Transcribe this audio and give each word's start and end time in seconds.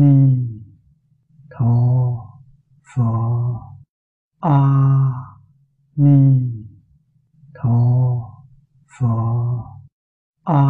ni 0.00 0.14
tho 1.52 1.74
pho. 2.90 3.10
A 4.40 4.58
ni 5.96 6.18
tho 7.54 7.78
pho. 8.94 9.14
A 10.44 10.62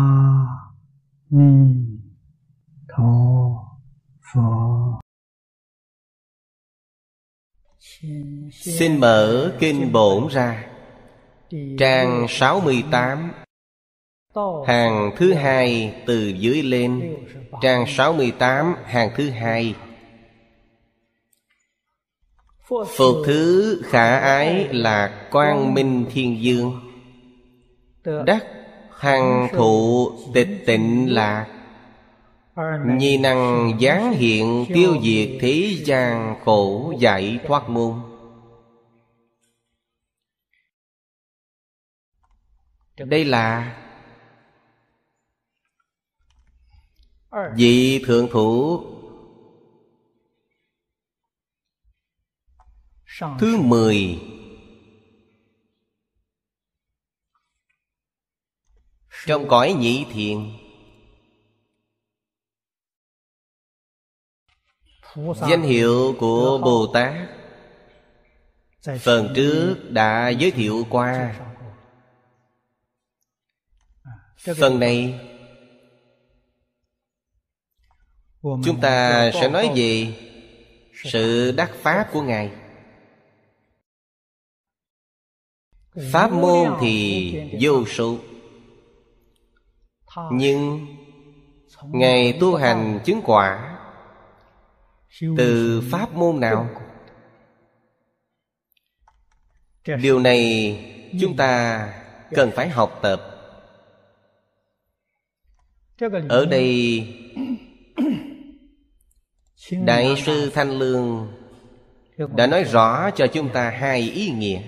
ni 1.30 1.52
tho 2.88 3.12
pho. 4.28 4.98
Xin 8.50 9.00
mở 9.00 9.52
Kinh 9.60 9.92
Bổn 9.92 10.28
ra, 10.28 10.66
Trang 11.78 12.26
68 12.28 13.47
Hàng 14.66 15.10
thứ 15.16 15.32
hai 15.32 15.94
từ 16.06 16.28
dưới 16.28 16.62
lên. 16.62 17.16
Trang 17.62 17.84
68 17.86 18.74
hàng 18.84 19.10
thứ 19.16 19.30
hai. 19.30 19.74
Phật 22.68 23.14
thứ 23.26 23.82
khả 23.84 24.18
ái 24.18 24.68
là 24.70 25.28
Quang 25.30 25.74
Minh 25.74 26.06
Thiên 26.10 26.42
Dương. 26.42 26.80
Đắc 28.26 28.46
hằng 28.98 29.48
thụ 29.52 30.10
tịch 30.34 30.48
tịnh 30.66 31.14
lạc 31.14 31.46
Nhi 32.86 33.18
năng 33.18 33.78
giáng 33.80 34.12
hiện 34.12 34.66
tiêu 34.74 34.96
diệt 35.02 35.28
thế 35.40 35.76
gian 35.84 36.36
khổ 36.44 36.94
giải 36.98 37.38
thoát 37.46 37.68
môn. 37.68 37.94
Đây 42.96 43.24
là 43.24 43.76
Vị 47.56 48.02
thượng 48.06 48.28
thủ. 48.30 48.84
Thứ 53.38 53.56
mười. 53.56 54.20
Trong 59.26 59.48
cõi 59.48 59.72
nhị 59.78 60.06
thiền, 60.12 60.38
Danh 65.48 65.62
hiệu 65.62 66.16
của 66.18 66.58
Bồ 66.58 66.90
Tát 66.94 67.28
Phần 69.00 69.32
trước 69.34 69.76
đã 69.90 70.28
giới 70.28 70.50
thiệu 70.50 70.86
qua. 70.90 71.40
Phần 74.58 74.80
này 74.80 75.20
Chúng 78.64 78.80
ta 78.80 79.30
sẽ 79.34 79.48
nói 79.48 79.70
về 79.74 80.12
Sự 81.04 81.52
đắc 81.52 81.70
Pháp 81.82 82.08
của 82.12 82.22
Ngài. 82.22 82.50
Pháp 86.12 86.32
môn 86.32 86.76
thì 86.80 87.34
vô 87.60 87.86
số. 87.86 88.18
Nhưng 90.32 90.86
Ngài 91.92 92.38
tu 92.40 92.56
hành 92.56 93.00
chứng 93.04 93.20
quả 93.24 93.78
Từ 95.36 95.82
pháp 95.90 96.14
môn 96.14 96.40
nào? 96.40 96.68
Điều 100.02 100.20
này 100.20 100.40
chúng 101.20 101.36
ta 101.36 101.88
cần 102.30 102.50
phải 102.50 102.68
học 102.68 102.98
tập. 103.02 103.20
Ở 106.28 106.46
đây 106.46 107.06
Đại 109.72 110.22
sư 110.26 110.50
Thanh 110.54 110.78
Lương 110.78 111.32
Đã 112.36 112.46
nói 112.46 112.64
rõ 112.64 113.10
cho 113.10 113.26
chúng 113.26 113.48
ta 113.52 113.70
hai 113.70 114.00
ý 114.00 114.30
nghĩa. 114.30 114.62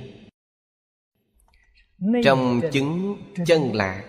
Trong 2.24 2.60
chứng 2.72 3.16
chân 3.46 3.74
lạc. 3.74 4.04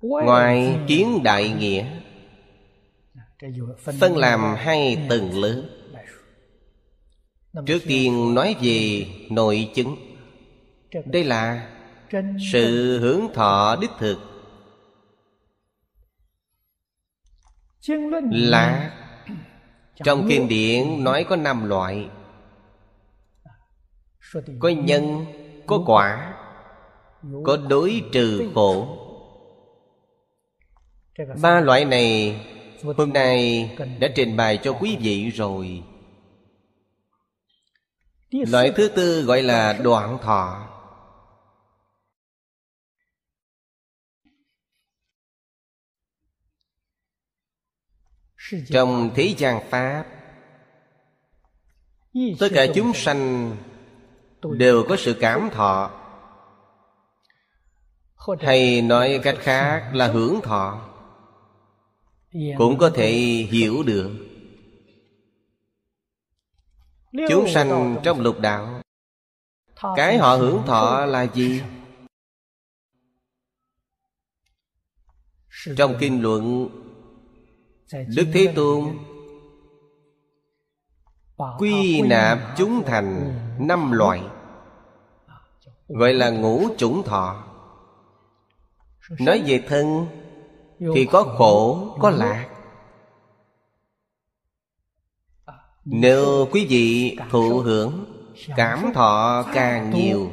Ngoài 0.00 0.78
kiến 0.88 1.20
đại 1.24 1.48
nghĩa 1.48 1.86
Phân 4.00 4.16
làm 4.16 4.54
hai 4.56 5.06
tầng 5.08 5.40
lớn 5.40 5.68
Trước 7.66 7.78
tiên 7.86 8.34
nói 8.34 8.56
về 8.62 9.06
nội 9.30 9.70
chứng. 9.74 9.96
Đây 11.04 11.24
là 11.24 11.70
sự 12.52 12.98
hưởng 12.98 13.28
thọ 13.34 13.76
đích 13.80 13.90
thực 13.98 14.27
Là 18.30 18.94
Trong 20.04 20.26
kinh 20.28 20.48
điển 20.48 21.04
nói 21.04 21.26
có 21.28 21.36
năm 21.36 21.68
loại. 21.68 22.08
Có 24.58 24.68
nhân, 24.68 25.24
có 25.66 25.82
quả 25.86 26.34
Có 27.44 27.56
đối 27.56 28.02
trừ 28.12 28.50
khổ. 28.54 28.98
Ba 31.42 31.60
loại 31.60 31.84
này 31.84 32.40
Hôm 32.82 33.12
nay 33.12 33.70
đã 34.00 34.08
trình 34.14 34.36
bày 34.36 34.58
cho 34.62 34.72
quý 34.72 34.96
vị 35.00 35.30
rồi. 35.30 35.82
Loại 38.32 38.72
thứ 38.76 38.88
tư 38.88 39.22
gọi 39.22 39.42
là 39.42 39.72
đoạn 39.72 40.18
thọ 40.22 40.67
Trong 48.68 49.10
thế 49.14 49.34
gian 49.38 49.70
Pháp 49.70 50.04
Tất 52.38 52.48
cả 52.54 52.66
chúng 52.74 52.92
sanh 52.94 53.56
Đều 54.42 54.84
có 54.88 54.96
sự 54.96 55.16
cảm 55.20 55.48
thọ. 55.52 55.90
Hay 58.40 58.82
nói 58.82 59.20
cách 59.22 59.36
khác 59.40 59.90
là 59.92 60.08
hưởng 60.08 60.40
thọ. 60.42 60.88
Cũng 62.58 62.78
có 62.78 62.90
thể 62.90 63.10
hiểu 63.50 63.82
được. 63.82 64.10
Chúng 67.28 67.48
sanh 67.48 67.96
trong 68.02 68.20
lục 68.20 68.40
đạo 68.40 68.82
Cái 69.96 70.18
họ 70.18 70.36
hưởng 70.36 70.62
thọ 70.66 71.06
là 71.06 71.22
gì? 71.22 71.62
Trong 75.76 75.96
kinh 76.00 76.22
luận 76.22 76.68
Đức 77.92 78.26
Thế 78.32 78.52
Tôn 78.56 78.98
Quy 81.58 82.02
nạp 82.02 82.38
chúng 82.56 82.82
thành 82.86 83.34
năm 83.58 83.92
loại. 83.92 84.22
Gọi 85.88 86.14
là 86.14 86.30
ngũ 86.30 86.68
chủng 86.76 87.02
thọ. 87.02 87.44
Nói 89.20 89.42
về 89.46 89.64
thân 89.68 90.06
Thì 90.94 91.06
có 91.12 91.22
khổ, 91.22 91.88
có 92.00 92.10
lạc. 92.10 92.48
Nếu 95.84 96.48
quý 96.52 96.66
vị 96.70 97.16
thụ 97.30 97.58
hưởng 97.58 98.04
Cảm 98.56 98.92
thọ 98.94 99.44
càng 99.54 99.90
nhiều 99.90 100.30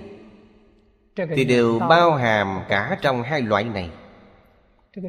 Thì 1.35 1.45
đều 1.45 1.79
bao 1.79 2.16
hàm 2.16 2.59
cả 2.69 2.97
trong 3.01 3.23
hai 3.23 3.41
loại 3.41 3.63
này. 3.63 3.89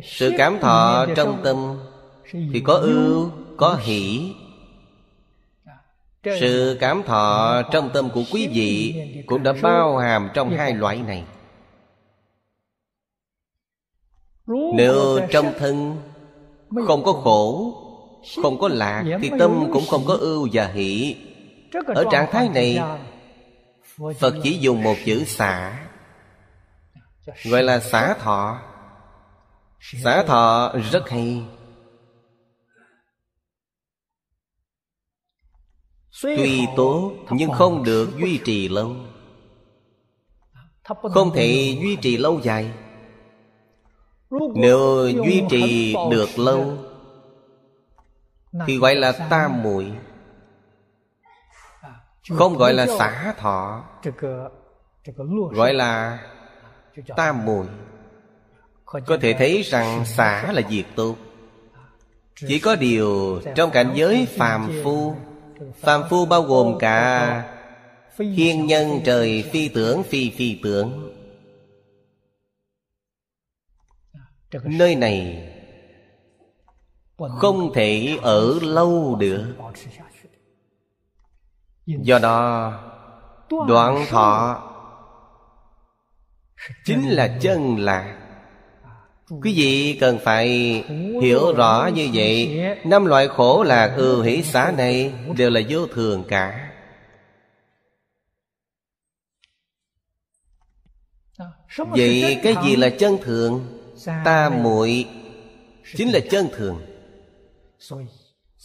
Sự 0.03 0.33
cảm 0.39 0.59
thọ 0.61 1.07
trong 1.17 1.41
tâm 1.45 1.79
thì 2.33 2.63
có 2.65 2.75
ưu, 2.75 3.31
có 3.57 3.75
hỷ. 3.75 4.33
Sự 6.41 6.77
cảm 6.81 7.03
thọ 7.03 7.63
trong 7.73 7.91
tâm 7.95 8.11
của 8.11 8.23
quý 8.33 8.49
vị 8.53 8.95
Cũng 9.27 9.43
đã 9.43 9.53
bao 9.63 9.99
hàm 9.99 10.31
trong 10.35 10.51
hai 10.51 10.75
loại 10.75 11.03
này. 11.03 11.25
Nếu 14.75 15.21
trong 15.31 15.53
thân 15.59 15.97
Không 16.87 17.05
có 17.05 17.13
khổ 17.13 17.75
Không 18.43 18.59
có 18.59 18.69
lạc 18.69 19.05
Thì 19.23 19.31
tâm 19.39 19.71
cũng 19.73 19.85
không 19.91 20.05
có 20.07 20.15
ưu 20.15 20.49
và 20.53 20.67
hỷ. 20.67 21.17
Ở 21.87 22.05
trạng 22.11 22.33
thái 22.33 22.49
này 22.49 22.81
Phật 24.21 24.35
chỉ 24.43 24.59
dùng 24.59 24.83
một 24.83 24.97
chữ 25.05 25.25
xả 25.25 25.87
Gọi 27.45 27.63
là 27.63 27.81
xả 27.81 28.15
thọ. 28.15 28.59
Xả 29.81 30.23
thọ 30.23 30.75
rất 30.91 31.11
hay. 31.11 31.43
Tuy 36.23 36.67
tốt 36.77 37.13
nhưng 37.31 37.53
không 37.53 37.85
được 37.85 38.09
duy 38.19 38.41
trì 38.45 38.69
lâu. 38.69 38.97
Không 40.85 41.33
thể 41.35 41.79
duy 41.83 41.97
trì 41.97 42.17
lâu 42.17 42.41
dài. 42.43 42.71
Nếu 44.55 45.09
duy 45.09 45.43
trì 45.51 45.95
được 46.11 46.39
lâu 46.39 46.79
Thì 48.67 48.79
gọi 48.79 48.95
là 48.95 49.13
tam 49.13 49.63
muội. 49.63 49.93
Không 52.31 52.57
gọi 52.57 52.75
là 52.75 52.87
xả 52.87 53.35
thọ 53.39 53.85
Gọi 55.53 55.75
là 55.75 56.19
tam 57.17 57.45
muội. 57.45 57.67
Có 58.85 59.19
thể 59.21 59.35
thấy 59.39 59.63
rằng 59.63 60.05
xả 60.05 60.53
là 60.53 60.63
việc 60.69 60.85
tốt. 60.97 61.17
Chỉ 62.49 62.59
có 62.59 62.77
điều 62.77 63.41
trong 63.55 63.71
cảnh 63.71 63.93
giới 63.95 64.27
phàm 64.27 64.71
phu 64.85 65.15
phàm 65.81 66.03
phu 66.11 66.27
bao 66.27 66.43
gồm 66.43 66.79
cả 66.79 67.53
thiên 68.17 68.67
nhân 68.67 69.01
trời 69.05 69.43
phi 69.53 69.69
tưởng 69.69 70.03
phi 70.03 70.31
phi 70.31 70.61
tưởng. 70.63 71.13
Nơi 74.65 74.95
này 74.95 75.49
không 77.39 77.73
thể 77.75 78.19
ở 78.23 78.59
lâu 78.63 79.17
được. 79.21 79.55
Do 81.87 82.19
đó, 82.19 82.73
đoạn 83.69 84.05
thọ 84.09 84.63
chính 86.85 87.09
là 87.09 87.39
chân 87.41 87.77
lạc 87.79 88.16
quý 89.31 89.55
vị 89.57 89.99
cần 90.01 90.19
phải 90.25 90.49
hiểu 91.23 91.53
rõ 91.57 91.91
như 91.95 92.09
vậy. 92.13 92.61
Năm 92.85 93.05
loại 93.05 93.29
khổ 93.29 93.63
lạc 93.63 93.95
ưu 93.97 94.23
hỷ 94.23 94.43
xá 94.43 94.73
này 94.77 95.13
đều 95.37 95.51
là 95.51 95.61
vô 95.69 95.87
thường 95.87 96.25
cả. 96.29 96.73
Vậy 101.77 102.41
cái 102.43 102.55
gì 102.65 102.77
là 102.77 102.91
chân 102.99 103.19
thường? 103.23 103.67
Ta 104.25 104.49
muội 104.49 105.07
chính 105.97 106.13
là 106.13 106.21
chân 106.31 106.49
thường. 106.57 106.81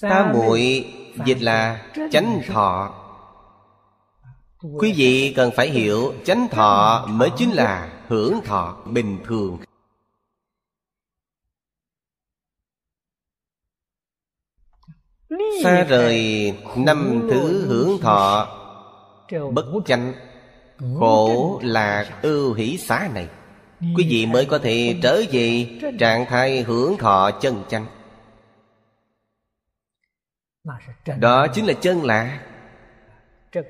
Ta 0.02 0.32
muội 0.34 0.86
dịch 1.26 1.42
là 1.42 1.86
chánh 2.12 2.42
thọ. 2.48 2.96
Quý 4.80 4.94
vị 4.96 5.34
cần 5.36 5.52
phải 5.56 5.70
hiểu 5.70 6.14
chánh 6.26 6.48
thọ 6.52 7.06
mới 7.10 7.30
chính 7.38 7.52
là 7.52 7.90
hưởng 8.08 8.42
thọ 8.46 8.78
bình 8.86 9.18
thường. 9.26 9.58
Xa 15.64 15.84
rời 15.84 16.54
năm 16.76 17.28
thứ 17.32 17.66
hưởng 17.68 18.02
thọ, 18.02 18.48
bất 19.52 19.66
chánh 19.86 20.14
khổ 21.00 21.60
lạc 21.64 22.20
ưu 22.22 22.54
hỷ 22.54 22.78
xá 22.78 23.10
này. 23.14 23.28
Quý 23.96 24.08
vị 24.10 24.26
mới 24.26 24.46
có 24.46 24.58
thể 24.58 24.96
trở 25.04 25.22
về 25.32 25.68
trạng 26.00 26.26
thái 26.26 26.62
hưởng 26.62 26.98
thọ 26.98 27.32
chân 27.32 27.64
chánh. 27.70 27.86
Đó 31.20 31.48
chính 31.48 31.66
là 31.66 31.74
chân 31.74 32.04
lạc. 32.04 32.40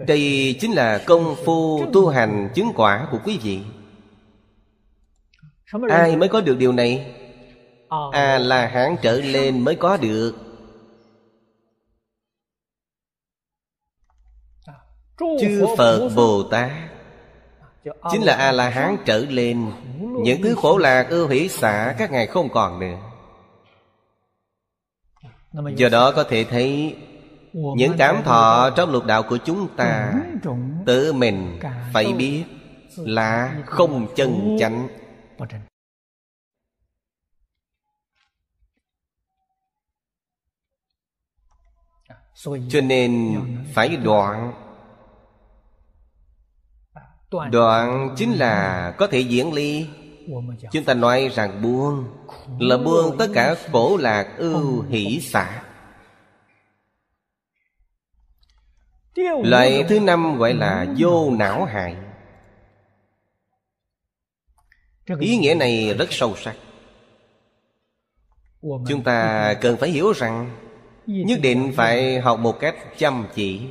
Đây 0.08 0.56
chính 0.60 0.72
là 0.72 1.02
công 1.06 1.36
phu 1.46 1.86
tu 1.94 2.08
hành 2.08 2.50
chứng 2.56 2.72
quả 2.76 3.08
của 3.12 3.18
quý 3.26 3.40
vị. 3.44 3.60
Ai 5.90 6.16
mới 6.16 6.30
có 6.30 6.42
được 6.42 6.58
điều 6.58 6.72
này? 6.72 7.16
A 8.12 8.38
la 8.38 8.68
hán 8.68 8.96
trở 9.02 9.22
lên 9.22 9.60
mới 9.60 9.76
có 9.76 9.98
được. 9.98 10.51
Chư 15.42 15.66
phật 15.78 16.10
bồ 16.16 16.44
tát 16.44 16.72
chính 18.12 18.24
là 18.24 18.36
a 18.36 18.52
la 18.52 18.70
hán 18.70 18.98
trở 19.06 19.18
lên. 19.18 19.72
Những 20.24 20.42
thứ 20.42 20.56
khổ 20.56 20.78
lạc 20.78 21.08
ưu 21.10 21.28
hỷ 21.28 21.50
xả 21.50 21.96
các 21.98 22.12
ngài 22.12 22.28
không 22.28 22.50
còn 22.50 22.80
nữa. 22.80 22.98
Do 25.76 25.90
đó 25.90 26.12
có 26.12 26.24
thể 26.24 26.44
thấy 26.44 26.98
những 27.52 27.94
cảm 27.98 28.24
thọ 28.24 28.70
trong 28.76 28.92
lục 28.92 29.06
đạo 29.06 29.24
của 29.24 29.38
chúng 29.46 29.68
ta 29.76 30.14
tự 30.86 31.14
mình 31.14 31.60
phải 31.94 32.14
biết 32.14 32.44
là 32.98 33.56
không 33.66 34.08
chân 34.16 34.58
chánh. 34.60 34.88
Cho 42.70 42.82
nên 42.82 43.40
phải 43.74 43.96
đoạn 43.96 44.54
đoạn 47.32 48.16
chính 48.18 48.32
là 48.32 48.94
có 48.98 49.08
thể 49.08 49.20
diễn 49.20 49.54
ly. 49.54 49.88
chúng 50.72 50.84
ta 50.84 50.94
nói 50.94 51.32
rằng 51.34 51.62
buông 51.62 52.08
là 52.60 52.78
buông 52.78 53.18
tất 53.18 53.28
cả 53.34 53.56
khổ 53.72 53.98
lạc 53.98 54.28
ưu 54.38 54.82
hỷ 54.82 55.20
xả. 55.20 55.64
Loại 59.44 59.84
thứ 59.90 60.00
năm 60.00 60.38
gọi 60.38 60.54
là 60.54 60.86
vô 60.98 61.32
não 61.32 61.66
hại. 61.66 61.96
Ý 65.20 65.38
nghĩa 65.38 65.54
này 65.54 65.94
rất 65.94 66.08
sâu 66.12 66.36
sắc. 66.36 66.56
Chúng 68.62 69.04
ta 69.04 69.54
cần 69.54 69.78
phải 69.78 69.90
hiểu 69.90 70.12
rằng 70.12 70.58
nhất 71.06 71.40
định 71.42 71.74
phải 71.76 72.20
học 72.20 72.40
một 72.40 72.60
cách 72.60 72.76
chăm 72.98 73.28
chỉ 73.36 73.62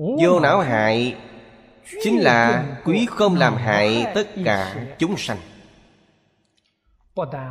vô 0.00 0.40
não 0.40 0.60
hại. 0.60 1.16
Chính 2.02 2.20
là 2.20 2.66
quý 2.84 3.06
không 3.10 3.36
làm 3.36 3.56
hại 3.56 4.06
tất 4.14 4.28
cả 4.44 4.86
chúng 4.98 5.16
sanh. 5.16 5.38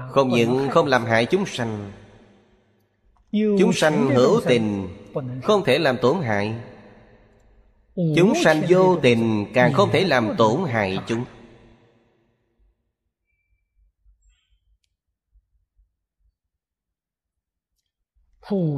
Không 0.10 0.30
những 0.30 0.69
không 0.69 0.86
làm 0.88 1.06
hại 1.06 1.25
chúng 1.25 1.46
sanh 1.46 1.92
chúng 3.31 3.74
sanh 3.74 4.10
hữu 4.10 4.42
tình 4.46 4.88
không 5.44 5.63
thể 5.66 5.80
làm 5.80 5.98
tổn 6.01 6.22
hại. 6.22 6.56
Chúng 7.96 8.34
sanh 8.44 8.62
vô 8.69 9.00
tình 9.02 9.45
càng 9.54 9.74
không 9.74 9.90
thể 9.92 10.04
làm 10.04 10.36
tổn 10.38 10.63
hại 10.68 11.00
chúng. 11.07 11.25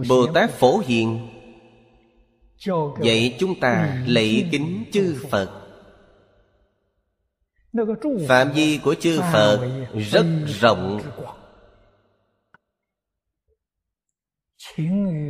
Bồ 0.09 0.27
tát 0.33 0.50
phổ 0.50 0.77
hiền 0.77 1.30
vậy 2.95 3.35
chúng 3.39 3.59
ta 3.59 4.03
lạy 4.07 4.49
kính 4.51 4.83
chư 4.91 5.15
phật. 5.29 5.61
Phạm 8.27 8.51
vi 8.51 8.79
của 8.83 8.95
chư 8.95 9.19
phật 9.33 9.85
rất 10.11 10.25
rộng. 10.61 11.01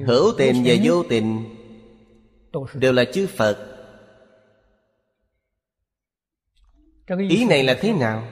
hữu 0.08 0.34
tình 0.38 0.64
và 0.66 0.74
vô 0.84 1.04
tình 1.10 1.56
đều 2.74 2.94
là 2.94 3.06
chư 3.14 3.28
phật. 3.28 3.68
Ý 7.30 7.46
này 7.46 7.64
là 7.64 7.78
thế 7.82 7.94
nào? 7.94 8.28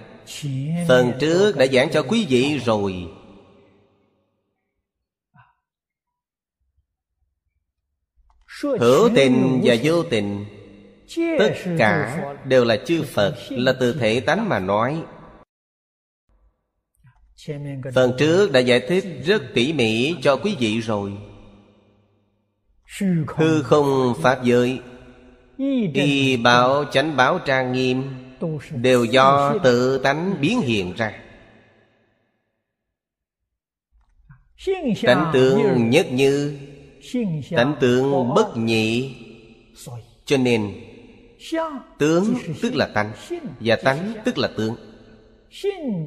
Phần 0.88 1.12
trước 1.19 1.57
đã 1.57 1.67
giảng 1.67 1.89
cho 1.91 2.03
quý 2.03 2.25
vị 2.29 2.57
rồi 2.65 3.07
hữu 8.61 9.09
tình 9.15 9.61
và 9.63 9.75
vô 9.83 10.03
tình. 10.03 10.45
Tất 11.39 11.53
cả 11.77 12.23
đều 12.45 12.65
là 12.65 12.77
chư 12.85 13.03
phật 13.03 13.35
là 13.49 13.73
từ 13.79 13.93
thể 13.93 14.19
tánh 14.19 14.49
mà 14.49 14.59
nói. 14.59 15.03
Phần 17.93 18.13
trước 18.17 18.51
đã 18.51 18.59
giải 18.59 18.79
thích 18.79 19.05
rất 19.25 19.41
tỉ 19.53 19.73
mỉ 19.73 20.15
cho 20.21 20.35
quý 20.35 20.55
vị 20.59 20.79
rồi. 20.79 21.11
Hư 23.35 23.63
không 23.63 24.13
pháp 24.21 24.43
giới. 24.43 24.79
Y 25.93 26.37
bảo 26.37 26.85
chánh 26.91 27.15
báo 27.15 27.39
trang 27.45 27.71
nghiêm 27.73 28.03
đều 28.71 29.05
do 29.05 29.57
tự 29.63 29.97
tánh 29.97 30.35
biến 30.41 30.61
hiện 30.61 30.93
ra. 30.93 31.19
Tánh 35.03 35.29
tướng 35.33 35.89
nhất 35.89 36.07
như 36.11 36.57
tánh 37.56 37.75
tướng 37.79 38.34
bất 38.36 38.58
nhị. 38.58 39.15
cho 40.25 40.38
nên 40.38 40.74
tướng 42.00 42.36
tức 42.62 42.75
là 42.75 42.89
tánh 42.94 43.12
và 43.60 43.75
tánh 43.75 44.13
tức 44.25 44.38
là 44.38 44.50
tướng. 44.58 44.75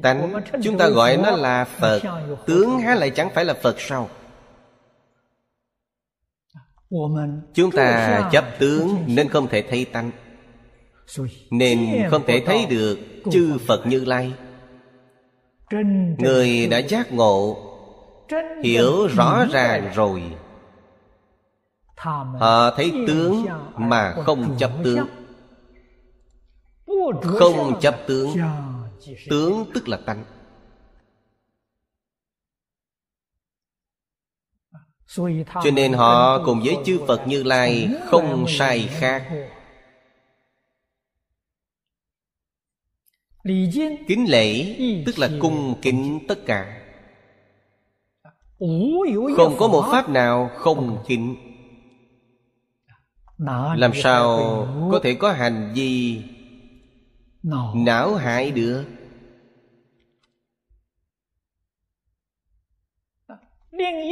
tánh 0.03 0.33
chúng 0.63 0.77
ta 0.77 0.89
gọi 0.89 1.17
nó 1.17 1.31
là 1.31 1.65
phật. 1.65 2.01
tướng 2.45 2.79
há 2.79 2.95
lại 2.95 3.09
chẳng 3.09 3.29
phải 3.35 3.45
là 3.45 3.53
phật 3.53 3.75
sao? 3.79 4.09
chúng 7.53 7.71
ta 7.71 8.29
chấp 8.31 8.45
tướng 8.59 9.03
nên 9.07 9.29
không 9.29 9.47
thể 9.47 9.63
thấy 9.69 9.85
tánh. 9.85 10.11
nên 11.51 11.79
không 12.09 12.23
thể 12.27 12.43
thấy 12.45 12.65
được 12.69 12.99
chư 13.31 13.57
phật 13.67 13.87
như 13.87 14.05
lai. 14.05 14.33
Người 16.17 16.67
đã 16.67 16.77
giác 16.77 17.13
ngộ 17.13 17.69
hiểu 18.63 19.07
rõ 19.07 19.45
ràng 19.51 19.91
rồi 19.95 20.21
họ 22.39 22.73
thấy 22.75 22.93
tướng 23.07 23.45
mà 23.75 24.15
không 24.25 24.55
chấp 24.59 24.71
tướng. 24.83 25.07
không 27.23 27.79
chấp 27.81 27.95
tướng. 28.07 28.37
tướng 29.29 29.65
tức 29.73 29.87
là 29.87 29.97
tánh. 30.05 30.23
cho 35.63 35.71
nên 35.73 35.93
họ 35.93 36.43
cùng 36.45 36.61
với 36.65 36.77
chư 36.85 36.99
phật 37.07 37.27
như 37.27 37.43
lai 37.43 37.89
không 38.05 38.45
sai 38.47 38.89
khác. 38.91 39.49
kính 44.07 44.25
lễ 44.27 44.75
tức 45.05 45.19
là 45.19 45.29
cung 45.41 45.75
kính 45.81 46.19
tất 46.27 46.45
cả. 46.45 46.79
không 49.35 49.55
có 49.59 49.67
một 49.67 49.85
pháp 49.91 50.09
nào 50.09 50.51
không 50.55 51.03
kính 51.07 51.52
làm 53.75 53.91
sao 53.93 54.37
có 54.91 54.99
thể 55.03 55.13
có 55.13 55.31
hành 55.31 55.71
vi 55.75 56.21
não 57.75 58.15
hại 58.15 58.51
được? 58.51 58.85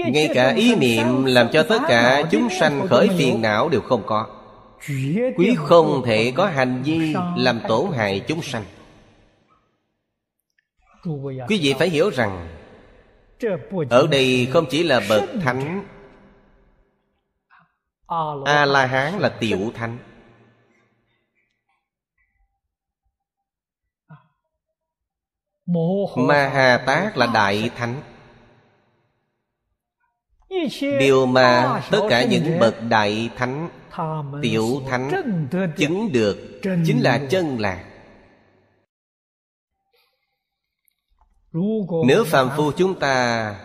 Ngay 0.08 0.30
cả 0.34 0.54
ý 0.54 0.76
niệm 0.76 1.26
làm 1.26 1.48
cho 1.52 1.64
tất 1.64 1.80
cả 1.88 2.24
chúng 2.32 2.50
sanh 2.60 2.88
khởi 2.88 3.10
phiền 3.18 3.42
não 3.42 3.70
đều 3.70 3.82
không 3.82 4.04
có. 4.06 4.28
Quý 5.38 5.56
không 5.58 6.02
thể 6.06 6.32
có 6.36 6.46
hành 6.46 6.84
vi 6.84 7.16
làm 7.38 7.60
tổn 7.68 7.92
hại 7.92 8.20
chúng 8.28 8.42
sanh. 8.42 8.64
Quý 11.48 11.60
vị 11.62 11.74
phải 11.80 11.90
hiểu 11.90 12.10
rằng 12.10 12.48
ở 13.90 14.08
đây 14.12 14.48
không 14.52 14.66
chỉ 14.70 14.84
là 14.84 15.02
bậc 15.10 15.24
thánh 15.42 15.84
a 18.46 18.66
la 18.66 18.86
hán 18.86 19.20
là 19.20 19.30
tiểu 19.40 19.72
thánh 19.74 19.98
ma 26.16 26.50
ha 26.50 26.78
tát 26.78 27.18
là 27.18 27.28
đại 27.34 27.70
thánh. 27.76 28.02
Điều 31.00 31.26
mà 31.26 31.82
tất 31.92 32.02
cả 32.10 32.26
những 32.26 32.60
bậc 32.60 32.76
đại 32.90 33.30
thánh 33.36 33.70
tiểu 34.42 34.82
thánh 34.90 35.48
chứng 35.78 36.12
được 36.12 36.62
chính 36.64 37.02
là 37.02 37.22
chân 37.30 37.60
lạc 37.60 37.86
nếu 42.08 42.24
phàm 42.24 42.50
phu 42.58 42.72
chúng 42.72 43.00
ta 43.00 43.56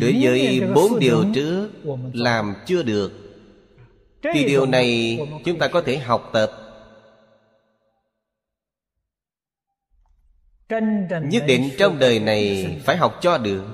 đối 0.00 0.16
với 0.20 0.62
bốn 0.74 0.98
điều 0.98 1.24
trước 1.34 1.70
làm 2.12 2.54
chưa 2.66 2.82
được 2.82 3.25
thì 4.34 4.44
điều 4.44 4.66
này 4.66 5.18
chúng 5.44 5.58
ta 5.58 5.68
có 5.68 5.80
thể 5.80 5.98
học 5.98 6.30
tập. 6.32 6.52
Nhất 11.22 11.42
định 11.46 11.70
trong 11.78 11.98
đời 11.98 12.20
này 12.20 12.66
phải 12.84 12.96
học 12.96 13.18
cho 13.20 13.38
được. 13.38 13.64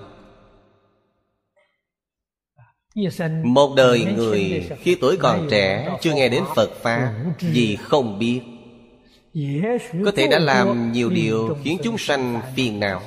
Một 3.45 3.75
đời 3.77 4.05
người 4.05 4.71
khi 4.81 4.97
tuổi 5.01 5.17
còn 5.21 5.49
trẻ 5.51 5.97
chưa 6.01 6.15
nghe 6.15 6.29
đến 6.29 6.45
phật 6.57 6.71
pháp 6.83 7.13
vì 7.39 7.77
không 7.77 8.19
biết. 8.19 8.41
Có 10.05 10.13
thể 10.17 10.27
đã 10.27 10.39
làm 10.39 10.93
nhiều 10.93 11.11
điều 11.11 11.57
khiến 11.65 11.79
chúng 11.83 11.99
sanh 11.99 12.41
phiền 12.57 12.81
não. 12.81 13.03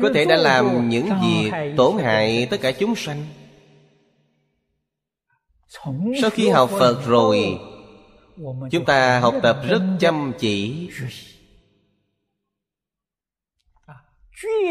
Có 0.00 0.10
thể 0.14 0.24
đã 0.24 0.36
làm 0.36 0.88
những 0.88 1.08
việc 1.22 1.50
tổn 1.76 1.98
hại 2.02 2.46
tất 2.50 2.56
cả 2.60 2.72
chúng 2.72 2.94
sanh 2.96 3.24
sau 6.20 6.30
khi 6.32 6.48
học 6.48 6.70
phật 6.70 7.02
rồi 7.06 7.58
chúng 8.70 8.84
ta 8.84 9.20
học 9.20 9.34
tập 9.42 9.60
rất 9.68 9.82
chăm 10.00 10.32
chỉ. 10.38 10.90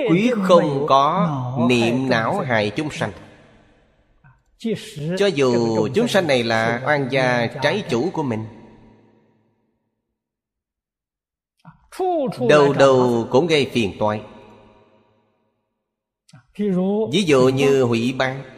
Quý 0.09 0.31
không 0.43 0.85
có 0.87 1.29
niệm 1.69 2.09
não 2.09 2.39
hại 2.39 2.71
chúng 2.75 2.89
sanh. 2.91 3.11
Cho 5.17 5.27
dù 5.27 5.87
chúng 5.93 6.07
sanh 6.07 6.27
này 6.27 6.43
là 6.43 6.81
oan 6.85 7.07
gia 7.11 7.47
trái 7.61 7.83
chủ 7.89 8.09
của 8.13 8.23
mình. 8.23 8.45
Đầu 12.49 12.73
đầu 12.73 13.27
cũng 13.31 13.47
gây 13.47 13.69
phiền 13.73 13.95
toái. 13.99 14.21
Ví 17.11 17.23
dụ 17.25 17.49
như 17.49 17.83
hủy 17.83 18.13
ban 18.17 18.54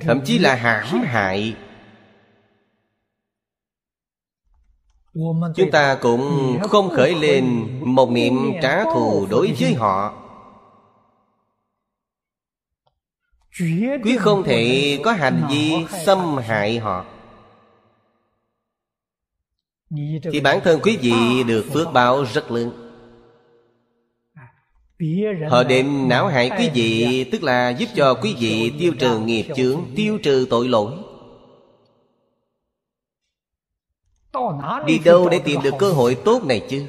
thậm 0.00 0.20
chí 0.24 0.38
là 0.38 0.54
hãm 0.54 1.02
hại. 1.02 1.56
Chúng 5.56 5.70
ta 5.72 5.98
cũng 6.02 6.58
không 6.62 6.90
khởi 6.90 7.14
lên 7.14 7.68
một 7.94 8.10
niệm 8.10 8.34
trả 8.62 8.84
thù 8.84 9.26
đối 9.30 9.52
với 9.60 9.74
họ. 9.74 10.24
Quý 14.04 14.16
không 14.18 14.44
thể 14.44 14.98
có 15.04 15.12
hành 15.12 15.46
vi 15.50 15.74
xâm 16.06 16.36
hại 16.36 16.78
họ. 16.78 17.04
Thì 20.32 20.40
bản 20.40 20.60
thân 20.64 20.80
quý 20.82 20.96
vị 20.96 21.44
được 21.46 21.66
phước 21.72 21.92
báo 21.92 22.24
rất 22.24 22.50
lớn 22.50 22.87
họ 25.50 25.64
định 25.64 26.08
não 26.08 26.26
hại 26.26 26.50
quý 26.58 26.70
vị 26.74 27.24
tức 27.32 27.42
là 27.42 27.70
giúp 27.70 27.86
cho 27.94 28.14
quý 28.14 28.36
vị 28.38 28.72
tiêu 28.78 28.92
trừ 28.98 29.18
nghiệp 29.18 29.46
chướng 29.56 29.80
tiêu 29.96 30.18
trừ 30.22 30.46
tội 30.50 30.68
lỗi. 30.68 30.92
Đi 34.86 34.98
đâu 35.04 35.28
để 35.28 35.40
tìm 35.44 35.60
được 35.62 35.74
cơ 35.78 35.92
hội 35.92 36.16
tốt 36.24 36.44
này 36.44 36.66
chứ? 36.68 36.86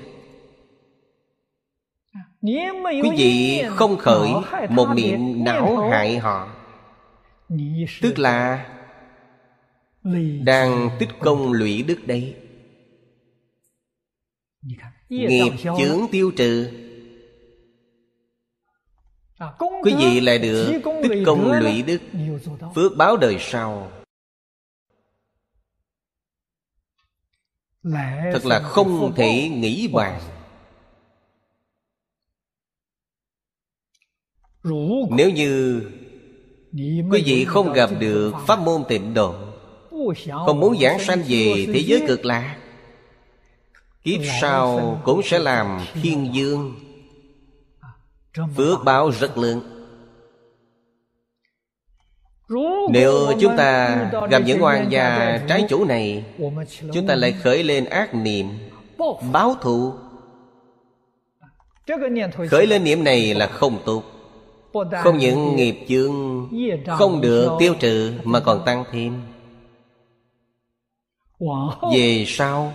Quý 2.41 3.09
vị 3.17 3.63
không 3.69 3.97
khởi 3.97 4.29
một 4.69 4.87
niệm 4.95 5.43
não 5.43 5.89
hại 5.89 6.17
họ. 6.17 6.55
Tức 8.01 8.19
là 8.19 8.65
đang 10.43 10.89
tích 10.99 11.09
công 11.19 11.51
lũy 11.51 11.83
đức 11.83 12.07
đấy. 12.07 12.35
Nghiệp 15.09 15.51
chướng 15.63 15.99
tiêu 16.11 16.31
trừ 16.37 16.69
quý 19.83 19.95
vị 19.97 20.19
lại 20.19 20.39
được 20.39 20.81
tích 20.83 21.23
công 21.25 21.51
lũy 21.51 21.81
đức 21.81 22.01
phước 22.75 22.97
báo 22.97 23.17
đời 23.17 23.37
sau. 23.39 23.91
Thật 28.33 28.45
là 28.45 28.59
không 28.59 29.13
thể 29.15 29.49
nghĩ 29.49 29.87
bàn. 29.87 30.21
Nếu 35.09 35.29
như 35.29 35.81
quý 37.11 37.23
vị 37.25 37.45
không 37.45 37.73
gặp 37.73 37.89
được 37.99 38.33
pháp 38.47 38.59
môn 38.59 38.83
tịnh 38.87 39.13
độ 39.13 39.35
không 40.45 40.59
muốn 40.59 40.79
giảng 40.79 40.99
sanh 40.99 41.23
về 41.27 41.65
thế 41.73 41.79
giới 41.85 42.03
cực 42.07 42.25
lạc 42.25 42.59
kiếp 44.03 44.21
sau 44.41 45.01
cũng 45.05 45.21
sẽ 45.23 45.39
làm 45.39 45.79
thiên 46.01 46.29
dương 46.33 46.88
phước 48.55 48.83
báo 48.85 49.09
rất 49.09 49.37
lớn. 49.37 49.61
Nếu 52.89 53.13
chúng 53.39 53.57
ta 53.57 53.95
gặp 54.29 54.39
những 54.45 54.63
oan 54.63 54.91
gia 54.91 55.37
trái 55.49 55.65
chủ 55.69 55.85
này 55.85 56.25
chúng 56.93 57.07
ta 57.07 57.15
lại 57.15 57.31
khởi 57.31 57.63
lên 57.63 57.85
ác 57.85 58.15
niệm 58.15 58.47
báo 59.31 59.55
thù. 59.61 59.93
Khởi 62.49 62.67
lên 62.67 62.83
niệm 62.83 63.03
này 63.03 63.33
là 63.33 63.47
không 63.47 63.77
tốt. 63.85 64.03
Không 65.03 65.17
những 65.17 65.55
nghiệp 65.55 65.85
chương 65.87 66.47
không 66.97 67.21
được 67.21 67.51
tiêu 67.59 67.73
trừ 67.79 68.13
mà 68.23 68.39
còn 68.39 68.65
tăng 68.65 68.83
thêm. 68.91 69.21
Về 71.93 72.23
sau 72.27 72.73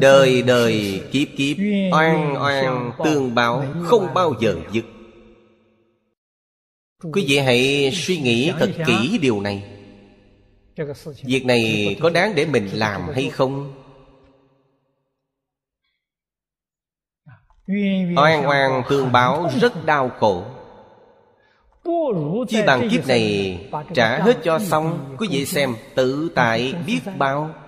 đời 0.00 0.42
đời 0.42 1.02
kiếp 1.12 1.28
kiếp 1.36 1.56
oan 1.92 2.34
oan 2.42 2.92
tương 3.04 3.34
báo 3.34 3.64
không 3.84 4.14
bao 4.14 4.34
giờ 4.40 4.56
dứt. 4.72 4.84
Quý 7.12 7.24
vị 7.28 7.38
hãy 7.38 7.90
suy 7.94 8.18
nghĩ 8.18 8.52
thật 8.58 8.70
kỹ 8.86 9.18
điều 9.22 9.40
này. 9.40 9.64
Việc 11.24 11.44
này 11.46 11.96
có 12.00 12.10
đáng 12.10 12.34
để 12.34 12.46
mình 12.46 12.68
làm 12.72 13.08
hay 13.14 13.30
không? 13.30 13.74
Oan 18.16 18.46
oan 18.46 18.82
tương 18.88 19.12
báo 19.12 19.50
rất 19.60 19.86
đau 19.86 20.10
khổ. 20.18 20.44
Chi 22.48 22.62
bằng 22.66 22.88
kiếp 22.90 23.08
này 23.08 23.58
trả 23.94 24.18
hết 24.18 24.36
cho 24.44 24.58
xong 24.58 25.16
quý 25.18 25.28
vị 25.30 25.46
xem 25.46 25.74
tự 25.94 26.30
tại 26.34 26.74
biết 26.86 27.00
bao 27.18 27.63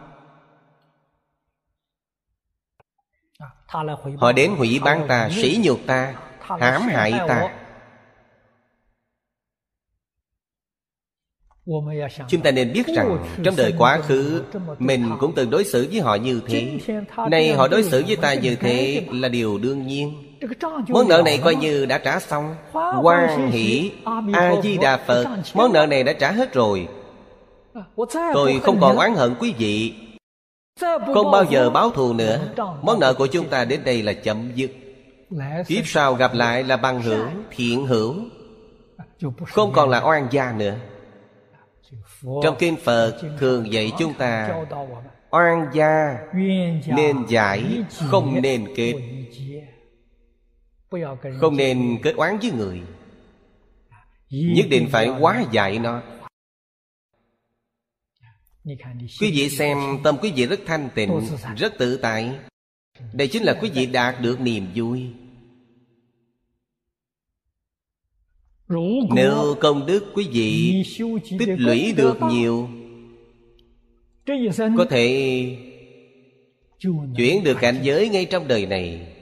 họ 4.16 4.32
đến 4.32 4.50
hủy 4.56 4.80
bán 4.84 5.04
ta 5.08 5.28
sỉ 5.32 5.60
nhục 5.62 5.80
ta 5.86 6.14
hãm 6.40 6.82
hại 6.82 7.12
ta. 7.28 7.48
chúng 12.28 12.40
ta 12.42 12.50
nên 12.50 12.72
biết 12.72 12.86
rằng 12.86 13.18
trong 13.44 13.56
đời 13.56 13.74
quá 13.78 13.98
khứ 13.98 14.42
mình 14.78 15.10
cũng 15.20 15.32
từng 15.34 15.50
đối 15.50 15.64
xử 15.64 15.88
với 15.90 16.00
họ 16.00 16.14
như 16.14 16.40
thế. 16.46 16.78
Nay 17.30 17.52
họ 17.52 17.68
đối 17.68 17.82
xử 17.82 18.04
với 18.06 18.16
ta 18.16 18.34
như 18.34 18.56
thế 18.56 19.06
là 19.12 19.28
điều 19.28 19.58
đương 19.58 19.86
nhiên. 19.86 20.36
Món 20.88 21.08
nợ 21.08 21.22
này 21.24 21.40
coi 21.44 21.54
như 21.54 21.86
đã 21.86 21.98
trả 21.98 22.20
xong. 22.20 22.54
Quan 23.02 23.50
hỷ 23.50 23.92
a 24.32 24.54
di 24.62 24.78
đà 24.78 24.96
phật 24.96 25.26
món 25.54 25.72
nợ 25.72 25.86
này 25.86 26.04
đã 26.04 26.12
trả 26.12 26.32
hết 26.32 26.52
rồi. 26.52 26.88
Tôi 28.34 28.60
không 28.62 28.80
còn 28.80 28.96
oán 28.96 29.14
hận 29.14 29.34
quý 29.40 29.54
vị 29.58 29.94
không 31.14 31.30
bao 31.30 31.44
giờ 31.50 31.70
báo 31.70 31.90
thù 31.90 32.12
nữa. 32.12 32.48
Món 32.82 33.00
nợ 33.00 33.14
của 33.14 33.26
chúng 33.26 33.48
ta 33.48 33.64
đến 33.64 33.80
đây 33.84 34.02
là 34.02 34.12
chậm 34.12 34.50
dứt. 34.54 34.70
Kiếp 35.66 35.86
sau 35.86 36.14
gặp 36.14 36.34
lại 36.34 36.64
là 36.64 36.76
bằng 36.76 37.02
hữu, 37.02 37.26
Thiện 37.50 37.86
hữu. 37.86 38.14
Không 39.46 39.72
còn 39.72 39.90
là 39.90 40.00
oan 40.04 40.28
gia 40.30 40.52
nữa. 40.52 40.76
Trong 42.42 42.56
Kinh 42.58 42.76
Phật 42.76 43.18
thường 43.38 43.72
dạy 43.72 43.92
chúng 43.98 44.14
ta, 44.14 44.64
Oan 45.30 45.66
gia 45.72 46.18
nên 46.86 47.26
giải, 47.28 47.64
Không 47.98 48.42
nên 48.42 48.66
kết. 48.76 48.94
Không 51.40 51.56
nên 51.56 51.98
kết 52.02 52.14
oán 52.16 52.38
với 52.38 52.50
người. 52.50 52.82
Nhất 54.30 54.66
định 54.70 54.88
phải 54.92 55.06
hóa 55.06 55.44
giải 55.50 55.78
nó. 55.78 56.02
Quý 59.20 59.30
vị 59.32 59.48
xem 59.50 59.78
tâm 60.04 60.16
quý 60.22 60.32
vị 60.36 60.46
rất 60.46 60.60
thanh 60.66 60.88
tịnh 60.94 61.20
Rất 61.56 61.78
tự 61.78 61.96
tại. 61.96 62.38
Đây 63.12 63.28
chính 63.28 63.42
là 63.42 63.58
quý 63.60 63.70
vị 63.74 63.86
đạt 63.86 64.20
được 64.20 64.40
niềm 64.40 64.66
vui. 64.74 65.06
Nếu 69.14 69.56
công 69.60 69.86
đức 69.86 70.04
quý 70.14 70.28
vị 70.32 70.82
tích 71.38 71.48
lũy 71.58 71.92
được 71.96 72.18
nhiều 72.30 72.68
Có 74.76 74.84
thể 74.90 75.58
chuyển 77.16 77.44
được 77.44 77.56
cảnh 77.60 77.80
giới 77.82 78.08
ngay 78.08 78.24
trong 78.24 78.48
đời 78.48 78.66
này. 78.66 79.12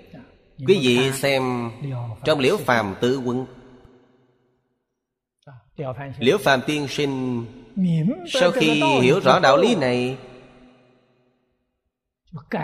Quý 0.66 0.78
vị 0.82 1.12
xem 1.12 1.70
trong 2.24 2.38
liễu 2.38 2.56
phàm 2.56 2.94
tự 3.00 3.18
quân 3.18 3.46
Liễu 6.18 6.38
phàm 6.38 6.60
tiên 6.66 6.86
sinh 6.88 7.44
Sau 8.26 8.50
khi 8.50 8.82
hiểu 9.00 9.20
rõ 9.20 9.40
đạo 9.40 9.56
lý 9.56 9.74
này 9.74 10.16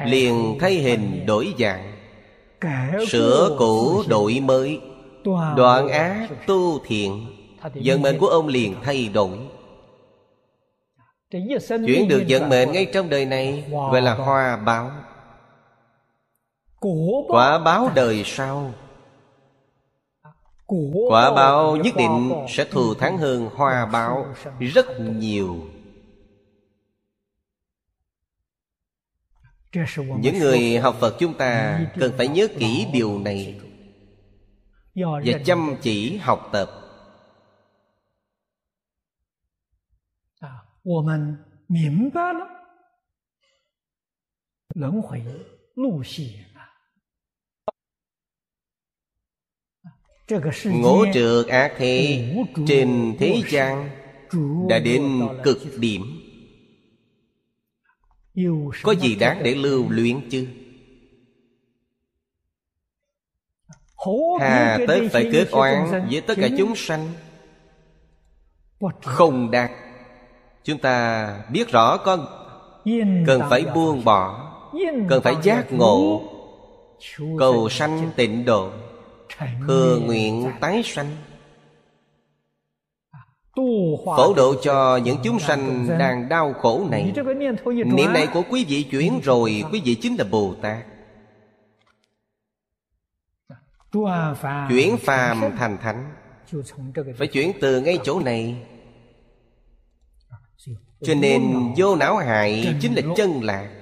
Liền 0.04 0.58
thay 0.60 0.74
hình 0.74 1.26
đổi 1.26 1.54
dạng. 1.58 1.92
Sửa 3.08 3.56
cũ 3.58 4.02
đổi 4.08 4.40
mới. 4.40 4.80
Đoạn 5.56 5.88
ác 5.88 6.28
tu 6.46 6.78
thiện. 6.86 7.26
Vận 7.84 8.02
mệnh 8.02 8.18
của 8.18 8.26
ông 8.26 8.48
liền 8.48 8.74
thay 8.82 9.08
đổi. 9.08 9.38
Chuyển 11.86 12.08
được 12.08 12.24
vận 12.28 12.48
mệnh 12.48 12.72
ngay 12.72 12.86
trong 12.92 13.10
đời 13.10 13.26
này 13.26 13.64
Gọi 13.70 14.02
là 14.02 14.14
hoa 14.14 14.56
báo. 14.56 14.90
Quả 17.28 17.58
báo 17.58 17.90
đời 17.94 18.22
sau 18.24 18.72
Quả 21.08 21.34
báo 21.34 21.76
nhất 21.76 21.94
định 21.96 22.32
sẽ 22.48 22.64
thù 22.64 22.94
thắng 22.94 23.18
hơn 23.18 23.50
hoa 23.54 23.86
báo 23.86 24.34
rất 24.58 24.86
nhiều. 25.00 25.70
Những 30.20 30.38
người 30.38 30.78
học 30.78 30.96
Phật 31.00 31.16
chúng 31.18 31.34
ta 31.34 31.80
cần 31.98 32.12
phải 32.16 32.28
nhớ 32.28 32.48
kỹ 32.58 32.86
điều 32.92 33.18
này. 33.18 33.60
Và 34.94 35.38
chăm 35.44 35.76
chỉ 35.82 36.16
học 36.16 36.48
tập. 36.52 36.70
我 40.82 41.02
Ngũ 50.64 51.04
trượt 51.14 51.46
ác 51.46 51.72
Thi 51.78 52.24
Trên 52.66 53.16
thế 53.18 53.42
gian 53.48 53.90
Đã 54.68 54.78
đến 54.78 55.28
cực 55.42 55.58
điểm. 55.76 56.02
Có 58.82 58.92
gì 58.92 59.14
đáng 59.14 59.40
để 59.42 59.54
lưu 59.54 59.84
luyện 59.90 60.28
chứ? 60.30 60.46
Hà 64.40 64.78
tới 64.88 65.08
phải 65.08 65.28
kết 65.32 65.50
oán 65.50 66.08
với 66.10 66.20
tất 66.20 66.34
cả 66.40 66.48
chúng 66.58 66.76
sanh. 66.76 67.08
Không 69.02 69.50
đạt, 69.50 69.70
Chúng 70.64 70.78
ta 70.78 71.26
biết 71.52 71.68
rõ 71.68 71.96
con 71.96 72.26
Cần 73.26 73.42
phải 73.50 73.64
buông 73.74 74.04
bỏ, 74.04 74.52
Cần 75.08 75.22
phải 75.22 75.34
giác 75.42 75.72
ngộ 75.72 76.22
Cầu 77.38 77.68
sanh 77.68 78.10
tịnh 78.16 78.44
độ. 78.44 78.70
Thừa 79.66 79.98
nguyện 80.02 80.52
tái 80.60 80.82
sanh. 80.84 81.16
Phổ 84.16 84.34
độ 84.36 84.54
cho 84.62 84.96
những 84.96 85.16
chúng 85.24 85.38
sanh 85.38 85.88
đang 85.98 86.28
đau 86.28 86.52
khổ 86.52 86.86
này. 86.90 87.12
Niệm 87.86 88.12
này 88.12 88.26
của 88.32 88.42
quý 88.50 88.64
vị 88.68 88.82
chuyển 88.90 89.20
rồi 89.20 89.64
Quý 89.72 89.82
vị 89.84 89.94
chính 89.94 90.16
là 90.16 90.24
Bồ 90.30 90.54
Tát. 90.62 90.86
Chuyển 94.68 94.96
phàm 94.96 95.56
thành 95.58 95.78
thánh. 95.78 96.12
Phải 97.18 97.26
chuyển 97.26 97.52
từ 97.60 97.80
ngay 97.80 97.98
chỗ 98.04 98.20
này. 98.20 98.66
Cho 101.02 101.14
nên 101.14 101.42
vô 101.76 101.96
não 101.96 102.16
hại 102.16 102.74
chính 102.80 102.94
là 102.94 103.02
chân 103.16 103.40
lạc 103.42 103.79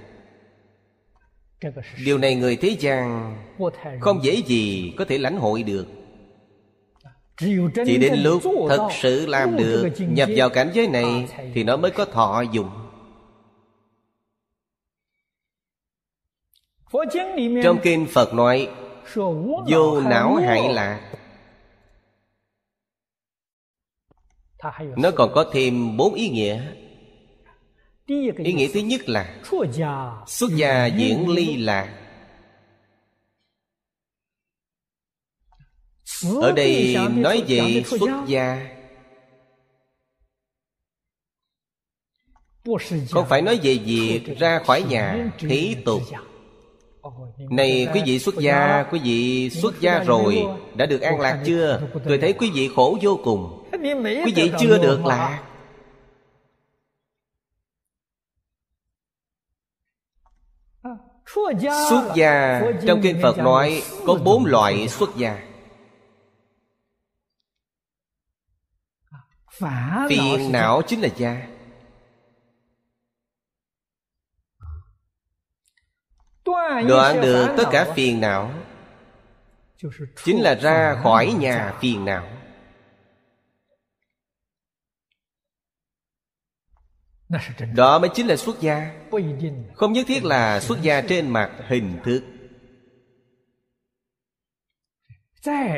điều 2.04 2.18
này 2.18 2.34
người 2.34 2.56
thế 2.56 2.76
gian 2.80 3.36
không 4.00 4.24
dễ 4.24 4.42
gì 4.46 4.94
có 4.96 5.04
thể 5.04 5.18
lãnh 5.18 5.36
hội 5.36 5.62
được. 5.62 5.86
Chỉ 7.86 7.98
đến 7.98 8.14
lúc 8.22 8.42
thật 8.68 8.88
sự 9.00 9.26
làm 9.26 9.56
được, 9.56 9.88
nhập 9.98 10.28
vào 10.36 10.50
cảnh 10.50 10.70
giới 10.74 10.88
này 10.88 11.28
thì 11.54 11.64
nó 11.64 11.76
mới 11.76 11.90
có 11.90 12.04
thọ 12.04 12.42
dụng. 12.52 12.70
Trong 17.62 17.78
kinh 17.82 18.06
phật 18.12 18.34
nói, 18.34 18.68
vô 19.70 20.00
não 20.00 20.34
hại 20.34 20.72
lạc. 20.72 21.12
Nó 24.96 25.10
còn 25.16 25.32
có 25.34 25.50
thêm 25.52 25.96
bốn 25.96 26.14
ý 26.14 26.28
nghĩa 26.28 26.62
ý 28.44 28.52
nghĩa 28.52 28.68
thứ 28.74 28.80
nhất 28.80 29.08
là 29.08 29.34
xuất 30.26 30.50
gia 30.50 30.86
diễn 30.86 31.28
ly 31.28 31.56
lạc 31.56 31.94
ở 36.40 36.52
đây 36.52 36.96
nói 37.10 37.42
về 37.48 37.82
xuất 37.86 38.10
gia. 38.26 38.68
Không 43.10 43.26
phải 43.28 43.42
nói 43.42 43.58
về 43.62 43.78
việc 43.84 44.20
ra 44.38 44.60
khỏi 44.66 44.82
nhà 44.88 45.30
thế 45.38 45.74
tục. 45.84 46.02
này 47.50 47.88
quý 47.94 48.02
vị 48.06 48.18
xuất 48.18 48.34
gia 48.38 48.84
quý 48.92 49.00
vị 49.04 49.50
xuất 49.50 49.80
gia 49.80 49.98
rồi 49.98 50.44
đã 50.74 50.86
được 50.86 51.00
an 51.00 51.20
lạc 51.20 51.42
chưa? 51.46 51.80
tôi 52.04 52.18
thấy 52.18 52.32
quý 52.32 52.50
vị 52.54 52.70
khổ 52.76 52.98
vô 53.02 53.20
cùng. 53.24 53.64
Quý 54.24 54.32
vị 54.36 54.50
chưa 54.60 54.78
được 54.82 55.04
lạc 55.06 55.47
Xuất 61.88 62.14
gia 62.14 62.62
Trong 62.86 63.00
Kinh 63.02 63.18
Phật 63.22 63.38
nói 63.38 63.82
Có 64.06 64.14
bốn 64.14 64.44
loại 64.44 64.88
xuất 64.88 65.16
gia. 65.16 65.38
Phiền 70.08 70.52
não 70.52 70.82
chính 70.86 71.00
là 71.00 71.08
gia. 71.16 71.46
Đoạn 76.88 77.20
được 77.22 77.54
tất 77.56 77.64
cả 77.70 77.92
phiền 77.96 78.20
não. 78.20 78.50
Chính 80.24 80.42
là 80.42 80.54
ra 80.54 81.00
khỏi 81.02 81.34
nhà 81.38 81.74
phiền 81.80 82.04
não 82.04 82.37
Đó 87.74 87.98
mới 87.98 88.10
chính 88.14 88.26
là 88.26 88.36
xuất 88.36 88.60
gia. 88.60 88.90
Không 89.74 89.92
nhất 89.92 90.06
thiết 90.06 90.24
là 90.24 90.60
xuất 90.60 90.82
gia 90.82 91.00
trên 91.00 91.30
mặt 91.30 91.50
hình 91.68 91.98
thức. 92.04 92.22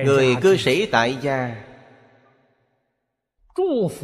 Người 0.04 0.36
cư 0.42 0.56
sĩ 0.56 0.86
tại 0.86 1.16
gia. 1.22 1.56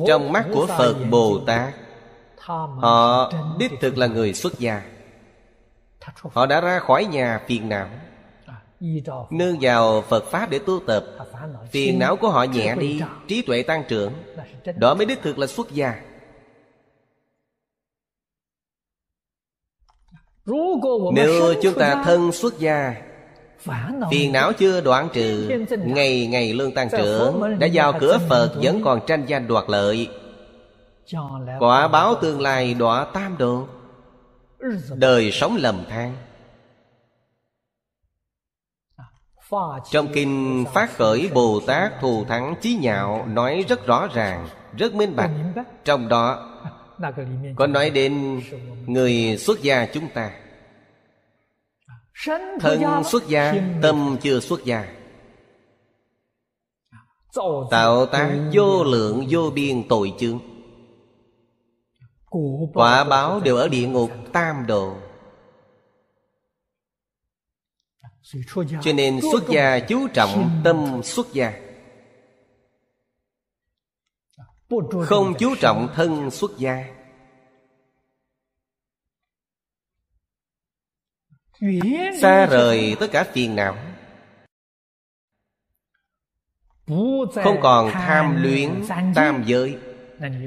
Trong 0.07 0.33
mắt 0.33 0.47
của 0.53 0.67
Phật 0.67 0.95
Bồ 1.11 1.39
Tát 1.47 1.75
Họ 2.47 3.33
đích 3.59 3.73
thực 3.81 3.99
là 3.99 4.07
người 4.07 4.35
xuất 4.35 4.59
gia. 4.59 4.83
Họ 6.33 6.47
đã 6.47 6.61
ra 6.61 6.79
khỏi 6.79 7.05
nhà 7.05 7.41
phiền 7.47 7.69
não. 7.69 7.89
Nương 9.31 9.57
vào 9.61 10.03
Phật 10.03 10.25
Pháp 10.25 10.51
để 10.51 10.59
tu 10.67 10.81
tập. 10.87 11.05
Phiền 11.71 11.99
não 11.99 12.17
của 12.17 12.31
họ 12.31 12.43
nhẹ 12.45 12.75
đi 12.77 13.01
Trí 13.29 13.43
tuệ 13.43 13.63
tăng 13.63 13.85
trưởng. 13.89 14.13
Đó 14.77 14.95
mới 14.95 15.07
đích 15.07 15.23
thực 15.23 15.39
là 15.39 15.47
xuất 15.47 15.71
gia 15.71 16.03
Nếu 21.13 21.55
chúng 21.63 21.75
ta 21.75 22.03
thân 22.05 22.33
xuất 22.33 22.59
gia 22.59 22.95
Phiền 24.11 24.33
não 24.33 24.53
chưa 24.53 24.81
đoạn 24.81 25.09
trừ 25.13 25.49
Ngày 25.85 26.27
ngày 26.27 26.53
lương 26.53 26.75
tăng 26.75 26.89
trưởng 26.91 27.59
Đã 27.59 27.69
vào 27.73 27.93
cửa 28.01 28.19
Phật 28.29 28.55
vẫn 28.63 28.83
còn 28.85 29.01
tranh 29.07 29.25
danh 29.27 29.49
đoạt 29.49 29.65
lợi. 29.69 30.09
Quả 31.59 31.89
báo 31.89 32.15
tương 32.15 32.41
lai 32.41 32.75
đọa 32.75 33.05
tam 33.05 33.39
độ. 33.39 33.67
Đời 34.97 35.31
sống 35.31 35.57
lầm 35.57 35.85
than. 35.89 36.17
Trong 39.91 40.09
kinh 40.13 40.65
phát 40.75 40.97
khởi 40.97 41.31
bồ 41.35 41.61
tát 41.67 42.01
thù 42.01 42.25
thắng 42.25 42.55
chí 42.61 42.79
nhạo 42.81 43.27
nói 43.29 43.65
rất 43.69 43.87
rõ 43.87 44.09
ràng 44.15 44.49
rất 44.77 44.95
minh 44.95 45.17
bạch. 45.17 45.31
Trong 45.85 46.09
đó 46.09 46.56
có 47.57 47.67
nói 47.67 47.91
đến 47.91 48.41
người 48.87 49.37
xuất 49.39 49.63
gia 49.63 49.87
chúng 49.87 50.09
ta. 50.15 50.31
Thân 52.61 53.05
xuất 53.05 53.29
gia 53.29 53.55
tâm 53.83 54.17
chưa 54.23 54.41
xuất 54.41 54.65
gia. 54.65 54.95
Tạo 57.71 58.07
tác 58.07 58.51
vô 58.53 58.85
lượng 58.85 59.27
vô 59.31 59.51
biên 59.55 59.89
tội 59.89 60.13
chướng. 60.19 60.39
Quả 62.75 63.05
báo 63.05 63.41
đều 63.41 63.57
ở 63.57 63.69
địa 63.69 63.87
ngục 63.87 64.11
tam 64.33 64.67
độ 64.67 64.97
cho 68.83 68.93
nên 68.93 69.21
xuất 69.33 69.49
gia 69.49 69.79
chú 69.79 70.09
trọng 70.15 70.61
tâm 70.65 71.01
xuất 71.03 71.33
gia 71.33 71.66
không 75.07 75.35
chú 75.39 75.55
trọng 75.61 75.89
thân 75.95 76.31
xuất 76.31 76.51
gia. 76.59 76.85
Xa 82.21 82.47
rời 82.47 82.97
tất 83.01 83.07
cả 83.13 83.25
phiền 83.33 83.57
não. 83.57 83.77
Không 87.45 87.61
còn 87.63 87.91
tham 87.93 88.43
luyến 88.43 88.85
tam 89.15 89.45
giới. 89.47 89.79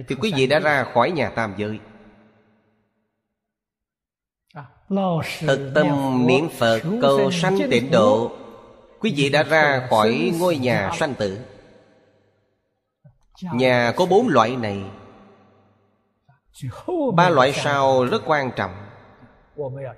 Thì 0.07 0.15
quý 0.21 0.33
vị 0.35 0.47
đã 0.47 0.59
ra 0.59 0.85
khỏi 0.93 1.11
nhà 1.11 1.29
tam 1.29 1.53
giới. 1.57 1.79
Thực 5.39 5.71
tâm 5.75 5.87
niệm 6.27 6.49
Phật 6.57 6.81
cầu 7.01 7.31
sanh 7.31 7.57
tịnh 7.71 7.91
độ, 7.91 8.39
Quý 8.99 9.13
vị 9.15 9.29
đã 9.29 9.43
ra 9.43 9.87
khỏi 9.89 10.33
ngôi 10.39 10.57
nhà 10.57 10.91
sanh 10.99 11.13
tử. 11.13 11.37
Nhà 13.41 13.93
có 13.95 14.05
bốn 14.05 14.27
loại 14.27 14.55
này. 14.55 14.83
Ba 17.15 17.29
loại 17.29 17.53
sau 17.53 18.05
rất 18.05 18.21
quan 18.25 18.51
trọng. 18.55 18.71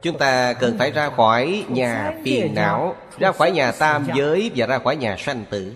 Chúng 0.02 0.18
ta 0.18 0.54
cần 0.54 0.78
phải 0.78 0.92
ra 0.92 1.10
khỏi 1.10 1.66
nhà 1.70 2.14
phiền 2.24 2.56
não, 2.56 2.96
Ra 3.20 3.32
khỏi 3.32 3.52
nhà 3.52 3.72
tam 3.72 4.08
giới 4.16 4.52
Và 4.56 4.68
ra 4.68 4.80
khỏi 4.80 4.96
nhà 4.96 5.16
sanh 5.20 5.46
tử. 5.50 5.74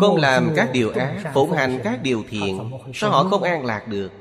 Không 0.00 0.16
làm 0.16 0.52
các 0.56 0.68
điều 0.72 0.90
ác, 0.90 1.30
Phụng 1.34 1.52
hành 1.52 1.80
các 1.84 2.02
điều 2.02 2.24
thiện, 2.30 2.70
Sao 2.94 3.10
họ 3.10 3.24
không 3.24 3.42
an 3.42 3.64
lạc 3.64 3.88
được? 3.88 4.12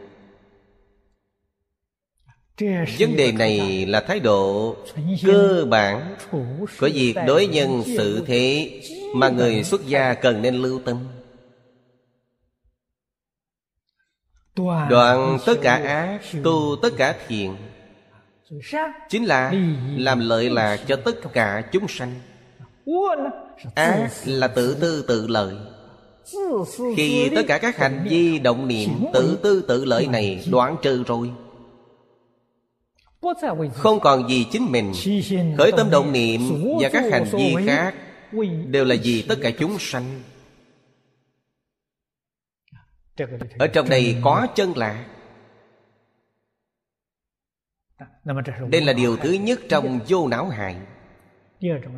Vấn 3.00 3.16
đề 3.16 3.32
này 3.32 3.86
là 3.86 4.02
thái 4.02 4.20
độ 4.20 4.76
cơ 5.26 5.66
bản. 5.70 6.16
Của 6.32 6.90
việc 6.94 7.16
đối 7.28 7.48
nhân 7.48 7.84
sự 7.98 8.24
thế 8.28 8.72
mà 9.16 9.30
người 9.30 9.64
xuất 9.64 9.88
gia 9.88 10.14
cần 10.14 10.42
nên 10.42 10.56
lưu 10.56 10.82
tâm. 10.86 10.98
Đoạn 14.89 15.38
tất 15.46 15.54
cả 15.62 15.76
ác 15.76 16.22
tu 16.44 16.76
tất 16.82 16.89
cả 16.98 17.16
thiện. 17.28 17.56
chính 19.10 19.26
là 19.26 19.54
làm 19.98 20.20
lợi 20.20 20.50
lạc 20.50 20.80
cho 20.88 20.96
tất 20.96 21.34
cả 21.34 21.62
chúng 21.72 21.88
sanh. 21.88 22.13
Ác 23.76 24.10
là 24.26 24.48
tự 24.48 24.78
tư 24.82 25.06
tự 25.08 25.28
lợi. 25.28 25.56
Khi 26.96 27.30
tất 27.36 27.42
cả 27.48 27.58
các 27.58 27.78
hành 27.78 28.08
vi 28.10 28.39
động 28.39 28.68
niệm 28.68 28.89
tự 29.13 29.39
tư 29.44 29.66
tự 29.68 29.86
lợi 29.86 30.08
này 30.08 30.44
đoạn 30.52 30.76
trừ 30.82 31.04
rồi. 31.08 31.32
Không 33.74 34.00
còn 34.00 34.30
gì 34.30 34.46
chính 34.52 34.72
mình. 34.72 34.94
Khởi 35.58 35.72
tâm 35.72 35.89
động 35.89 36.12
niệm 36.12 36.42
và 36.82 36.89
các 36.89 37.04
hành 37.12 37.26
vi 37.32 37.56
khác 37.66 37.96
đều 38.68 38.86
là 38.86 38.96
vì 39.04 39.22
tất 39.22 39.36
cả 39.42 39.52
chúng 39.60 39.78
sanh 39.80 40.22
ở 43.60 43.67
trong 43.67 43.89
đây 43.89 44.17
có 44.23 44.47
chân 44.56 44.73
lạ 44.78 45.06
đây 48.69 48.82
là 48.82 48.93
điều 48.93 49.17
thứ 49.17 49.32
nhất 49.32 49.60
trong 49.69 49.99
vô 50.08 50.28
não 50.28 50.49
hại 50.49 50.76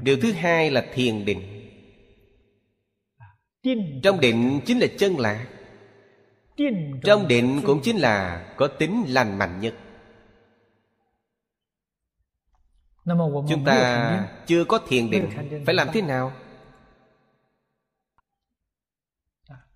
điều 0.02 0.18
thứ 0.22 0.32
hai 0.32 0.72
là 0.72 0.86
thiền 0.94 1.26
định 1.26 1.42
trong 4.04 4.20
định 4.20 4.60
chính 4.66 4.80
là 4.80 4.88
chân 4.98 5.20
lạc 5.20 5.48
trong 7.04 7.28
định 7.28 7.62
cũng 7.66 7.80
chính 7.84 7.98
là 7.98 8.46
có 8.58 8.68
tính 8.68 9.04
lành 9.08 9.38
mạnh 9.38 9.60
nhất 9.60 9.74
chúng 13.50 13.66
ta 13.66 14.28
chưa 14.46 14.66
có 14.66 14.80
thiền 14.88 15.12
định 15.12 15.30
phải 15.66 15.76
làm 15.76 15.88
thế 15.94 16.02
nào 16.02 16.32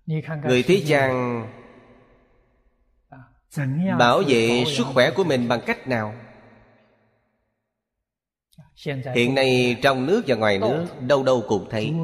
người 0.06 0.62
thế 0.62 0.74
gian 0.74 1.46
bảo 3.98 4.22
vệ 4.28 4.64
sức 4.76 4.86
khỏe 4.94 5.10
của 5.10 5.24
mình 5.24 5.48
bằng 5.48 5.60
cách 5.66 5.88
nào? 5.88 6.14
Hiện 9.14 9.34
nay 9.34 9.76
trong 9.82 10.06
nước 10.06 10.22
và 10.26 10.36
ngoài 10.36 10.58
nước 10.58 10.86
đâu 11.00 11.22
đâu 11.22 11.44
cũng 11.48 11.66
thấy. 11.70 11.94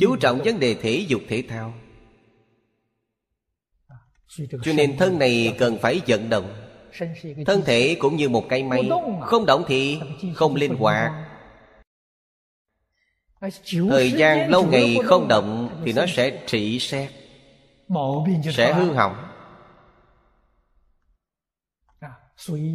Chú 0.00 0.16
trọng 0.16 0.38
vấn 0.44 0.60
đề 0.60 0.74
thể 0.74 1.04
dục 1.08 1.20
thể 1.28 1.44
thao. 1.48 1.74
Cho 4.62 4.72
nên 4.72 4.96
thân 4.96 5.18
này 5.18 5.56
cần 5.58 5.78
phải 5.82 6.00
vận 6.06 6.28
động. 6.28 6.54
Thân 7.46 7.62
thể 7.64 7.96
cũng 8.00 8.16
như 8.16 8.28
một 8.28 8.44
cây 8.48 8.62
máy. 8.62 8.90
Không 9.20 9.46
động 9.46 9.64
thì 9.68 10.00
không 10.34 10.54
linh 10.54 10.74
hoạt. 10.74 11.12
thời 13.90 14.12
gian 14.12 14.50
lâu 14.50 14.66
ngày 14.66 14.96
không 15.04 15.28
động 15.28 15.61
thì 15.84 15.92
nó 15.92 16.04
sẽ 16.08 16.42
trị 16.46 16.78
xét. 16.78 17.10
Sẽ 18.52 18.72
hư 18.72 18.92
hỏng. 18.92 19.28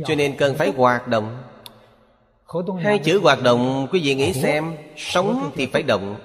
Cho 0.06 0.16
nên 0.18 0.38
cần 0.38 0.56
phải 0.56 0.72
hoạt 0.78 1.08
động. 1.08 1.44
Hai 2.84 3.00
chữ 3.00 3.20
hoạt 3.20 3.42
động, 3.44 3.88
quý 3.92 4.00
vị 4.04 4.16
nghĩ 4.16 4.34
xem, 4.34 4.76
sống 4.98 5.52
thì 5.56 5.66
phải 5.66 5.84
động. 5.84 6.20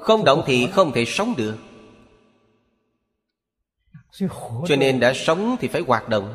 Không 0.00 0.24
động 0.24 0.42
thì 0.46 0.66
không 0.66 0.92
thể 0.92 1.04
sống 1.04 1.34
được. 1.36 1.56
Cho 4.66 4.76
nên 4.78 5.00
đã 5.00 5.12
sống 5.14 5.56
thì 5.60 5.68
phải 5.68 5.82
hoạt 5.82 6.08
động. 6.08 6.34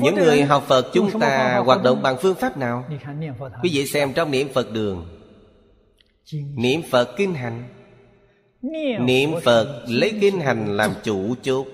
Những 0.00 0.14
người 0.14 0.42
học 0.42 0.64
Phật 0.66 0.90
chúng 0.92 1.20
ta 1.20 1.62
hoạt 1.66 1.82
động 1.82 2.02
bằng 2.02 2.16
phương 2.20 2.34
pháp 2.34 2.56
nào? 2.56 2.84
Quý 3.62 3.70
vị 3.72 3.86
xem 3.86 4.12
trong 4.12 4.30
niệm 4.30 4.48
Phật 4.54 4.70
đường. 4.72 5.23
Niệm 6.32 6.82
Phật 6.90 7.14
kinh 7.16 7.34
hành. 7.34 7.68
Niệm 9.00 9.30
Phật 9.44 9.84
lấy 9.88 10.18
kinh 10.20 10.40
hành 10.40 10.76
làm 10.76 10.94
chủ 11.04 11.34
chốt. 11.42 11.66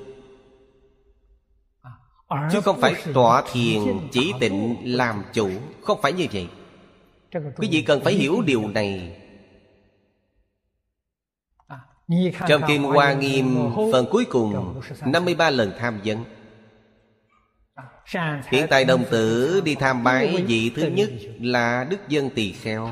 Chứ 2.53 2.61
không 2.61 2.81
phải 2.81 2.95
tọa 3.15 3.43
thiền 3.53 3.81
chỉ 4.13 4.33
tịnh 4.41 4.77
làm 4.85 5.25
chủ. 5.33 5.51
Không 5.83 5.99
phải 6.03 6.13
như 6.13 6.27
vậy. 6.33 6.49
Quý 7.57 7.69
vị 7.71 7.83
cần 7.83 8.01
phải 8.05 8.13
hiểu 8.13 8.43
điều 8.47 8.69
này. 8.69 9.17
Trong 12.49 12.63
Kinh 12.69 12.83
Hoa 12.83 13.13
Nghiêm 13.13 13.71
phần 13.93 14.07
cuối 14.11 14.25
cùng 14.25 14.81
53 15.07 15.51
lần 15.51 15.73
tham 15.79 16.01
vấn 16.05 16.25
Hiện 18.51 18.67
tại 18.71 18.85
đồng 18.85 19.05
tử 19.11 19.61
đi 19.65 19.75
tham 19.75 20.05
bái 20.05 20.45
vị 20.47 20.73
thứ 20.77 20.83
nhất 20.83 21.11
là 21.41 21.87
Đức 21.91 22.09
Dân 22.09 22.31
Tỳ 22.31 22.53
Kheo. 22.53 22.91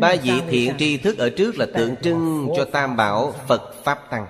Ba 0.00 0.14
vị 0.22 0.42
thiện 0.48 0.74
tri 0.78 0.96
thức 0.96 1.18
ở 1.18 1.30
trước 1.30 1.58
là 1.58 1.66
tượng 1.74 1.96
trưng 2.02 2.48
cho 2.56 2.64
Tam 2.64 2.96
Bảo 2.96 3.34
Phật 3.46 3.74
Pháp 3.84 4.10
Tăng. 4.10 4.26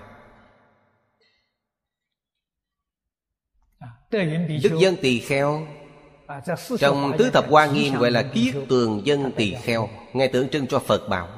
Đức 4.62 4.78
Dân 4.80 4.96
Tỳ 4.96 5.18
Kheo. 5.18 5.66
Trong 6.78 7.12
Tứ 7.18 7.30
Thập 7.30 7.50
Hoa 7.50 7.66
Nghiêm 7.66 7.94
gọi 7.94 8.10
là 8.10 8.22
Kiết 8.22 8.54
Tường 8.68 9.02
Dân 9.04 9.32
Tỳ 9.36 9.54
Kheo. 9.62 9.88
Ngài 10.12 10.28
tượng 10.28 10.48
trưng 10.48 10.66
cho 10.66 10.78
Phật 10.78 11.08
Bảo. 11.08 11.28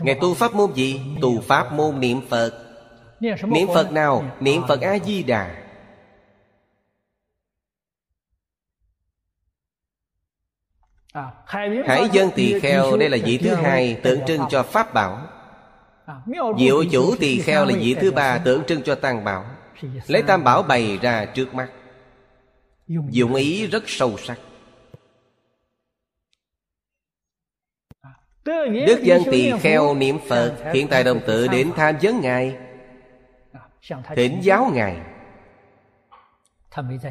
Ngài 0.00 0.14
tu 0.20 0.34
pháp 0.34 0.54
môn 0.54 0.72
gì? 0.72 1.00
Tu 1.22 1.40
pháp 1.40 1.72
môn 1.72 2.00
niệm 2.00 2.20
Phật. 2.28 2.52
Niệm 3.20 3.68
Phật. 3.74 3.92
Nào? 3.92 4.24
Niệm 4.40 4.62
Phật. 4.68 4.80
A-di-đà 4.80 5.61
Hải 11.86 12.08
dân 12.12 12.30
tỳ 12.34 12.60
kheo 12.60 12.96
đây 12.96 13.10
là 13.10 13.18
vị 13.24 13.38
thứ 13.38 13.54
hai 13.54 14.00
Tượng 14.02 14.20
trưng 14.26 14.40
cho 14.50 14.62
Pháp 14.62 14.94
bảo. 14.94 15.26
Diệu 16.58 16.84
chủ 16.92 17.14
tỳ 17.20 17.40
kheo 17.40 17.64
là 17.64 17.74
vị 17.78 17.96
thứ 18.00 18.12
ba 18.12 18.38
Tượng 18.38 18.64
trưng 18.64 18.82
cho 18.82 18.94
Tăng 18.94 19.24
bảo. 19.24 19.44
Lấy 20.06 20.22
Tam 20.22 20.44
bảo 20.44 20.62
bày 20.62 20.98
ra 21.02 21.24
trước 21.24 21.54
mắt. 21.54 21.68
Dụng 22.88 23.34
ý 23.34 23.66
rất 23.66 23.82
sâu 23.86 24.18
sắc. 24.18 24.38
Đức 28.86 29.00
dân 29.02 29.22
tỳ 29.30 29.52
kheo 29.60 29.94
niệm 29.94 30.18
Phật 30.28 30.56
Hiện 30.74 30.88
tại 30.88 31.04
đồng 31.04 31.20
tự 31.26 31.48
đến 31.48 31.70
tham 31.76 31.94
vấn 32.02 32.20
Ngài. 32.20 32.56
Thỉnh 34.16 34.38
giáo 34.42 34.70
ngài. 34.74 34.96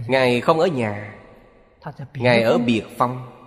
Ngài 0.08 0.42
không 0.42 0.60
ở 0.60 0.68
nhà. 0.68 1.14
Ngài 2.14 2.42
ở 2.42 2.58
biệt 2.58 2.84
phong 2.98 3.41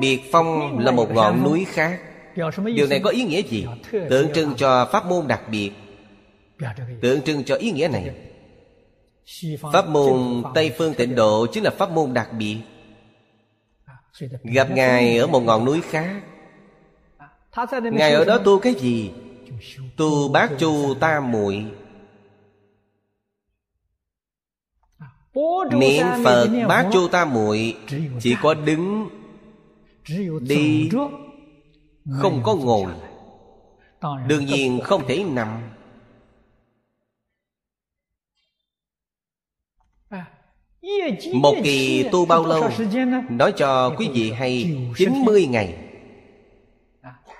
biệt 0.00 0.20
phong 0.32 0.78
là 0.78 0.90
một 0.90 1.10
ngọn 1.10 1.44
núi 1.44 1.64
khác. 1.64 2.00
Điều 2.74 2.86
này 2.86 3.00
có 3.04 3.10
ý 3.10 3.24
nghĩa 3.24 3.42
gì? 3.42 3.66
Tượng 3.90 4.32
trưng 4.32 4.54
cho 4.56 4.88
pháp 4.92 5.06
môn 5.06 5.28
đặc 5.28 5.42
biệt. 5.50 5.70
Tượng 7.00 7.22
trưng 7.22 7.44
cho 7.44 7.54
ý 7.54 7.70
nghĩa 7.70 7.88
này. 7.88 8.10
Pháp 9.72 9.88
môn 9.88 10.42
tây 10.54 10.72
phương 10.78 10.94
tịnh 10.94 11.14
độ 11.14 11.46
chính 11.52 11.64
là 11.64 11.70
pháp 11.70 11.90
môn 11.90 12.14
đặc 12.14 12.28
biệt. 12.38 12.58
Gặp 14.42 14.70
ngài 14.70 15.18
ở 15.18 15.26
một 15.26 15.40
ngọn 15.40 15.64
núi 15.64 15.80
khác. 15.80 16.20
Ngài 17.92 18.12
ở 18.12 18.24
đó 18.24 18.38
tu 18.38 18.58
cái 18.58 18.74
gì? 18.74 19.10
Tu 19.96 20.28
bát 20.28 20.50
chu 20.58 20.94
tam 21.00 21.32
muội. 21.32 21.64
Niệm 25.72 26.06
phật 26.24 26.48
bát 26.68 26.86
chu 26.92 27.08
tam 27.08 27.34
muội 27.34 27.76
chỉ 28.20 28.36
có 28.42 28.54
đứng 28.54 29.08
đi 30.40 30.90
không 32.10 32.42
có 32.44 32.54
ngồi. 32.54 32.92
đương 34.28 34.46
nhiên 34.46 34.80
không 34.84 35.02
thể 35.06 35.24
nằm. 35.24 35.48
Một 41.34 41.54
kỳ 41.64 42.04
tu 42.12 42.26
bao 42.26 42.46
lâu 42.46 42.70
Nói 43.30 43.52
cho 43.56 43.94
quý 43.98 44.08
vị 44.12 44.32
hay 44.32 44.76
90 44.96 45.46
ngày. 45.46 45.74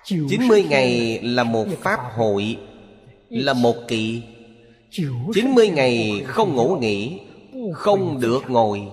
90 0.04 0.64
ngày 0.70 1.20
là 1.22 1.44
một 1.44 1.66
pháp 1.80 2.00
hội 2.16 2.56
Là 3.28 3.52
một 3.52 3.76
kỳ. 3.88 4.22
90 4.90 5.68
ngày 5.68 6.22
không 6.26 6.56
ngủ 6.56 6.76
nghỉ 6.80 7.20
Không 7.72 8.20
được 8.20 8.40
ngồi 8.48 8.88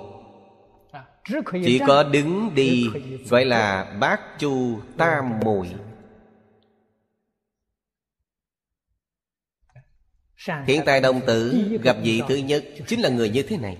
Chỉ 1.51 1.79
có 1.87 2.03
đứng 2.03 2.55
đi 2.55 2.89
Gọi 3.29 3.45
là 3.45 3.95
bát 3.99 4.39
chu 4.39 4.79
tam 4.97 5.39
mùi. 5.43 5.67
Hiện 10.67 10.81
tại 10.85 11.01
đồng 11.01 11.21
tử 11.27 11.63
gặp 11.83 11.97
vị 12.03 12.21
thứ 12.27 12.35
nhất 12.35 12.65
Chính 12.87 13.01
là 13.01 13.09
người 13.09 13.29
như 13.29 13.43
thế 13.43 13.57
này. 13.57 13.77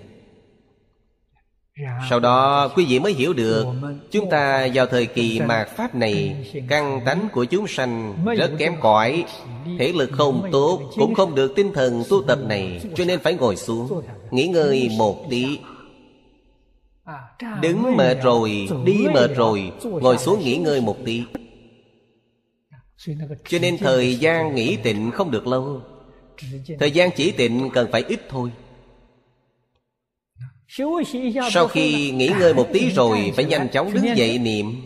Sau 2.10 2.20
đó 2.20 2.68
quý 2.68 2.86
vị 2.88 2.98
mới 2.98 3.12
hiểu 3.12 3.32
được 3.32 3.66
Chúng 4.10 4.30
ta 4.30 4.68
vào 4.74 4.86
thời 4.86 5.06
kỳ 5.06 5.40
mạt 5.40 5.68
Pháp 5.68 5.94
này 5.94 6.46
Căn 6.68 7.00
tánh 7.04 7.28
của 7.32 7.44
chúng 7.44 7.66
sanh 7.66 8.14
rất 8.36 8.50
kém 8.58 8.74
cỏi 8.80 9.24
Thể 9.78 9.92
lực 9.92 10.10
không 10.12 10.48
tốt 10.52 10.80
Cũng 10.96 11.14
không 11.14 11.34
được 11.34 11.52
tinh 11.56 11.72
thần 11.72 12.04
tu 12.08 12.22
tập 12.22 12.38
này 12.46 12.80
Cho 12.94 13.04
nên 13.04 13.20
phải 13.20 13.34
ngồi 13.34 13.56
xuống 13.56 14.02
Nghỉ 14.30 14.46
ngơi 14.46 14.90
một 14.98 15.26
tí 15.30 15.58
Đứng 17.62 17.96
mệt 17.96 18.22
rồi 18.22 18.68
Đi 18.84 19.06
mệt 19.14 19.30
rồi 19.36 19.72
Ngồi 19.82 20.18
xuống 20.18 20.40
nghỉ 20.40 20.56
ngơi 20.56 20.80
một 20.80 20.96
tí. 21.04 21.24
Cho 23.48 23.58
nên 23.58 23.78
thời 23.78 24.16
gian 24.16 24.54
nghỉ 24.54 24.76
tịnh 24.76 25.10
không 25.10 25.30
được 25.30 25.46
lâu. 25.46 25.82
Thời 26.78 26.90
gian 26.90 27.10
chỉ 27.16 27.30
tịnh 27.30 27.70
cần 27.74 27.88
phải 27.92 28.04
ít 28.08 28.20
thôi. 28.28 28.50
Sau 31.50 31.68
khi 31.68 32.10
nghỉ 32.10 32.30
ngơi 32.38 32.54
một 32.54 32.66
tí 32.72 32.90
rồi 32.90 33.32
Phải 33.36 33.44
nhanh 33.44 33.68
chóng 33.68 33.92
đứng 33.92 34.16
dậy 34.16 34.38
niệm. 34.38 34.82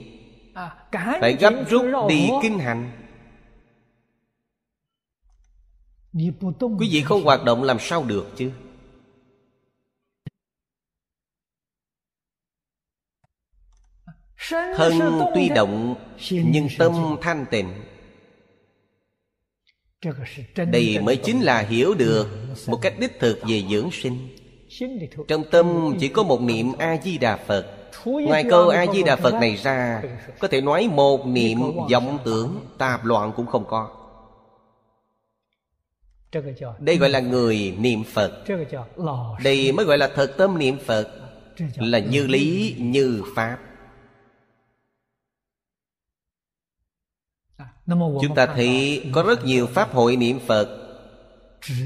Phải 1.20 1.36
gấp 1.40 1.54
rút 1.68 1.86
đi 2.08 2.28
kinh 2.42 2.58
hành 2.58 2.90
Quý 6.78 6.88
vị 6.90 7.02
không 7.02 7.24
hoạt 7.24 7.44
động 7.44 7.62
làm 7.62 7.76
sao 7.80 8.04
được 8.04 8.26
chứ 8.36 8.50
Thân 14.48 15.20
tuy 15.34 15.48
động 15.48 15.94
Nhưng 16.30 16.68
tâm 16.78 16.92
thanh 17.20 17.46
tịnh. 17.50 17.68
Đây 20.56 20.98
mới 21.02 21.16
chính 21.16 21.40
là 21.40 21.60
hiểu 21.60 21.94
được 21.94 22.26
Một 22.66 22.78
cách 22.82 22.94
đích 22.98 23.20
thực 23.20 23.40
về 23.48 23.62
dưỡng 23.70 23.90
sinh. 23.92 24.28
Trong 25.28 25.44
tâm 25.50 25.96
chỉ 26.00 26.08
có 26.08 26.22
một 26.22 26.42
niệm 26.42 26.72
A-di-đà 26.78 27.36
Phật. 27.36 27.66
Ngoài 28.04 28.44
câu 28.50 28.68
A-di-đà 28.68 29.16
Phật 29.16 29.34
này 29.34 29.56
ra 29.56 30.02
Có 30.38 30.48
thể 30.48 30.60
nói 30.60 30.88
một 30.92 31.26
niệm 31.26 31.58
vọng 31.92 32.18
tưởng 32.24 32.66
Tạp 32.78 33.04
loạn 33.04 33.32
cũng 33.36 33.46
không 33.46 33.64
có. 33.68 33.96
Đây 36.78 36.96
gọi 36.96 37.10
là 37.10 37.20
người 37.20 37.74
niệm 37.78 38.04
Phật. 38.04 38.44
Đây 39.44 39.72
mới 39.72 39.86
gọi 39.86 39.98
là 39.98 40.10
thật 40.14 40.34
tâm 40.38 40.58
niệm 40.58 40.78
Phật. 40.86 41.08
Là 41.76 41.98
như 41.98 42.26
lý 42.26 42.76
như 42.78 43.22
Pháp 43.36 43.58
Chúng 47.98 48.34
ta 48.34 48.46
thấy 48.46 49.02
có 49.12 49.22
rất 49.22 49.44
nhiều 49.44 49.66
Pháp 49.66 49.92
hội 49.92 50.16
niệm 50.16 50.38
Phật. 50.46 50.68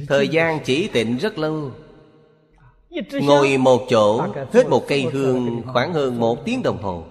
Thời 0.08 0.28
gian 0.28 0.58
chỉ 0.64 0.88
tịnh 0.88 1.16
rất 1.16 1.38
lâu. 1.38 1.70
Ngồi 3.12 3.58
một 3.58 3.86
chỗ 3.88 4.26
Hết 4.52 4.68
một 4.68 4.84
cây 4.88 5.06
hương 5.12 5.62
khoảng 5.66 5.92
hơn 5.92 6.20
một 6.20 6.44
tiếng 6.44 6.62
đồng 6.62 6.82
hồ. 6.82 7.04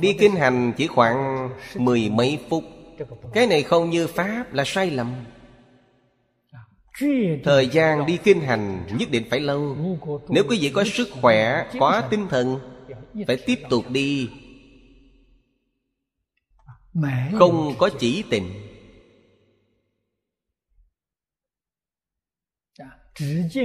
Đi 0.00 0.12
kinh 0.12 0.36
hành 0.36 0.72
chỉ 0.76 0.86
khoảng 0.86 1.48
mười 1.76 2.10
mấy 2.10 2.38
phút. 2.48 2.64
Cái 3.32 3.46
này 3.46 3.62
không 3.62 3.90
như 3.90 4.06
Pháp 4.06 4.44
là 4.52 4.64
sai 4.66 4.90
lầm. 4.90 5.14
Thời 7.44 7.68
gian 7.68 8.06
đi 8.06 8.16
kinh 8.16 8.40
hành 8.40 8.86
nhất 8.98 9.10
định 9.10 9.22
phải 9.30 9.40
lâu. 9.40 9.76
Nếu 10.28 10.44
quý 10.48 10.58
vị 10.60 10.70
có 10.74 10.84
sức 10.84 11.08
khỏe, 11.20 11.66
có 11.80 12.02
tinh 12.10 12.28
thần 12.28 12.58
Phải 13.26 13.36
tiếp 13.36 13.58
tục 13.70 13.84
đi 13.88 14.28
Không 17.38 17.74
có 17.78 17.90
chỉ 17.98 18.24
tình. 18.30 18.50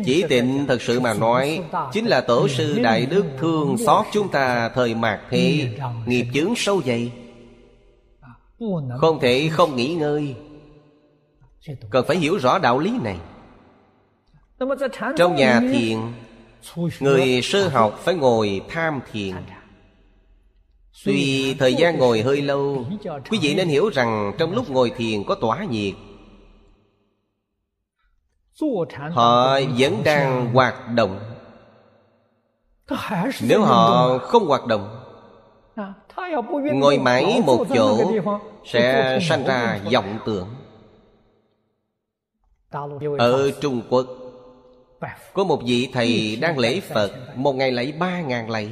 Chỉ 0.06 0.24
tịnh 0.30 0.66
thật 0.68 0.82
sự 0.82 1.00
mà 1.00 1.14
nói 1.14 1.64
Chính 1.92 2.06
là 2.06 2.22
tổ 2.22 2.48
sư 2.48 2.80
Đại 2.84 3.06
Đức 3.06 3.26
thương 3.40 3.78
xót 3.78 4.06
chúng 4.12 4.32
ta 4.32 4.70
thời 4.70 4.96
mạt 4.96 5.20
thế 5.30 5.76
Nghiệp 6.06 6.26
chướng 6.34 6.54
sâu 6.56 6.82
dày. 6.86 7.12
Không 8.98 9.20
thể 9.22 9.50
không 9.52 9.76
nghỉ 9.76 9.96
ngơi. 9.96 10.36
Cần 11.90 12.06
phải 12.08 12.18
hiểu 12.18 12.38
rõ 12.38 12.60
đạo 12.60 12.80
lý 12.80 12.92
này. 13.04 13.18
Trong 15.18 15.36
nhà 15.36 15.60
thiền 15.60 15.98
Người 17.00 17.42
sơ 17.44 17.68
học 17.68 18.00
phải 18.00 18.16
ngồi 18.16 18.62
tham 18.70 19.00
thiền 19.12 19.36
Tuy 21.06 21.56
thời 21.60 21.74
gian 21.74 21.98
ngồi 21.98 22.22
hơi 22.22 22.42
lâu 22.42 22.86
Quý 23.30 23.40
vị 23.42 23.56
nên 23.56 23.68
hiểu 23.68 23.90
rằng 23.90 24.34
Trong 24.38 24.54
lúc 24.54 24.70
ngồi 24.70 24.92
thiền 24.98 25.24
có 25.24 25.36
tỏa 25.36 25.64
nhiệt. 25.64 25.94
họ 29.12 29.60
vẫn 29.78 30.04
đang 30.04 30.54
hoạt 30.54 30.76
động. 30.96 31.20
nếu 33.42 33.62
họ 33.62 34.18
không 34.18 34.48
hoạt 34.48 34.66
động 34.66 35.00
ngồi 36.74 36.98
mãi 36.98 37.42
một 37.46 37.66
chỗ 37.74 38.12
sẽ 38.66 39.20
sanh 39.22 39.44
ra 39.44 39.80
vọng 39.94 40.20
tưởng. 40.26 40.48
Ở 43.18 43.52
trung 43.62 43.82
quốc 43.90 44.08
có 45.34 45.44
một 45.44 45.62
vị 45.66 45.90
thầy 45.94 46.36
đang 46.42 46.60
lễ 46.60 46.80
phật 46.80 47.12
một 47.36 47.56
ngày 47.56 47.72
lạy 47.72 47.94
ba 48.00 48.22
ngàn 48.22 48.50
lạy 48.50 48.70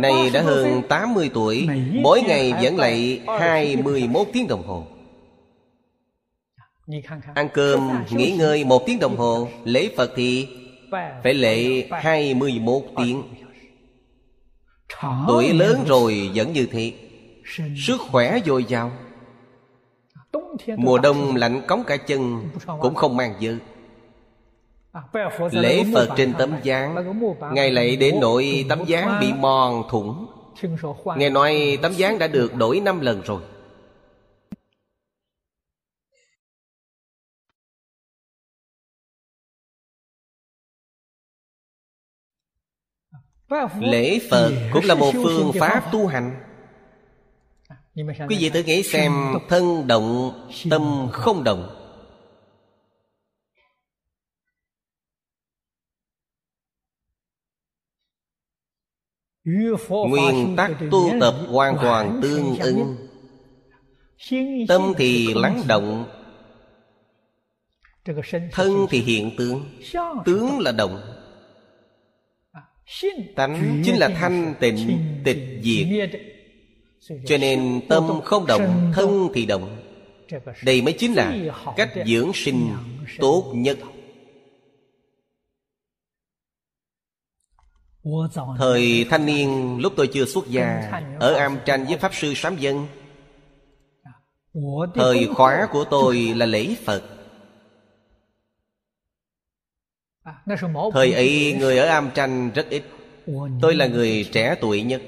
Này 0.00 0.30
đã 0.32 0.42
hơn 0.42 0.82
80 0.88 1.30
tuổi 1.34 1.68
Mỗi 1.92 2.22
ngày 2.22 2.52
vẫn 2.62 2.76
lạy 2.76 3.20
21 3.40 4.26
tiếng 4.32 4.48
đồng 4.48 4.66
hồ. 4.66 4.86
Ăn 7.34 7.48
cơm, 7.54 8.04
nghỉ 8.10 8.30
ngơi 8.30 8.64
một 8.64 8.82
tiếng 8.86 8.98
đồng 8.98 9.16
hồ 9.16 9.48
Lễ 9.64 9.90
Phật 9.96 10.12
thì 10.16 10.48
phải 11.22 11.34
lễ 11.34 11.88
21 11.90 12.82
tiếng. 12.96 13.22
Tuổi 15.28 15.52
lớn 15.52 15.84
rồi 15.86 16.30
vẫn 16.34 16.52
như 16.52 16.66
thế. 16.66 16.92
Sức 17.86 18.00
khỏe 18.10 18.38
dồi 18.46 18.64
dào. 18.64 18.92
Mùa 20.76 20.98
đông 20.98 21.36
lạnh 21.36 21.62
cống 21.66 21.84
cả 21.84 21.96
chân 21.96 22.48
Cũng 22.80 22.94
không 22.94 23.16
mang 23.16 23.34
dơ 23.40 23.56
Lễ 25.50 25.84
Phật 25.94 26.08
trên 26.16 26.34
tấm 26.38 26.54
gián 26.62 26.94
Ngài 27.52 27.70
lại 27.70 27.96
đến 27.96 28.14
nỗi 28.20 28.66
tấm 28.68 28.84
gián 28.86 29.20
bị 29.20 29.32
mòn 29.32 29.82
thủng. 29.90 30.26
Nghe 31.16 31.30
nói 31.30 31.78
tấm 31.82 31.92
gián 31.92 32.18
đã 32.18 32.26
được 32.26 32.54
đổi 32.54 32.80
năm 32.80 33.00
lần 33.00 33.22
rồi. 33.22 33.42
Lễ 43.80 44.18
Phật 44.30 44.52
cũng 44.72 44.84
là 44.84 44.94
một 44.94 45.12
phương 45.12 45.52
pháp 45.60 45.92
tu 45.92 46.06
hành. 46.06 46.42
Quý 48.28 48.36
vị 48.40 48.50
thử 48.50 48.62
nghĩ 48.62 48.82
xem 48.82 49.12
Thân 49.48 49.86
động 49.86 50.32
Tâm 50.70 51.08
không 51.12 51.44
động 51.44 51.85
Nguyên 59.88 60.56
tắc 60.56 60.70
tu 60.90 61.10
tập 61.20 61.34
hoàn 61.48 61.76
toàn 61.82 62.20
tương 62.22 62.58
ứng 62.58 62.96
Tâm 64.68 64.92
thì 64.96 65.34
lắng 65.34 65.62
động, 65.68 66.04
Thân 68.52 68.86
thì 68.90 69.00
hiện 69.00 69.30
tướng 69.38 69.64
Tướng 70.24 70.58
là 70.58 70.72
động. 70.72 71.00
Tánh 73.36 73.82
chính 73.84 73.96
là 73.96 74.08
thanh, 74.08 74.54
tịnh, 74.60 74.98
tịch, 75.24 75.38
diệt. 75.62 76.10
Cho 77.26 77.38
nên 77.38 77.80
tâm 77.88 78.20
không 78.24 78.46
động, 78.46 78.92
Thân 78.94 79.28
thì 79.34 79.46
động. 79.46 79.76
Đây 80.64 80.82
mới 80.82 80.92
chính 80.92 81.14
là 81.14 81.34
cách 81.76 81.90
dưỡng 82.06 82.30
sinh 82.34 82.68
tốt 83.18 83.52
nhất. 83.54 83.78
Thời 88.58 89.06
thanh 89.10 89.26
niên 89.26 89.78
lúc 89.80 89.92
tôi 89.96 90.06
chưa 90.06 90.24
xuất 90.24 90.46
gia 90.46 90.92
Ở 91.20 91.34
am 91.34 91.58
tranh 91.64 91.84
với 91.84 91.98
Pháp 91.98 92.14
Sư 92.14 92.34
Sám 92.34 92.56
Dân. 92.56 92.86
Thời 94.94 95.28
khóa 95.34 95.68
của 95.72 95.84
tôi 95.84 96.16
là 96.36 96.46
lễ 96.46 96.76
Phật. 96.84 97.02
Thời 100.92 101.12
ấy 101.12 101.56
người 101.58 101.78
ở 101.78 101.86
am 101.86 102.10
tranh 102.14 102.50
rất 102.54 102.68
ít. 102.68 102.82
Tôi 103.60 103.74
là 103.74 103.86
người 103.86 104.28
trẻ 104.32 104.54
tuổi 104.60 104.82
nhất. 104.82 105.02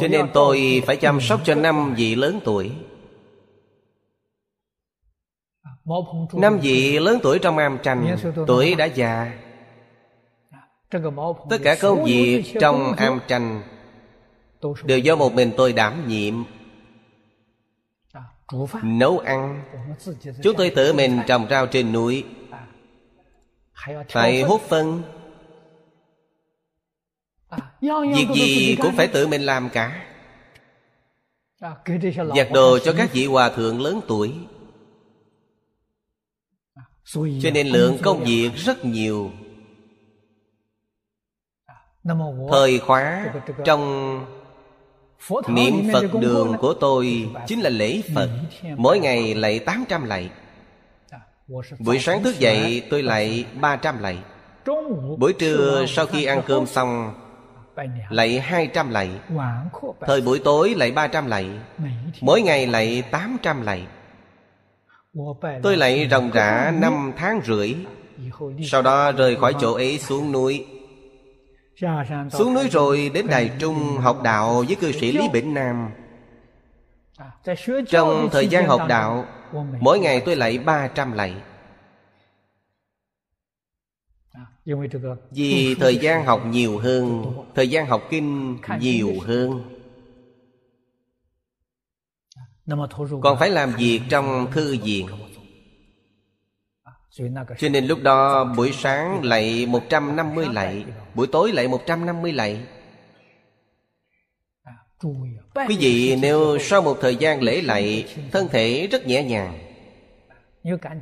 Cho 0.00 0.08
nên 0.10 0.26
tôi 0.34 0.82
phải 0.86 0.96
chăm 0.96 1.20
sóc 1.28 1.40
cho 1.44 1.54
năm 1.54 1.94
vị 1.94 2.14
lớn 2.14 2.40
tuổi 2.44 2.72
Năm 6.32 6.58
vị 6.58 6.98
lớn 6.98 7.18
tuổi 7.22 7.38
trong 7.38 7.58
am 7.58 7.78
tranh 7.82 8.16
Tuổi 8.46 8.74
đã 8.74 8.84
già. 8.84 9.32
Tất 11.50 11.58
cả 11.62 11.76
công 11.80 12.04
việc 12.04 12.44
trong 12.60 12.92
am 12.96 13.20
tranh 13.28 13.62
Đều 14.84 14.98
do 14.98 15.16
một 15.16 15.32
mình 15.32 15.52
tôi 15.56 15.72
đảm 15.72 16.08
nhiệm. 16.08 16.34
Nấu 18.82 19.18
ăn. 19.18 19.64
Chúng 20.42 20.56
tôi 20.56 20.72
tự 20.76 20.92
mình 20.92 21.20
trồng 21.26 21.46
rau 21.50 21.66
trên 21.66 21.92
núi. 21.92 22.24
Phải 24.08 24.42
hút 24.42 24.60
phân. 24.68 25.02
Việc 28.14 28.26
gì 28.34 28.76
cũng 28.82 28.96
phải 28.96 29.08
tự 29.08 29.26
mình 29.26 29.42
làm 29.42 29.68
cả. 29.72 30.06
Giặt 32.36 32.48
đồ 32.52 32.78
cho 32.78 32.94
các 32.96 33.12
vị 33.12 33.26
hòa 33.26 33.48
thượng 33.48 33.80
lớn 33.80 34.00
tuổi 34.08 34.34
cho 37.14 37.50
nên 37.54 37.66
lượng 37.66 37.98
công 38.02 38.24
việc 38.24 38.50
rất 38.56 38.84
nhiều. 38.84 39.30
Thời 42.50 42.78
khóa 42.78 43.26
trong 43.64 44.24
niệm 45.48 45.74
phật 45.92 46.06
đường 46.20 46.56
của 46.58 46.74
tôi 46.74 47.28
chính 47.46 47.60
là 47.60 47.70
lễ 47.70 48.02
phật. 48.14 48.30
Mỗi 48.76 48.98
ngày 48.98 49.34
lạy 49.34 49.58
800 49.58 50.04
lạy. 50.04 50.30
Buổi 51.78 51.98
sáng 51.98 52.22
thức 52.22 52.38
dậy 52.38 52.82
tôi 52.90 53.02
lạy 53.02 53.44
300 53.60 53.98
lạy. 53.98 54.18
buổi 55.18 55.32
trưa 55.32 55.84
sau 55.88 56.06
khi 56.06 56.24
ăn 56.24 56.42
cơm 56.46 56.66
xong 56.66 57.14
lạy 58.10 58.40
200 58.40 58.90
lạy. 58.90 59.10
Thời 60.00 60.20
buổi 60.20 60.38
tối 60.44 60.74
lạy 60.76 60.90
300 60.90 61.26
lạy. 61.26 61.46
Mỗi 62.20 62.42
ngày 62.42 62.66
lạy 62.66 63.02
800 63.10 63.62
lạy 63.62 63.86
Tôi 65.62 65.76
lại 65.76 66.08
ròng 66.10 66.30
rã 66.30 66.72
năm 66.80 67.12
tháng 67.16 67.40
rưỡi. 67.44 67.74
Sau 68.64 68.82
đó 68.82 69.12
rời 69.12 69.36
khỏi 69.36 69.54
chỗ 69.60 69.72
ấy 69.72 69.98
xuống 69.98 70.32
núi. 70.32 70.66
Xuống 72.30 72.54
núi 72.54 72.68
rồi 72.68 73.10
đến 73.14 73.26
Đài 73.26 73.50
Trung 73.58 73.76
học 73.98 74.22
đạo 74.22 74.64
với 74.66 74.76
cư 74.76 74.92
sĩ 74.92 75.12
Lý 75.12 75.28
Bỉnh 75.32 75.54
Nam. 75.54 75.90
Trong 77.88 78.28
thời 78.32 78.48
gian 78.48 78.66
học 78.66 78.80
đạo 78.88 79.24
Mỗi 79.80 79.98
ngày 79.98 80.22
tôi 80.26 80.36
lại 80.36 80.58
300 80.58 81.12
lạy. 81.12 81.34
Vì 85.30 85.74
thời 85.80 85.96
gian 85.96 86.24
học 86.24 86.40
nhiều 86.46 86.78
hơn 86.78 87.24
Thời 87.54 87.68
gian 87.68 87.86
học 87.86 88.02
kinh 88.10 88.58
nhiều 88.80 89.12
hơn 89.26 89.62
còn 93.22 93.38
phải 93.38 93.50
làm 93.50 93.72
việc 93.78 94.00
trong 94.08 94.52
thư 94.52 94.76
viện. 94.82 95.06
Cho 97.58 97.68
nên 97.68 97.86
lúc 97.86 98.02
đó 98.02 98.44
buổi 98.44 98.72
sáng 98.72 99.24
lạy 99.24 99.66
150 99.66 100.46
lạy 100.52 100.84
Buổi 101.14 101.26
tối 101.26 101.52
lạy 101.52 101.68
150 101.68 102.32
lạy. 102.32 102.66
Quý 105.68 105.76
vị 105.80 106.16
nếu 106.22 106.58
sau 106.58 106.82
một 106.82 106.98
thời 107.00 107.16
gian 107.16 107.42
lễ 107.42 107.60
lạy 107.60 108.14
Thân 108.32 108.48
thể 108.48 108.86
rất 108.86 109.06
nhẹ 109.06 109.24
nhàng. 109.24 109.58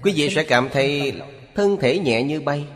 Quý 0.03 0.13
vị 0.17 0.31
sẽ 0.31 0.45
cảm 0.45 0.69
thấy 0.73 1.21
thân 1.55 1.77
thể 1.81 1.99
nhẹ 1.99 2.23
như 2.23 2.41
bay. 2.41 2.67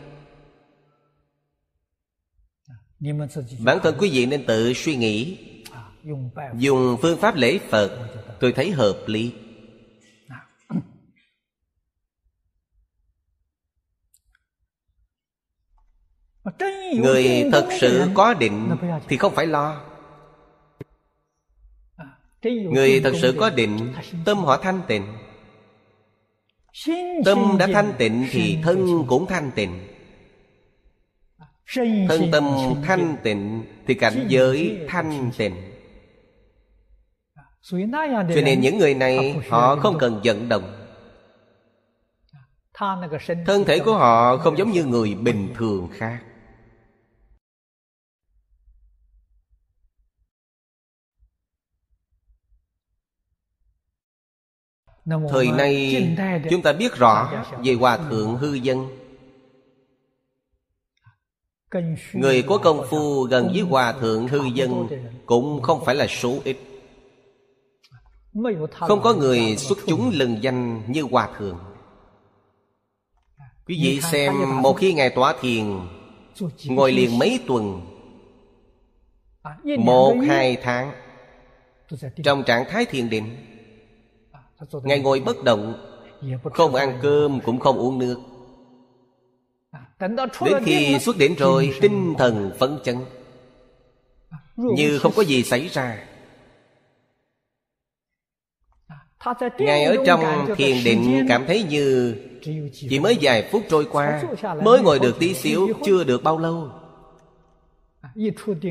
Bản 3.59 3.79
thân 3.83 3.95
quý 3.99 4.09
vị 4.09 4.25
nên 4.25 4.45
tự 4.45 4.73
suy 4.73 4.95
nghĩ 4.95 5.37
Dùng 6.57 6.97
phương 7.01 7.17
pháp 7.17 7.35
lễ 7.35 7.59
Phật, 7.69 7.99
Tôi 8.39 8.53
thấy 8.53 8.71
hợp 8.71 9.03
lý. 9.05 9.33
Người 16.97 17.49
thật 17.51 17.67
sự 17.79 18.09
có 18.13 18.33
định 18.33 18.75
Thì 19.07 19.17
không 19.17 19.35
phải 19.35 19.47
lo. 19.47 19.81
Người 22.43 23.01
thật 23.03 23.13
sự 23.21 23.35
có 23.39 23.49
định, 23.49 23.93
Tâm 24.25 24.37
họ 24.37 24.57
thanh 24.57 24.81
tịnh. 24.87 25.17
Tâm 27.25 27.55
đã 27.59 27.67
thanh 27.73 27.93
tịnh 27.97 28.27
Thì 28.31 28.57
thân 28.63 29.05
cũng 29.07 29.25
thanh 29.27 29.51
tịnh. 29.55 29.87
Thân 32.09 32.31
tâm 32.31 32.43
thanh 32.83 33.17
tịnh 33.23 33.63
Thì 33.87 33.93
cảnh 33.93 34.25
giới 34.29 34.85
thanh 34.87 35.31
tịnh 35.37 35.74
cho 38.35 38.41
nên 38.45 38.61
những 38.61 38.77
người 38.77 38.93
này 38.93 39.41
họ 39.49 39.75
không 39.75 39.97
cần 39.99 40.21
vận 40.23 40.49
động. 40.49 40.87
thân 43.45 43.63
thể 43.65 43.79
của 43.79 43.97
họ 43.97 44.37
không 44.37 44.57
giống 44.57 44.71
như 44.71 44.85
người 44.85 45.15
bình 45.15 45.53
thường 45.57 45.89
khác. 45.93 46.23
thời 55.29 55.51
nay 55.51 56.03
chúng 56.49 56.61
ta 56.61 56.73
biết 56.73 56.95
rõ 56.95 57.31
về 57.63 57.73
hòa 57.73 57.97
thượng 57.97 58.37
hư 58.37 58.53
dân. 58.53 58.87
Người 62.13 62.43
có 62.47 62.57
công 62.57 62.87
phu 62.89 63.23
gần 63.23 63.47
với 63.53 63.61
hòa 63.61 63.91
thượng 63.91 64.27
hư 64.27 64.43
dân 64.43 64.87
cũng 65.25 65.61
không 65.61 65.85
phải 65.85 65.95
là 65.95 66.07
số 66.07 66.39
ít 66.43 66.57
không 68.71 69.01
có 69.01 69.13
người 69.13 69.57
xuất 69.57 69.77
chúng 69.87 70.11
lừng 70.13 70.37
danh 70.41 70.81
như 70.87 71.01
Hòa 71.01 71.29
Thượng. 71.37 71.59
Quý 73.67 73.79
vị 73.83 74.01
xem, 74.01 74.33
một 74.61 74.73
khi 74.73 74.93
Ngài 74.93 75.09
tỏa 75.09 75.35
thiền, 75.41 75.79
Ngồi 76.65 76.91
liền 76.91 77.19
mấy 77.19 77.39
tuần, 77.47 77.81
Một, 79.77 80.15
hai 80.27 80.57
tháng, 80.61 80.91
Trong 82.23 82.43
trạng 82.43 82.65
thái 82.69 82.85
thiền 82.85 83.09
định, 83.09 83.37
Ngài 84.83 84.99
ngồi 84.99 85.19
bất 85.19 85.43
động, 85.43 85.73
Không 86.53 86.75
ăn 86.75 86.99
cơm, 87.01 87.39
cũng 87.45 87.59
không 87.59 87.77
uống 87.77 87.99
nước. 87.99 88.19
Đến 89.99 90.63
khi 90.65 90.99
xuất 90.99 91.17
điển 91.17 91.35
rồi, 91.35 91.73
Tinh 91.81 92.13
thần 92.17 92.51
phấn 92.59 92.79
chấn, 92.83 92.97
Như 94.55 94.99
không 94.99 95.13
có 95.15 95.21
gì 95.21 95.43
xảy 95.43 95.67
ra. 95.67 96.14
Ngài 99.57 99.83
ở 99.83 99.95
trong 100.05 100.45
thiền 100.57 100.83
định 100.83 101.25
cảm 101.29 101.45
thấy 101.47 101.63
như 101.63 102.15
Chỉ 102.89 102.99
mới 102.99 103.17
vài 103.21 103.49
phút 103.51 103.63
trôi 103.69 103.85
qua 103.91 104.23
Mới 104.63 104.81
ngồi 104.81 104.99
được 104.99 105.19
tí 105.19 105.33
xíu 105.33 105.69
Chưa 105.85 106.03
được 106.03 106.23
bao 106.23 106.37
lâu. 106.37 106.69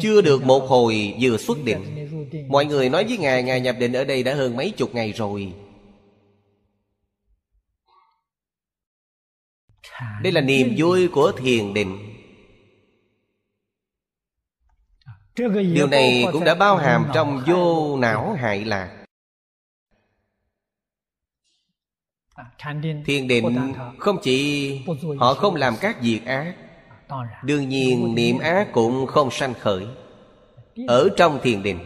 Chưa 0.03 0.21
được 0.23 0.45
một 0.45 0.69
hồi 0.69 1.15
vừa 1.21 1.37
xuất 1.37 1.59
định. 1.65 2.09
Mọi 2.49 2.65
người 2.65 2.89
nói 2.89 3.05
với 3.05 3.19
Ngài 3.19 3.43
Ngài 3.43 3.61
nhập 3.61 3.77
định 3.79 3.93
ở 3.93 4.05
đây 4.05 4.23
đã 4.23 4.35
hơn 4.35 4.57
mấy 4.57 4.71
chục 4.71 4.95
ngày 4.95 5.13
rồi. 5.13 5.53
Đây 10.23 10.33
là 10.33 10.41
niềm 10.41 10.75
vui 10.77 11.09
của 11.09 11.33
thiền 11.33 11.75
định. 11.75 11.99
Điều 15.75 15.87
này 15.87 16.25
cũng 16.33 16.45
đã 16.45 16.55
bao 16.55 16.77
hàm 16.77 17.07
trong 17.15 17.43
vô 17.47 17.97
não 17.97 18.33
hại 18.33 18.65
lạc 18.65 19.04
thiền 23.05 23.29
định 23.29 23.73
không 23.99 24.19
chỉ 24.23 24.81
họ 25.19 25.35
không 25.35 25.55
làm 25.55 25.75
các 25.81 26.03
việc 26.03 26.21
ác 26.27 26.55
đương 27.43 27.69
nhiên 27.69 28.15
niệm 28.15 28.39
ác 28.39 28.69
cũng 28.73 29.07
không 29.07 29.31
sanh 29.31 29.55
khởi. 29.55 29.87
Ở 30.89 31.09
trong 31.17 31.41
thiền 31.43 31.63
định 31.63 31.79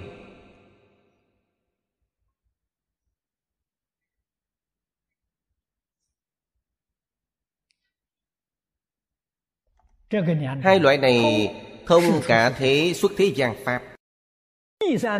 hai 10.62 10.80
loại 10.80 10.98
này 10.98 11.54
thông 11.86 12.02
cả 12.26 12.50
thế 12.50 12.92
xuất 12.94 13.12
thế 13.16 13.32
gian 13.36 13.54
pháp. 13.64 13.82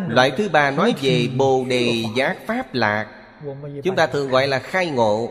Loại 0.09 0.33
thứ 0.37 0.49
ba 0.49 0.71
nói 0.71 0.95
về 1.03 1.29
bồ 1.37 1.65
đề 1.69 2.05
giác 2.17 2.37
pháp 2.47 2.75
lạc 2.75 3.18
chúng 3.85 3.97
ta 3.97 4.07
thường 4.07 4.31
gọi 4.31 4.47
là 4.47 4.59
khai 4.59 4.91
ngộ. 4.91 5.31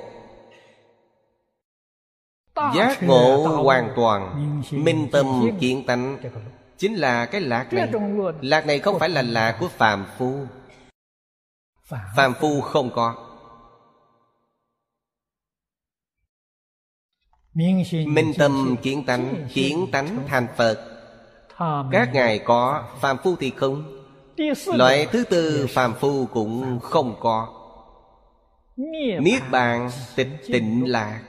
Giác 2.76 3.04
ngộ 3.04 3.48
hoàn 3.64 3.94
toàn. 3.96 4.62
Minh 4.72 5.08
tâm 5.12 5.58
kiện 5.60 5.86
tánh. 5.86 6.18
chính 6.78 6.96
là 6.96 7.26
cái 7.26 7.42
lạc 7.42 7.74
này. 7.74 7.92
lạc 8.42 8.66
này 8.66 8.80
không 8.80 9.00
phải 9.00 9.10
là 9.10 9.22
lạc 9.22 9.58
của 9.60 9.68
phàm 9.68 10.06
phu. 10.18 10.46
Phàm 12.16 12.34
phu. 12.34 12.62
Không 12.62 12.90
có. 12.96 13.16
Minh 18.08 18.34
tâm 18.38 18.76
kiến 18.82 19.06
tánh 19.06 19.48
kiến 19.54 19.88
tánh 19.92 20.20
thành 20.28 20.48
phật. 20.58 20.94
Các 21.92 22.10
ngài 22.14 22.40
có 22.40 22.84
phàm 23.00 23.18
phu 23.18 23.36
thì 23.36 23.52
không. 23.56 24.04
Loại 24.68 25.08
thứ 25.12 25.24
tư 25.24 25.68
phàm 25.70 25.94
phu 25.94 26.26
cũng 26.26 26.80
không 26.80 27.16
có 27.20 27.57
niết 29.22 29.42
bàn 29.52 29.90
tịch 30.16 30.28
tịnh 30.48 30.84
lạc. 30.88 31.24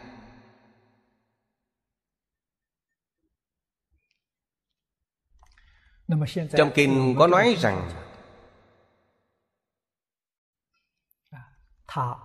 Trong 6.57 6.71
kinh 6.75 7.15
có 7.19 7.27
nói 7.27 7.57
rằng 7.59 7.91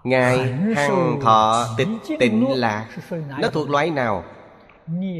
ngài 0.04 0.54
hằng 0.76 1.20
thọ 1.22 1.76
tịch 1.78 1.88
tịnh 2.20 2.48
lạc. 2.50 2.98
Nó 3.40 3.50
thuộc 3.50 3.70
loại 3.70 3.90
nào? 3.90 4.26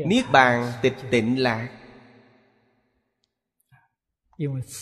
Niết 0.08 0.26
bàn 0.32 0.72
tịch 0.82 0.96
tịnh 1.12 1.42
lạc. 1.44 1.70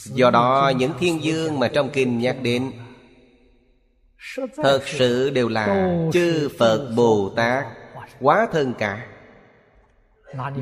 Do 0.05 0.29
đó 0.31 0.71
những 0.77 0.93
thiên 0.99 1.23
dương 1.23 1.59
mà 1.59 1.69
trong 1.73 1.89
kinh 1.93 2.19
nhắc 2.19 2.37
đến 2.41 2.71
thật 4.55 4.81
sự 4.85 5.29
đều 5.29 5.47
là 5.47 5.95
chư 6.13 6.49
phật 6.59 6.93
bồ 6.95 7.33
tát 7.35 7.65
quá 8.19 8.47
thân 8.51 8.73
cả. 8.79 9.07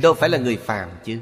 Đâu 0.01 0.13
phải 0.13 0.29
là 0.29 0.37
người 0.37 0.57
phàm 0.57 0.89
chứ. 1.03 1.19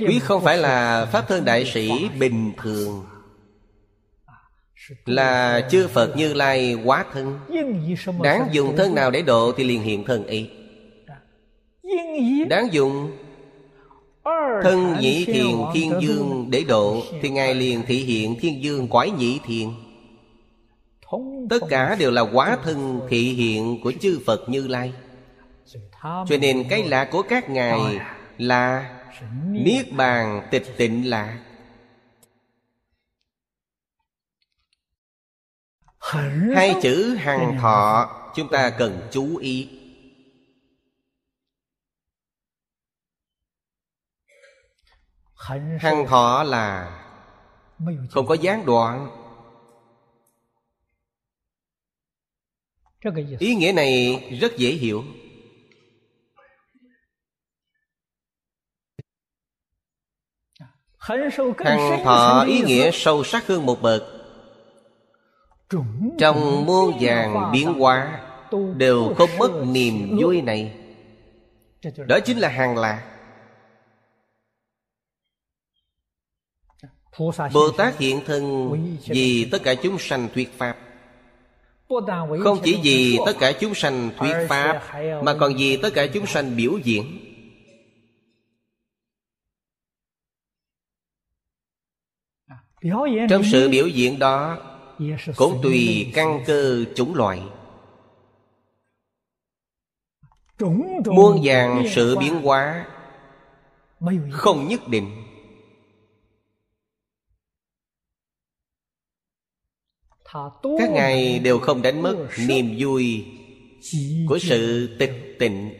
Quý 0.00 0.20
không 0.22 0.44
phải 0.44 0.58
là 0.58 1.06
pháp 1.12 1.28
thân 1.28 1.44
đại 1.44 1.64
sĩ 1.64 1.90
bình 2.18 2.52
thường, 2.62 3.06
là 5.04 5.60
chư 5.70 5.88
phật 5.88 6.16
như 6.16 6.34
lai 6.34 6.76
quá 6.84 7.04
thân. 7.12 7.38
Đáng 8.22 8.48
dùng 8.52 8.76
thân 8.76 8.94
nào 8.94 9.10
để 9.10 9.22
độ 9.22 9.52
thì 9.56 9.64
liền 9.64 9.82
hiện 9.82 10.04
thân 10.04 10.26
ý 10.26 10.50
đáng 12.48 12.72
dùng 12.72 13.12
Thân 14.62 14.96
nhị 15.00 15.24
thiền 15.24 15.56
thiên 15.74 15.92
dương 16.00 16.46
để 16.50 16.64
độ 16.68 17.02
Thì 17.22 17.30
Ngài 17.30 17.54
liền 17.54 17.82
thị 17.86 18.04
hiện 18.04 18.36
thiên 18.40 18.62
dương 18.62 18.88
quái 18.88 19.10
nhị 19.10 19.40
thiền. 19.44 19.68
Tất 21.50 21.58
cả 21.68 21.96
đều 21.98 22.10
là 22.10 22.22
quá 22.32 22.58
thân 22.64 23.00
thị 23.08 23.34
hiện 23.34 23.80
của 23.82 23.92
chư 24.00 24.20
Phật 24.26 24.48
Như 24.48 24.66
Lai. 24.68 24.92
Cho 26.02 26.36
nên 26.40 26.64
cái 26.70 26.88
lạ 26.88 27.08
của 27.10 27.22
các 27.22 27.50
ngài 27.50 27.80
là 28.38 28.94
Niết 29.50 29.92
bàn 29.92 30.48
tịch 30.50 30.74
tịnh 30.76 31.10
lạc 31.10 31.38
Hai 36.54 36.74
chữ 36.82 37.14
hằng 37.18 37.58
thọ 37.60 38.10
Chúng 38.34 38.48
ta 38.48 38.70
cần 38.70 39.00
chú 39.10 39.36
ý 39.36 39.77
Hằng 45.48 46.06
thọ 46.08 46.42
là 46.42 46.94
Không 48.10 48.26
có 48.26 48.34
gián 48.34 48.66
đoạn. 48.66 49.10
Ý 53.38 53.54
nghĩa 53.54 53.72
này 53.72 54.20
rất 54.40 54.56
dễ 54.56 54.70
hiểu. 54.70 55.04
Hằng 60.98 62.04
thọ 62.04 62.44
ý 62.48 62.60
nghĩa 62.60 62.90
sâu 62.92 63.24
sắc 63.24 63.46
hơn 63.46 63.66
một 63.66 63.82
bậc. 63.82 64.02
Trong 66.18 66.66
muôn 66.66 66.96
vàng 67.00 67.50
biến 67.52 67.74
hóa 67.74 68.24
Đều 68.76 69.14
không 69.18 69.30
mất 69.38 69.50
niềm 69.66 70.18
vui 70.20 70.42
này. 70.42 70.74
Đó 72.06 72.18
chính 72.24 72.38
là 72.38 72.48
hàng 72.48 72.76
lạc 72.76 73.17
Bồ 77.52 77.70
Tát 77.76 77.98
hiện 77.98 78.20
thân 78.26 78.72
vì 79.06 79.48
tất 79.52 79.62
cả 79.62 79.74
chúng 79.74 79.98
sanh 79.98 80.28
thuyết 80.34 80.58
Pháp. 80.58 80.76
Không 82.44 82.58
chỉ 82.64 82.80
vì 82.82 83.18
tất 83.26 83.32
cả 83.38 83.52
chúng 83.60 83.74
sanh 83.74 84.10
thuyết 84.18 84.34
Pháp, 84.48 84.82
Mà 85.22 85.34
còn 85.40 85.52
vì 85.58 85.76
tất 85.76 85.90
cả 85.94 86.06
chúng 86.14 86.26
sanh 86.26 86.56
biểu 86.56 86.78
diễn. 86.84 87.18
Trong 93.30 93.42
sự 93.52 93.68
biểu 93.68 93.86
diễn 93.86 94.18
đó, 94.18 94.58
Cũng 95.36 95.60
tùy 95.62 96.10
căn 96.14 96.42
cơ 96.46 96.84
chủng 96.94 97.14
loại. 97.14 97.42
Muôn 101.06 101.40
vàng 101.42 101.84
sự 101.94 102.18
biến 102.18 102.34
hóa 102.42 102.86
Không 104.30 104.68
nhất 104.68 104.88
định. 104.88 105.27
Các 110.78 110.90
ngài 110.90 111.38
đều 111.38 111.58
không 111.58 111.82
đánh 111.82 112.02
mất 112.02 112.26
niềm 112.48 112.74
vui 112.78 113.26
của 114.28 114.38
sự 114.38 114.88
tịch 114.98 115.36
tịnh. 115.38 115.74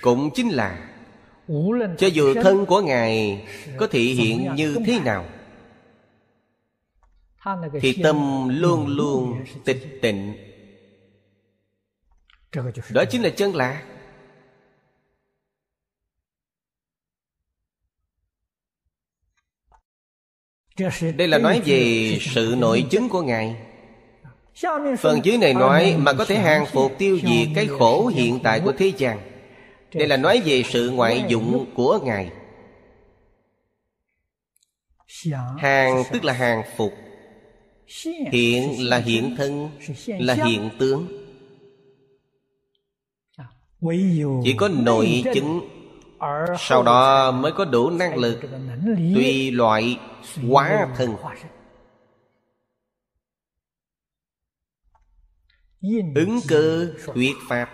Cũng 0.00 0.30
chính 0.34 0.48
là 0.48 0.98
cho 1.98 2.06
dù 2.06 2.34
thân 2.34 2.66
của 2.66 2.80
ngài 2.80 3.44
có 3.76 3.86
thị 3.86 4.14
hiện 4.14 4.54
như 4.54 4.76
thế 4.86 5.00
nào 5.00 5.28
thì 7.80 8.02
tâm 8.02 8.48
luôn 8.48 8.86
luôn 8.86 9.44
tịch 9.64 9.98
tịnh. 10.02 10.34
Đó 12.92 13.04
chính 13.10 13.22
là 13.22 13.30
chân 13.30 13.54
lạc 13.54 13.95
đây 21.16 21.28
là 21.28 21.38
nói 21.38 21.62
về 21.64 22.18
sự 22.20 22.54
nội 22.58 22.84
chứng 22.90 23.08
của 23.08 23.22
ngài. 23.22 23.56
Phần 24.98 25.20
dưới 25.24 25.38
này 25.38 25.54
nói 25.54 25.96
mà 25.98 26.12
có 26.12 26.24
thể 26.24 26.36
hàng 26.38 26.66
phục 26.66 26.92
tiêu 26.98 27.18
diệt 27.22 27.48
cái 27.54 27.66
khổ 27.66 28.06
hiện 28.06 28.38
tại 28.42 28.60
của 28.60 28.72
thế 28.72 28.92
gian. 28.96 29.18
Đây 29.94 30.08
là 30.08 30.16
nói 30.16 30.42
về 30.44 30.62
sự 30.62 30.90
ngoại 30.90 31.24
dụng 31.28 31.66
của 31.74 31.98
ngài. 32.04 32.30
Hàng 35.58 36.02
tức 36.12 36.24
là 36.24 36.32
hàng 36.32 36.62
phục. 36.76 36.92
Hiện 38.32 38.88
là 38.88 38.98
hiện 38.98 39.34
thân, 39.38 39.70
là 40.06 40.34
hiện 40.34 40.70
tướng. 40.78 41.06
Chỉ 44.44 44.54
có 44.56 44.68
nội 44.68 45.22
chứng 45.34 45.75
sau 46.58 46.82
đó 46.82 47.30
mới 47.32 47.52
có 47.52 47.64
đủ 47.64 47.90
năng 47.90 48.16
lực 48.16 48.40
tùy 49.14 49.50
loại 49.50 49.98
hóa 50.48 50.88
thân. 50.96 51.16
ứng 56.14 56.40
cơ 56.48 56.88
thuyết 57.04 57.34
pháp. 57.48 57.70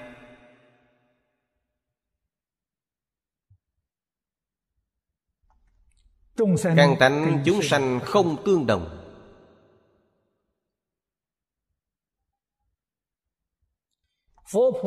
Căn 6.62 6.96
tánh 7.00 7.42
chúng 7.44 7.62
sanh 7.62 8.00
không 8.04 8.44
tương 8.44 8.66
đồng. 8.66 8.98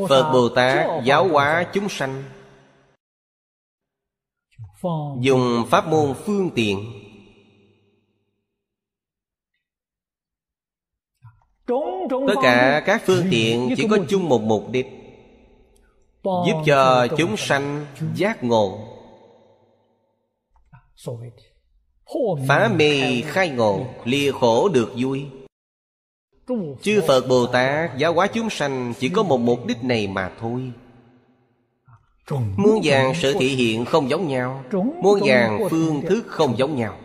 Phật 0.10 0.32
bồ 0.34 0.50
tát 0.50 1.04
giáo 1.04 1.28
hóa 1.28 1.70
chúng 1.74 1.90
sanh 1.90 2.24
dùng 5.20 5.66
pháp 5.70 5.88
môn 5.88 6.14
phương 6.26 6.50
tiện. 6.56 7.02
Tất 12.28 12.36
cả 12.44 12.84
các 12.86 13.02
phương 13.06 13.26
tiện 13.32 13.74
chỉ 13.78 13.88
có 13.90 13.98
chung 14.10 14.30
một 14.30 14.42
mục 14.42 14.72
đích. 14.72 14.88
Giúp 16.24 16.62
cho 16.66 17.08
chúng 17.18 17.38
sanh 17.38 17.86
giác 18.16 18.44
ngộ. 18.44 18.80
Phá 22.48 22.70
mê 22.76 23.22
khai 23.22 23.50
ngộ 23.50 23.86
lìa 24.04 24.32
khổ 24.32 24.70
được 24.70 24.94
vui. 24.98 25.26
Chư 26.82 27.02
phật 27.08 27.28
bồ 27.28 27.48
tát 27.48 27.98
giáo 27.98 28.14
hóa 28.14 28.28
chúng 28.28 28.50
sanh 28.50 28.94
chỉ 29.00 29.10
có 29.10 29.24
một 29.24 29.38
mục 29.38 29.66
đích 29.66 29.84
này 29.84 30.08
mà 30.08 30.32
thôi 30.40 30.72
muôn 32.32 32.82
vàng 32.84 33.14
sự 33.16 33.34
thị 33.40 33.48
hiện 33.48 33.86
không 33.86 34.10
giống 34.10 34.28
nhau. 34.28 34.64
Muôn 35.02 35.20
vàng 35.26 35.60
phương 35.70 36.02
thức 36.02 36.24
không 36.28 36.58
giống 36.58 36.76
nhau. 36.76 36.98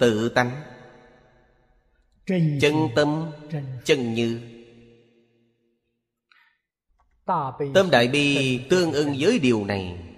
Tự 0.00 0.28
tánh. 0.28 0.62
Chân 2.60 2.74
tâm. 2.96 3.32
Chân 3.84 4.14
như. 4.14 4.40
Tâm 7.74 7.90
đại 7.90 8.08
bi 8.08 8.60
tương 8.70 8.92
ưng 8.92 9.14
với 9.18 9.38
điều 9.38 9.64
này 9.64 10.09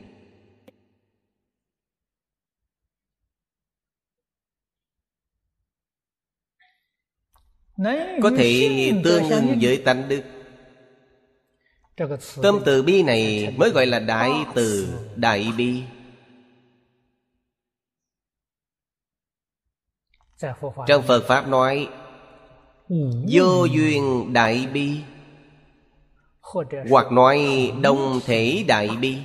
có 8.22 8.30
thể 8.37 8.91
tương 9.05 9.30
ưng 9.30 9.59
với 9.61 9.83
tánh 9.85 10.09
đức 10.09 10.22
tâm 12.43 12.61
từ 12.64 12.83
bi 12.83 13.03
này 13.03 13.55
mới 13.57 13.70
gọi 13.70 13.87
là 13.87 13.99
đại 13.99 14.30
từ 14.55 14.95
đại 15.16 15.53
bi. 15.59 15.83
Trong 20.87 21.03
phật 21.07 21.24
pháp 21.28 21.49
nói 21.49 21.89
vô 23.33 23.64
duyên 23.64 24.33
đại 24.33 24.66
bi. 24.72 25.01
Hoặc 26.91 27.12
nói 27.12 27.41
đồng 27.83 28.20
thể 28.24 28.64
đại 28.68 28.89
bi. 29.01 29.18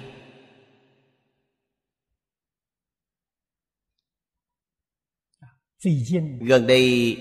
Gần 6.40 6.68
đây 6.68 7.18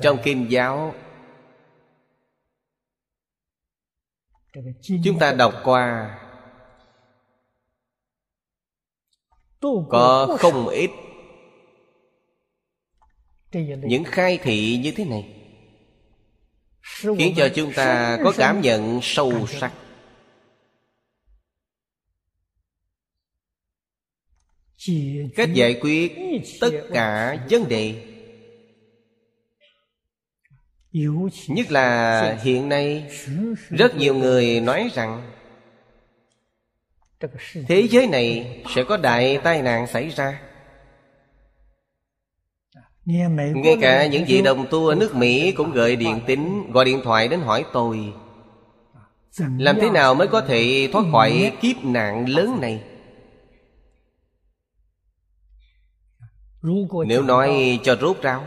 trong 0.00 0.18
kinh 0.24 0.46
giáo. 0.50 0.94
Chúng 5.04 5.18
ta 5.20 5.32
đọc 5.32 5.54
qua. 5.64 6.14
Có 9.90 10.36
không 10.40 10.66
ít 10.68 10.90
những 13.82 14.04
khai 14.04 14.38
thị 14.42 14.80
như 14.82 14.92
thế 14.96 15.04
này, 15.04 15.34
khiến 16.82 17.34
cho 17.36 17.48
chúng 17.54 17.72
ta 17.76 18.18
có 18.24 18.32
cảm 18.36 18.60
nhận 18.60 19.00
sâu 19.02 19.46
sắc. 19.46 19.72
Cách 25.36 25.48
giải 25.54 25.78
quyết 25.80 26.16
tất 26.60 26.70
cả 26.92 27.36
vấn 27.50 27.68
đề 27.68 28.14
nhất 31.48 31.70
là 31.70 32.38
hiện 32.42 32.68
nay, 32.68 33.10
rất 33.70 33.96
nhiều 33.96 34.14
người 34.14 34.60
nói 34.60 34.90
rằng, 34.94 35.30
thế 37.68 37.88
giới 37.90 38.06
này 38.06 38.62
sẽ 38.74 38.84
có 38.88 38.96
đại 38.96 39.38
tai 39.44 39.62
nạn 39.62 39.86
xảy 39.86 40.08
ra. 40.08 40.40
Ngay 43.04 43.76
cả 43.80 44.06
những 44.06 44.24
vị 44.24 44.42
đồng 44.42 44.66
tu 44.70 44.86
ở 44.86 44.94
nước 44.94 45.14
mỹ 45.14 45.52
cũng 45.52 45.72
gợi 45.72 45.96
điện 45.96 46.20
tín, 46.26 46.72
gọi 46.72 46.84
điện 46.84 47.00
thoại 47.04 47.28
đến 47.28 47.40
hỏi 47.40 47.64
tôi, 47.72 48.12
làm 49.38 49.76
thế 49.80 49.90
nào 49.90 50.14
mới 50.14 50.28
có 50.28 50.40
thể 50.40 50.88
thoát 50.92 51.04
khỏi 51.12 51.52
kiếp 51.60 51.84
nạn 51.84 52.28
lớn 52.28 52.58
này? 52.60 52.82
Nếu 57.06 57.22
nói 57.22 57.78
cho 57.82 57.96
rốt 57.96 58.22
ráo 58.22 58.44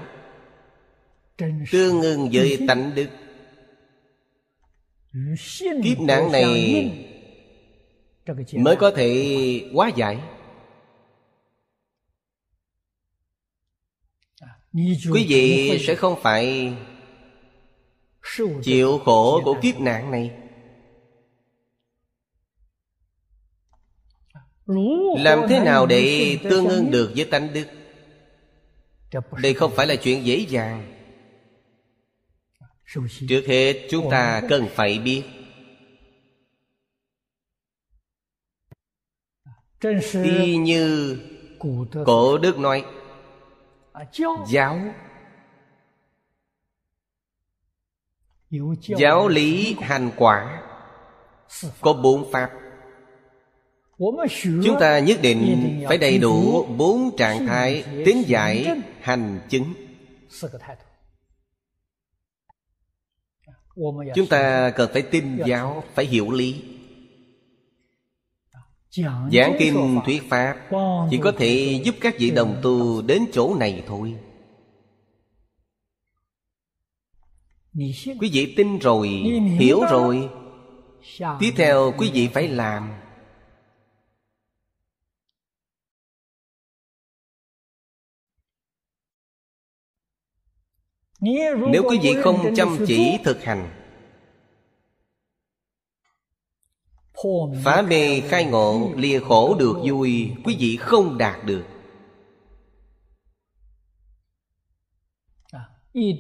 tương 1.72 2.02
ưng 2.02 2.30
với 2.34 2.60
tánh 2.68 2.96
đức. 2.96 3.08
Kiếp 5.84 6.00
nạn 6.00 6.32
này 6.32 6.46
mới 8.54 8.76
có 8.76 8.92
thể 8.92 9.70
hóa 9.74 9.92
giải. 9.96 10.20
Quý 15.14 15.26
vị 15.30 15.78
sẽ 15.88 15.96
không 15.96 16.16
phải 16.22 16.74
chịu 18.64 19.00
khổ 19.06 19.42
của 19.46 19.58
kiếp 19.62 19.80
nạn 19.80 20.12
này. 20.12 20.32
Làm 25.18 25.40
thế 25.50 25.60
nào 25.60 25.86
để 25.86 26.38
tương 26.44 26.68
ưng 26.68 26.92
được 26.92 27.12
với 27.16 27.26
tánh 27.26 27.54
đức? 27.54 27.66
đây 29.38 29.54
không 29.54 29.72
phải 29.76 29.88
là 29.88 29.96
chuyện 29.96 30.26
dễ 30.26 30.46
dàng 30.50 30.91
trước 33.28 33.44
hết 33.48 33.88
chúng 33.90 34.10
ta 34.12 34.42
cần 34.50 34.68
phải 34.76 35.00
biết. 35.00 35.24
Y 40.24 40.58
như 40.58 41.18
cổ 42.06 42.38
đức 42.38 42.60
nói 42.60 42.86
giáo 44.48 44.80
giáo 48.98 49.28
lý 49.28 49.76
hành 49.82 50.12
quả 50.18 50.62
có 51.82 51.94
bốn 51.94 52.32
pháp. 52.32 52.52
Chúng 54.40 54.78
ta 54.80 55.00
nhất 55.00 55.20
định 55.22 55.84
phải 55.88 55.98
đầy 55.98 56.18
đủ 56.18 56.66
bốn 56.66 57.18
trạng 57.18 57.48
thái 57.48 57.84
tín 58.06 58.18
giải 58.28 58.82
hành 59.02 59.40
chứng 59.50 59.74
chúng 64.16 64.28
ta 64.30 64.70
cần 64.70 64.90
phải 64.94 65.02
tin 65.02 65.38
giáo 65.46 65.84
phải 65.94 66.06
hiểu 66.06 66.32
lý. 66.32 66.64
Giảng 69.32 69.56
kinh 69.60 70.00
thuyết 70.06 70.30
pháp 70.30 70.56
chỉ 71.12 71.18
có 71.18 71.32
thể 71.32 71.82
giúp 71.86 71.96
các 72.02 72.16
vị 72.20 72.32
đồng 72.32 72.60
tu 72.62 73.02
đến 73.02 73.26
chỗ 73.34 73.56
này 73.56 73.84
thôi. 73.88 74.16
Quý 78.20 78.30
vị 78.34 78.54
tin 78.58 78.80
rồi 78.80 79.08
hiểu 79.60 79.82
rồi. 79.90 80.30
Tiếp 81.40 81.52
theo 81.56 81.94
quý 81.98 82.12
vị 82.14 82.28
phải 82.28 82.48
làm 82.48 83.01
nếu 91.22 91.84
quý 91.90 92.00
vị 92.04 92.16
không 92.24 92.56
chăm 92.56 92.78
chỉ 92.88 93.18
thực 93.24 93.44
hành 93.44 93.70
phá 97.64 97.82
mê 97.82 98.22
khai 98.22 98.46
ngộ 98.46 98.92
lìa 98.96 99.20
khổ 99.20 99.56
được 99.60 99.78
vui 99.84 100.32
quý 100.46 100.58
vị 100.60 100.78
không 100.78 101.18
đạt 101.18 101.46
được. 101.46 101.66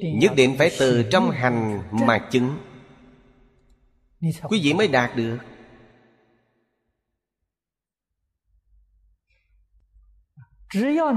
Nhất 0.01 0.31
định 0.35 0.55
phải 0.57 0.71
từ 0.79 1.03
trong 1.11 1.31
hành 1.31 1.83
mà 1.91 2.27
chứng. 2.31 2.57
Quý 4.21 4.59
vị 4.63 4.73
mới 4.73 4.87
đạt 4.87 5.15
được. 5.15 5.37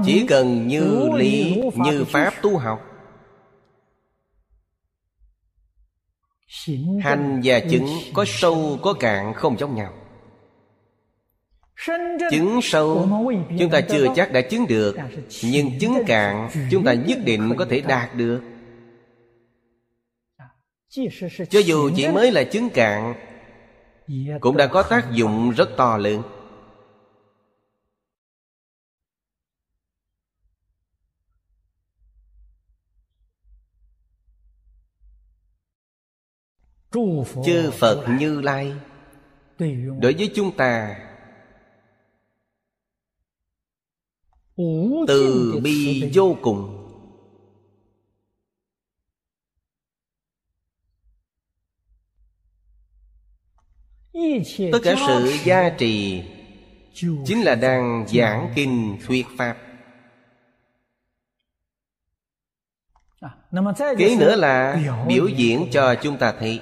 Chỉ 0.05 0.25
cần 0.27 0.67
như 0.67 1.09
lý 1.15 1.61
như 1.75 2.05
pháp 2.07 2.33
tu 2.41 2.57
học 2.57 2.94
hành 7.01 7.41
và 7.43 7.59
chứng 7.59 7.87
có 8.13 8.25
sâu, 8.27 8.79
có 8.81 8.93
cạn, 8.93 9.33
không 9.33 9.59
giống 9.59 9.75
nhau. 9.75 9.93
Chứng 12.31 12.59
sâu, 12.63 13.09
chúng 13.59 13.69
ta 13.69 13.81
chưa 13.81 14.07
chắc 14.15 14.31
đã 14.31 14.41
chứng 14.41 14.67
được, 14.67 14.97
nhưng 15.43 15.79
chứng 15.79 16.03
cạn, 16.07 16.49
chúng 16.71 16.83
ta 16.83 16.93
nhất 16.93 17.17
định 17.25 17.53
có 17.57 17.65
thể 17.69 17.81
đạt 17.81 18.15
được. 18.15 18.41
Cho 21.49 21.59
dù 21.59 21.89
chỉ 21.95 22.07
mới 22.07 22.31
là 22.31 22.43
chứng 22.43 22.69
cạn, 22.69 23.13
cũng 24.39 24.57
đã 24.57 24.67
có 24.67 24.83
tác 24.83 25.11
dụng 25.11 25.51
rất 25.51 25.69
to 25.77 25.97
lớn. 25.97 26.21
Chư 37.45 37.71
phật 37.71 38.05
như 38.19 38.41
lai. 38.41 38.73
Đối 40.01 40.13
với 40.13 40.31
chúng 40.35 40.57
ta 40.57 40.99
từ 45.07 45.59
bi 45.63 46.11
vô 46.13 46.37
cùng. 46.41 46.81
Tất 54.71 54.79
cả 54.83 54.95
sự 55.07 55.33
gia 55.43 55.69
trì 55.69 56.23
chính 57.25 57.41
là 57.43 57.55
đang 57.55 58.05
giảng 58.07 58.51
kinh 58.55 58.97
thuyết 59.05 59.25
pháp. 59.37 59.57
Kế 63.97 64.15
nữa 64.15 64.35
là 64.35 64.81
biểu 65.07 65.27
diễn 65.27 65.67
cho 65.71 65.95
chúng 66.03 66.17
ta 66.17 66.33
thấy 66.39 66.61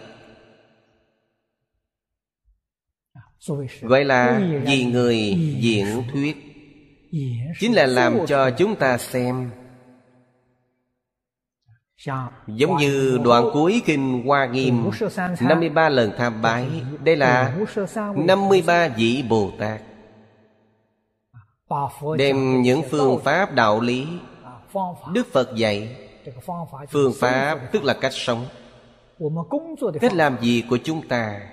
gọi 3.82 4.06
là 4.06 4.42
vì 4.66 4.86
người 4.86 5.18
diễn 5.60 6.04
thuyết. 6.12 6.38
Chính 7.60 7.74
là 7.74 7.86
làm 7.86 8.26
cho 8.28 8.50
chúng 8.50 8.76
ta 8.76 8.98
xem. 8.98 9.52
Giống 12.48 12.78
như 12.78 13.20
đoạn 13.24 13.50
cuối 13.54 13.82
Kinh 13.86 14.24
Hoa 14.26 14.46
Nghiêm 14.46 14.90
53 15.40 15.90
lần 15.90 16.12
tham 16.18 16.42
bái. 16.42 16.68
Đây 17.04 17.16
là 17.16 17.58
53 18.16 18.88
vị 18.88 19.24
Bồ 19.30 19.52
Tát. 19.60 19.82
Đem 22.18 22.62
những 22.62 22.82
phương 22.92 23.20
pháp 23.24 23.56
đạo 23.56 23.82
lý 23.82 24.08
Đức 25.14 25.28
Phật 25.32 25.56
dạy. 25.56 25.96
Phương 26.90 27.14
pháp 27.20 27.60
tức 27.72 27.84
là 27.84 27.94
cách 27.94 28.14
sống. 28.14 28.46
Cách 30.02 30.14
làm 30.14 30.38
gì 30.42 30.64
của 30.70 30.78
chúng 30.84 31.08
ta? 31.08 31.53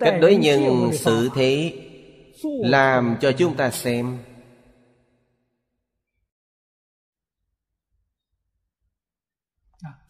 Cách 0.00 0.18
đối 0.20 0.36
nhân 0.36 0.90
xử 0.92 1.28
thế 1.34 1.84
Làm 2.42 3.16
cho 3.20 3.32
chúng 3.38 3.56
ta 3.56 3.70
xem. 3.70 4.18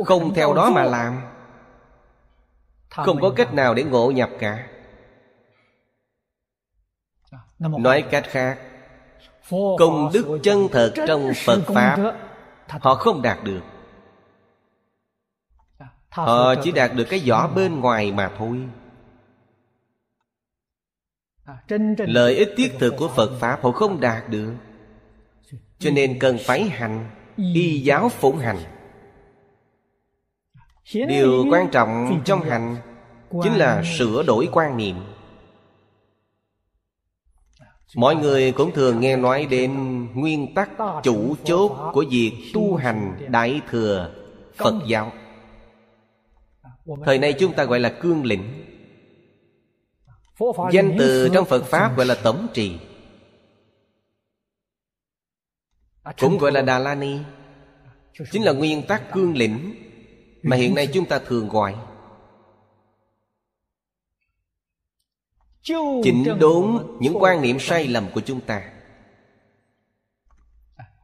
Không 0.04 0.34
theo 0.34 0.54
đó 0.54 0.70
mà 0.70 0.84
làm 0.84 1.20
Không 2.90 3.20
có 3.20 3.30
cách 3.30 3.54
nào 3.54 3.74
để 3.74 3.82
ngộ 3.82 4.10
nhập 4.10 4.30
cả. 4.38 4.66
Nói 7.58 8.02
cách 8.10 8.24
khác 8.28 8.58
Công 9.50 10.10
đức 10.12 10.38
chân 10.42 10.68
thật 10.72 10.92
trong 11.06 11.32
Phật 11.44 11.60
Pháp 11.66 12.14
Họ 12.68 12.94
không 12.94 13.22
đạt 13.22 13.38
được 13.44 13.60
Họ 16.12 16.54
chỉ 16.54 16.72
đạt 16.72 16.94
được 16.94 17.04
cái 17.04 17.22
vỏ 17.26 17.48
bên 17.48 17.80
ngoài 17.80 18.12
mà 18.12 18.30
thôi. 18.38 18.58
Lợi 21.98 22.36
ích 22.36 22.54
thiết 22.56 22.72
thực 22.78 22.94
của 22.98 23.08
Phật 23.08 23.38
Pháp 23.40 23.62
họ 23.62 23.72
không 23.72 24.00
đạt 24.00 24.28
được. 24.28 24.54
Cho 25.78 25.90
nên 25.90 26.18
cần 26.18 26.38
phải 26.40 26.64
hành 26.64 27.10
Y 27.36 27.80
giáo 27.80 28.08
phụng 28.08 28.38
hành. 28.38 28.58
Điều 30.94 31.46
quan 31.50 31.68
trọng 31.70 32.22
trong 32.24 32.40
hành 32.40 32.76
Chính 33.42 33.54
là 33.54 33.82
sửa 33.98 34.22
đổi 34.22 34.48
quan 34.52 34.76
niệm. 34.76 34.96
Mọi 37.96 38.16
người 38.16 38.52
cũng 38.52 38.72
thường 38.72 39.00
nghe 39.00 39.16
nói 39.16 39.46
đến 39.50 39.72
Nguyên 40.14 40.54
tắc 40.54 40.70
chủ 41.02 41.36
chốt 41.44 41.90
của 41.92 42.04
việc 42.10 42.32
tu 42.54 42.76
hành 42.76 43.26
Đại 43.28 43.60
Thừa 43.70 44.10
Phật 44.56 44.74
giáo 44.86 45.12
Thời 47.04 47.18
nay 47.18 47.32
chúng 47.32 47.54
ta 47.54 47.64
gọi 47.64 47.80
là 47.80 47.98
cương 48.00 48.24
lĩnh. 48.24 48.64
Danh 50.72 50.96
từ 50.98 51.28
trong 51.34 51.44
Phật 51.44 51.64
Pháp 51.64 51.96
gọi 51.96 52.06
là 52.06 52.14
tổng 52.14 52.46
trì 52.54 52.78
Cũng 56.18 56.38
gọi 56.38 56.52
là 56.52 56.62
Đà 56.62 56.78
La 56.78 56.94
Ni. 56.94 57.16
Chính 58.32 58.42
là 58.42 58.52
nguyên 58.52 58.86
tắc 58.86 59.12
cương 59.12 59.36
lĩnh 59.36 59.74
Mà 60.42 60.56
hiện 60.56 60.74
nay 60.74 60.88
chúng 60.92 61.06
ta 61.06 61.18
thường 61.18 61.48
gọi. 61.48 61.76
Chỉnh 66.04 66.24
đốn 66.40 66.86
những 67.00 67.22
quan 67.22 67.42
niệm 67.42 67.58
sai 67.60 67.88
lầm 67.88 68.06
của 68.14 68.20
chúng 68.20 68.40
ta. 68.40 68.72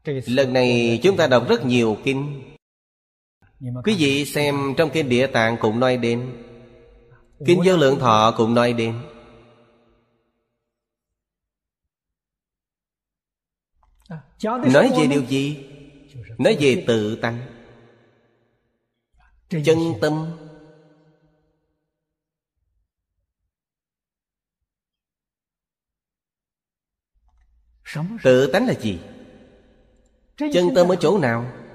Lần 0.04 0.52
này 0.52 1.00
chúng 1.02 1.16
ta 1.16 1.26
đọc 1.26 1.48
rất 1.48 1.66
nhiều 1.66 1.96
kinh 2.04 2.42
Quý 3.60 3.96
vị 3.98 4.24
xem 4.24 4.74
trong 4.76 4.90
kinh 4.92 5.08
Địa 5.08 5.26
Tạng 5.26 5.56
cũng 5.60 5.80
nói 5.80 5.96
đến. 5.96 6.44
Kinh 7.46 7.60
Vô 7.64 7.76
Lượng 7.76 7.98
Thọ 7.98 8.34
cũng 8.36 8.54
nói 8.54 8.72
đến. 8.72 9.02
Nói 14.44 14.90
về 14.98 15.06
điều 15.06 15.24
gì? 15.24 15.66
Nói 16.38 16.56
về 16.60 16.84
tự 16.86 17.16
tánh. 17.16 17.40
Chân 19.48 19.78
tâm. 20.00 20.36
Tự 28.22 28.52
tánh 28.52 28.66
là 28.66 28.74
gì? 28.74 29.00
Chân 30.36 30.68
tâm 30.74 30.88
ở 30.88 30.96
chỗ 31.00 31.18
nào? 31.18 31.67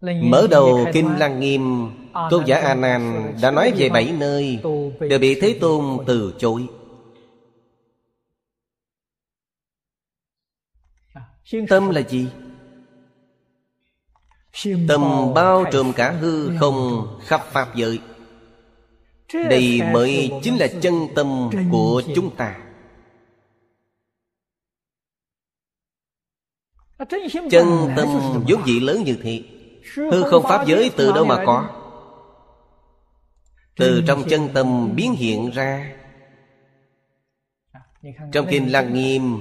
Mở 0.00 0.46
đầu 0.50 0.86
Kinh 0.92 1.18
Lăng 1.18 1.40
Nghiêm 1.40 1.90
Tôn 2.30 2.44
giả 2.44 2.58
A 2.58 2.74
Nan 2.74 3.32
đã 3.42 3.50
nói 3.50 3.72
về 3.76 3.88
bảy 3.88 4.12
nơi 4.18 4.60
Đều 5.00 5.18
bị 5.18 5.40
Thế 5.40 5.58
Tôn 5.60 6.04
từ 6.06 6.34
chối. 6.38 6.66
Tâm 11.68 11.90
là 11.90 12.00
gì? 12.00 12.28
Tâm 14.88 15.02
bao 15.34 15.64
trùm 15.72 15.92
cả 15.92 16.10
hư 16.10 16.58
không 16.58 17.06
khắp 17.22 17.40
Pháp 17.52 17.74
giới. 17.74 18.00
Đây 19.32 19.80
mới 19.92 20.30
chính 20.42 20.56
là 20.56 20.66
chân 20.80 20.94
tâm 21.14 21.50
của 21.70 22.02
chúng 22.14 22.36
ta. 22.36 22.58
Chân 27.50 27.88
tâm 27.96 28.08
vốn 28.48 28.64
dị 28.66 28.80
lớn 28.80 29.02
như 29.04 29.16
thế 29.22 29.42
Hư 29.94 30.22
không 30.30 30.42
Pháp 30.42 30.66
giới 30.66 30.90
từ 30.96 31.12
đâu 31.12 31.24
mà 31.24 31.42
có? 31.46 31.68
Từ 33.76 34.02
trong 34.06 34.22
chân 34.28 34.48
tâm 34.54 34.96
biến 34.96 35.12
hiện 35.12 35.50
ra. 35.50 35.96
Trong 38.32 38.46
Kinh 38.50 38.72
Lăng 38.72 38.94
Nghiêm, 38.94 39.40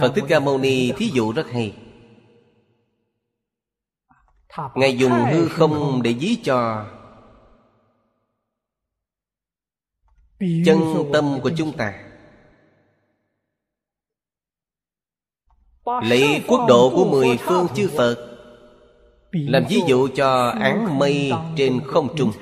Phật 0.00 0.12
Thích 0.14 0.24
Ca 0.28 0.40
Mâu 0.40 0.58
Ni 0.58 0.92
thí 0.92 1.10
dụ 1.14 1.32
rất 1.32 1.46
hay. 1.50 1.76
Ngài 4.74 4.98
dùng 4.98 5.12
hư 5.32 5.48
không 5.48 6.02
để 6.02 6.12
ví 6.12 6.38
cho 6.44 6.86
Chân 10.40 10.78
tâm 11.12 11.40
của 11.42 11.50
chúng 11.56 11.76
ta. 11.76 12.06
Lấy 15.84 16.44
quốc 16.48 16.66
độ 16.68 16.90
của 16.94 17.04
mười 17.04 17.36
phương 17.36 17.66
chư 17.74 17.90
Phật 17.96 18.29
làm 19.32 19.64
ví 19.68 19.80
dụ 19.88 20.08
cho 20.08 20.48
án 20.48 20.98
mây 20.98 21.32
trên 21.56 21.80
không 21.86 22.16
trung. 22.16 22.32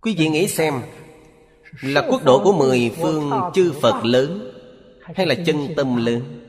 Quý 0.00 0.14
vị 0.18 0.28
nghĩ 0.28 0.46
xem, 0.46 0.74
Là 1.82 2.02
quốc 2.08 2.24
độ 2.24 2.44
của 2.44 2.52
mười 2.52 2.90
phương 3.00 3.30
chư 3.54 3.72
Phật 3.82 4.04
lớn 4.04 4.52
Hay 5.14 5.26
là 5.26 5.34
chân 5.46 5.56
tâm 5.76 5.96
lớn? 5.96 6.40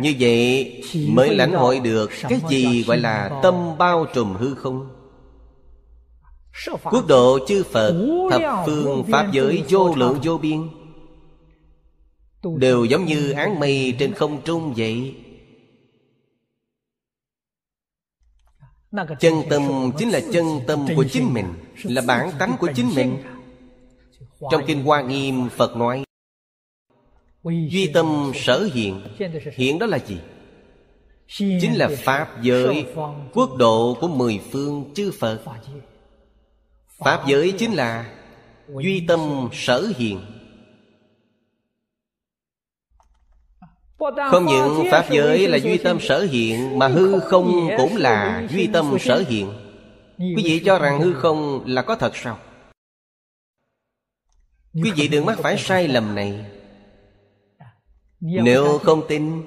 Như 0.00 0.14
vậy 0.18 0.82
mới 1.08 1.34
lãnh 1.34 1.52
hội 1.52 1.80
được 1.80 2.10
Cái 2.28 2.40
gì 2.48 2.82
gọi 2.82 2.96
là 2.96 3.40
tâm 3.42 3.78
bao 3.78 4.06
trùm 4.14 4.34
hư 4.34 4.54
không? 4.54 4.88
Quốc 6.84 7.06
độ 7.08 7.38
chư 7.48 7.62
Phật 7.62 7.94
Thập 8.30 8.42
phương 8.66 9.04
Pháp 9.10 9.32
giới 9.32 9.62
vô 9.68 9.94
lượng 9.94 10.18
vô 10.22 10.38
biên 10.38 10.68
Đều 12.56 12.84
giống 12.84 13.04
như 13.04 13.30
áng 13.30 13.60
mây 13.60 13.94
trên 13.98 14.14
không 14.14 14.42
trung 14.44 14.74
vậy. 14.76 15.14
Chân 19.20 19.34
tâm 19.50 19.90
chính 19.98 20.10
là 20.10 20.20
chân 20.32 20.44
tâm 20.66 20.86
của 20.96 21.04
chính 21.12 21.34
mình 21.34 21.46
Là 21.82 22.02
bản 22.06 22.30
tánh 22.38 22.56
của 22.60 22.68
chính 22.74 22.88
mình. 22.94 23.16
Trong 24.50 24.62
Kinh 24.66 24.84
Hoa 24.84 25.02
Nghiêm 25.02 25.48
Phật 25.48 25.76
nói 25.76 26.04
Duy 27.44 27.90
tâm 27.94 28.32
sở 28.34 28.68
hiện. 28.74 29.02
Hiện 29.54 29.78
đó 29.78 29.86
là 29.86 29.98
gì? 29.98 30.18
Chính 31.28 31.74
là 31.74 31.88
Pháp 31.98 32.42
giới 32.42 32.86
Quốc 33.32 33.56
độ 33.56 33.96
của 34.00 34.08
mười 34.08 34.40
phương 34.50 34.92
chư 34.94 35.10
Phật. 35.18 35.40
Pháp 36.98 37.24
giới 37.26 37.52
chính 37.58 37.72
là 37.72 38.14
Duy 38.68 39.04
tâm 39.08 39.48
sở 39.52 39.92
hiện 39.96 40.20
Không 44.30 44.46
những 44.46 44.84
Pháp 44.90 45.06
giới 45.10 45.48
là 45.48 45.56
duy 45.56 45.78
tâm 45.78 46.00
sở 46.00 46.26
hiện, 46.30 46.78
Mà 46.78 46.88
hư 46.88 47.20
không 47.20 47.68
cũng 47.76 47.96
là 47.96 48.46
duy 48.50 48.66
tâm 48.66 48.96
sở 49.00 49.24
hiện 49.28 49.52
Quý 50.18 50.42
vị 50.44 50.62
cho 50.64 50.78
rằng 50.78 51.00
hư 51.00 51.14
không 51.14 51.64
là 51.66 51.82
có 51.82 51.96
thật 51.96 52.16
sao? 52.16 52.38
Quý 54.82 54.92
vị 54.96 55.08
đừng 55.08 55.26
mắc 55.26 55.38
phải 55.38 55.58
sai 55.58 55.88
lầm 55.88 56.14
này 56.14 56.44
Nếu 58.20 58.78
không 58.78 59.02
tin, 59.08 59.42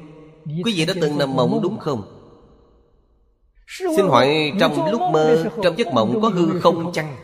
Quý 0.63 0.73
vị 0.75 0.85
đã 0.85 0.93
từng 1.01 1.17
nằm 1.17 1.35
mộng 1.35 1.59
đúng 1.63 1.79
không? 1.79 2.03
Xin 3.67 4.07
hỏi, 4.07 4.53
trong 4.59 4.91
lúc 4.91 5.01
mơ, 5.11 5.45
Trong 5.63 5.77
giấc 5.77 5.87
mộng 5.93 6.21
có 6.21 6.29
hư 6.29 6.59
không 6.59 6.91
chăng? 6.93 7.15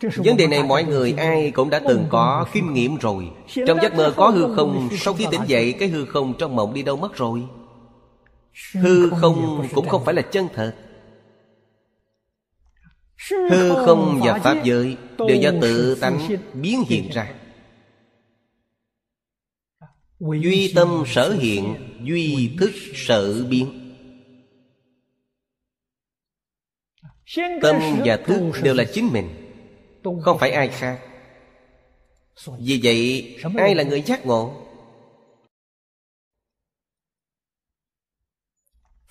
Vấn 0.00 0.36
đề 0.36 0.46
này 0.46 0.62
mọi 0.62 0.84
người 0.84 1.12
ai 1.12 1.50
cũng 1.50 1.70
đã 1.70 1.80
từng 1.88 2.06
có 2.08 2.46
kinh 2.52 2.74
nghiệm 2.74 2.96
rồi. 2.96 3.30
Trong 3.66 3.78
giấc 3.82 3.94
mơ 3.94 4.14
có 4.16 4.28
hư 4.28 4.56
không 4.56 4.88
Sau 4.98 5.14
khi 5.14 5.26
tỉnh 5.30 5.40
dậy 5.46 5.74
cái 5.78 5.88
hư 5.88 6.04
không 6.04 6.34
trong 6.38 6.56
mộng 6.56 6.74
đi 6.74 6.82
đâu 6.82 6.96
mất 6.96 7.16
rồi? 7.16 7.42
Hư 8.72 9.10
không 9.10 9.68
cũng 9.74 9.88
không 9.88 10.04
phải 10.04 10.14
là 10.14 10.22
chân 10.22 10.48
thật. 10.54 10.74
Hư 13.50 13.74
không 13.86 14.20
và 14.24 14.38
Pháp 14.38 14.64
giới 14.64 14.96
Đều 15.18 15.36
do 15.36 15.50
tự 15.60 15.94
tánh 15.94 16.28
biến 16.54 16.84
hiện 16.88 17.10
ra. 17.10 17.34
Duy 20.20 20.72
tâm 20.74 21.02
sở 21.06 21.32
hiện 21.32 21.74
Duy 22.02 22.56
thức 22.58 22.70
sở 22.94 23.44
biến. 23.44 23.94
Tâm 27.62 27.76
và 28.04 28.16
thức 28.16 28.52
đều 28.62 28.74
là 28.74 28.84
chính 28.84 29.12
mình 29.12 29.37
Không 30.22 30.38
phải 30.38 30.50
ai 30.50 30.68
khác. 30.68 31.00
Vì 32.58 32.80
vậy 32.82 33.36
ai 33.56 33.74
là 33.74 33.82
người 33.82 34.02
giác 34.02 34.26
ngộ? 34.26 34.52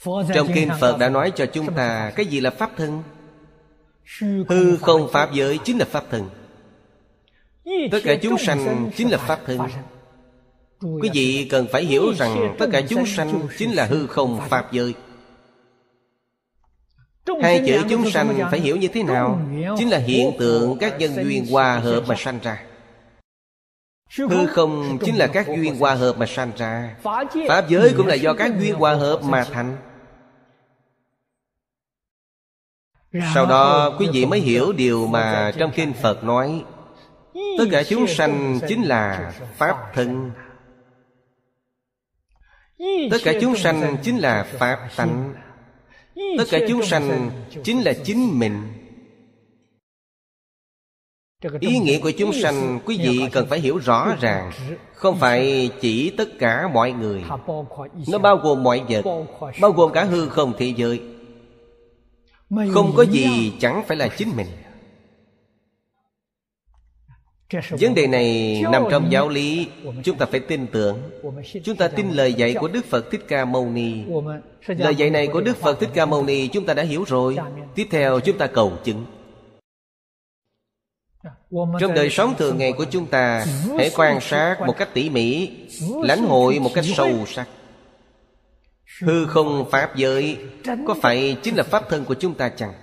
Trong 0.06 0.48
Kinh 0.56 0.70
Phật 0.80 0.98
đã 0.98 1.10
nói 1.10 1.32
cho 1.36 1.46
chúng 1.46 1.74
ta 1.76 2.12
Cái 2.16 2.26
gì 2.26 2.40
là 2.40 2.50
Pháp 2.50 2.72
thân? 2.78 3.04
Hư 4.50 4.78
không 4.78 5.10
Pháp 5.12 5.34
giới 5.34 5.60
chính 5.64 5.78
là 5.78 5.86
Pháp 5.86 6.04
thân. 6.12 6.30
Tất 7.92 8.00
cả 8.04 8.16
chúng 8.22 8.38
sanh 8.38 8.92
chính 8.96 9.12
là 9.12 9.18
Pháp 9.18 9.40
thân. 9.46 9.60
Quý 11.02 11.10
vị 11.14 11.48
cần 11.50 11.68
phải 11.72 11.86
hiểu 11.86 12.14
rằng 12.14 12.56
Tất 12.60 12.70
cả 12.72 12.82
chúng 12.90 13.06
sanh 13.06 13.48
chính 13.58 13.72
là 13.72 13.86
hư 13.86 14.08
không 14.08 14.40
Pháp 14.50 14.72
giới 14.72 14.94
Hai 17.42 17.64
chữ 17.68 17.84
chúng 17.90 18.12
sanh 18.12 18.48
phải 18.52 18.60
hiểu 18.60 18.76
như 18.76 18.88
thế 18.88 19.04
nào? 19.04 19.40
Chính 19.78 19.90
là 19.90 19.98
hiện 19.98 20.32
tượng 20.40 20.78
các 20.80 21.00
nhân 21.00 21.12
duyên 21.24 21.46
hòa 21.52 21.80
hợp 21.80 22.04
mà 22.08 22.16
sanh 22.18 22.40
ra. 22.44 22.64
Hư 24.18 24.48
không 24.48 24.98
chính 25.06 25.16
là 25.16 25.28
các 25.28 25.48
duyên 25.48 25.76
hòa 25.76 25.94
hợp 25.94 26.18
mà 26.18 26.26
sanh 26.26 26.52
ra. 26.58 26.96
Pháp 27.48 27.70
giới 27.70 27.94
cũng 27.98 28.08
là 28.08 28.16
do 28.16 28.34
các 28.34 28.52
duyên 28.60 28.76
hòa 28.76 28.94
hợp 28.94 29.20
mà 29.24 29.46
thành. 29.52 29.78
Sau 33.34 33.46
đó 33.46 33.96
quý 34.00 34.08
vị 34.14 34.26
mới 34.26 34.40
hiểu 34.40 34.72
điều 34.72 35.08
mà 35.08 35.52
trong 35.58 35.72
kinh 35.76 35.94
Phật 35.94 36.24
nói. 36.24 36.64
Tất 37.58 37.66
cả 37.72 37.84
chúng 37.84 38.08
sanh 38.08 38.60
chính 38.68 38.84
là 38.84 39.34
Pháp 39.58 39.78
thân. 39.94 40.32
Tất 43.12 43.18
cả 43.24 43.34
chúng 43.42 43.56
sanh 43.56 43.98
chính 44.04 44.18
là 44.18 44.44
Pháp 44.44 44.90
tánh 44.96 45.34
Tất 46.38 46.44
cả 46.50 46.60
chúng 46.68 46.84
sanh 46.84 47.32
chính 47.64 47.82
là 47.82 47.94
chính 48.04 48.40
mình. 48.40 48.54
Ý 51.60 51.80
nghĩa 51.80 52.00
của 52.00 52.12
chúng 52.12 52.34
sanh 52.34 52.80
quý 52.86 52.98
vị 52.98 53.20
cần 53.32 53.48
phải 53.50 53.60
hiểu 53.60 53.78
rõ 53.78 54.16
ràng 54.22 54.52
Không 54.94 55.18
phải 55.18 55.70
chỉ 55.82 56.10
tất 56.10 56.30
cả 56.40 56.68
mọi 56.74 56.92
người. 56.92 57.24
Nó 58.08 58.18
bao 58.18 58.38
gồm 58.38 58.64
mọi 58.64 58.84
vật 58.90 59.26
Bao 59.62 59.72
gồm 59.72 59.94
cả 59.94 60.04
hư 60.04 60.30
không 60.30 60.54
thế 60.58 60.74
giới. 60.78 61.02
Không 62.74 62.94
có 62.96 63.06
gì 63.06 63.54
chẳng 63.60 63.84
phải 63.88 63.98
là 63.98 64.08
chính 64.08 64.36
mình 64.36 64.48
vấn 67.70 67.96
đề 67.96 68.08
này 68.08 68.62
nằm 68.72 68.84
trong 68.92 69.12
giáo 69.12 69.30
lý 69.30 69.68
chúng 70.04 70.18
ta 70.18 70.26
phải 70.26 70.40
tin 70.40 70.68
tưởng. 70.68 70.98
Chúng 71.64 71.76
ta 71.76 71.88
tin 71.88 72.10
lời 72.10 72.34
dạy 72.34 72.56
của 72.60 72.68
đức 72.68 72.86
phật 72.86 73.12
thích 73.12 73.22
ca 73.28 73.46
mâu 73.46 73.70
ni. 73.70 73.94
Lời 74.68 74.96
dạy 74.96 75.10
này 75.10 75.28
của 75.28 75.42
đức 75.42 75.58
phật 75.58 75.80
thích 75.80 75.90
ca 75.94 76.06
mâu 76.06 76.24
ni 76.24 76.48
chúng 76.48 76.66
ta 76.66 76.74
đã 76.74 76.84
hiểu 76.84 77.04
rồi. 77.08 77.38
Tiếp 77.76 77.88
theo 77.92 78.20
chúng 78.20 78.38
ta 78.38 78.48
cầu 78.48 78.74
chứng. 78.84 79.06
Trong 81.80 81.94
đời 81.94 82.10
sống 82.10 82.36
thường 82.38 82.58
ngày 82.58 82.72
của 82.72 82.86
chúng 82.92 83.06
ta 83.06 83.46
hãy 83.78 83.90
quan 83.96 84.22
sát 84.22 84.58
một 84.68 84.78
cách 84.78 84.90
tỉ 84.94 85.10
mỉ 85.10 85.52
lãnh 86.04 86.24
hội 86.24 86.60
một 86.60 86.70
cách 86.74 86.86
sâu 86.96 87.26
sắc. 87.28 87.48
Hư 89.02 89.26
không 89.26 89.70
pháp 89.72 89.96
giới 89.96 90.38
có 90.88 90.96
phải 91.02 91.38
chính 91.44 91.56
là 91.56 91.64
pháp 91.64 91.90
thân 91.90 92.06
của 92.06 92.14
chúng 92.14 92.34
ta 92.34 92.50
chăng 92.50 92.74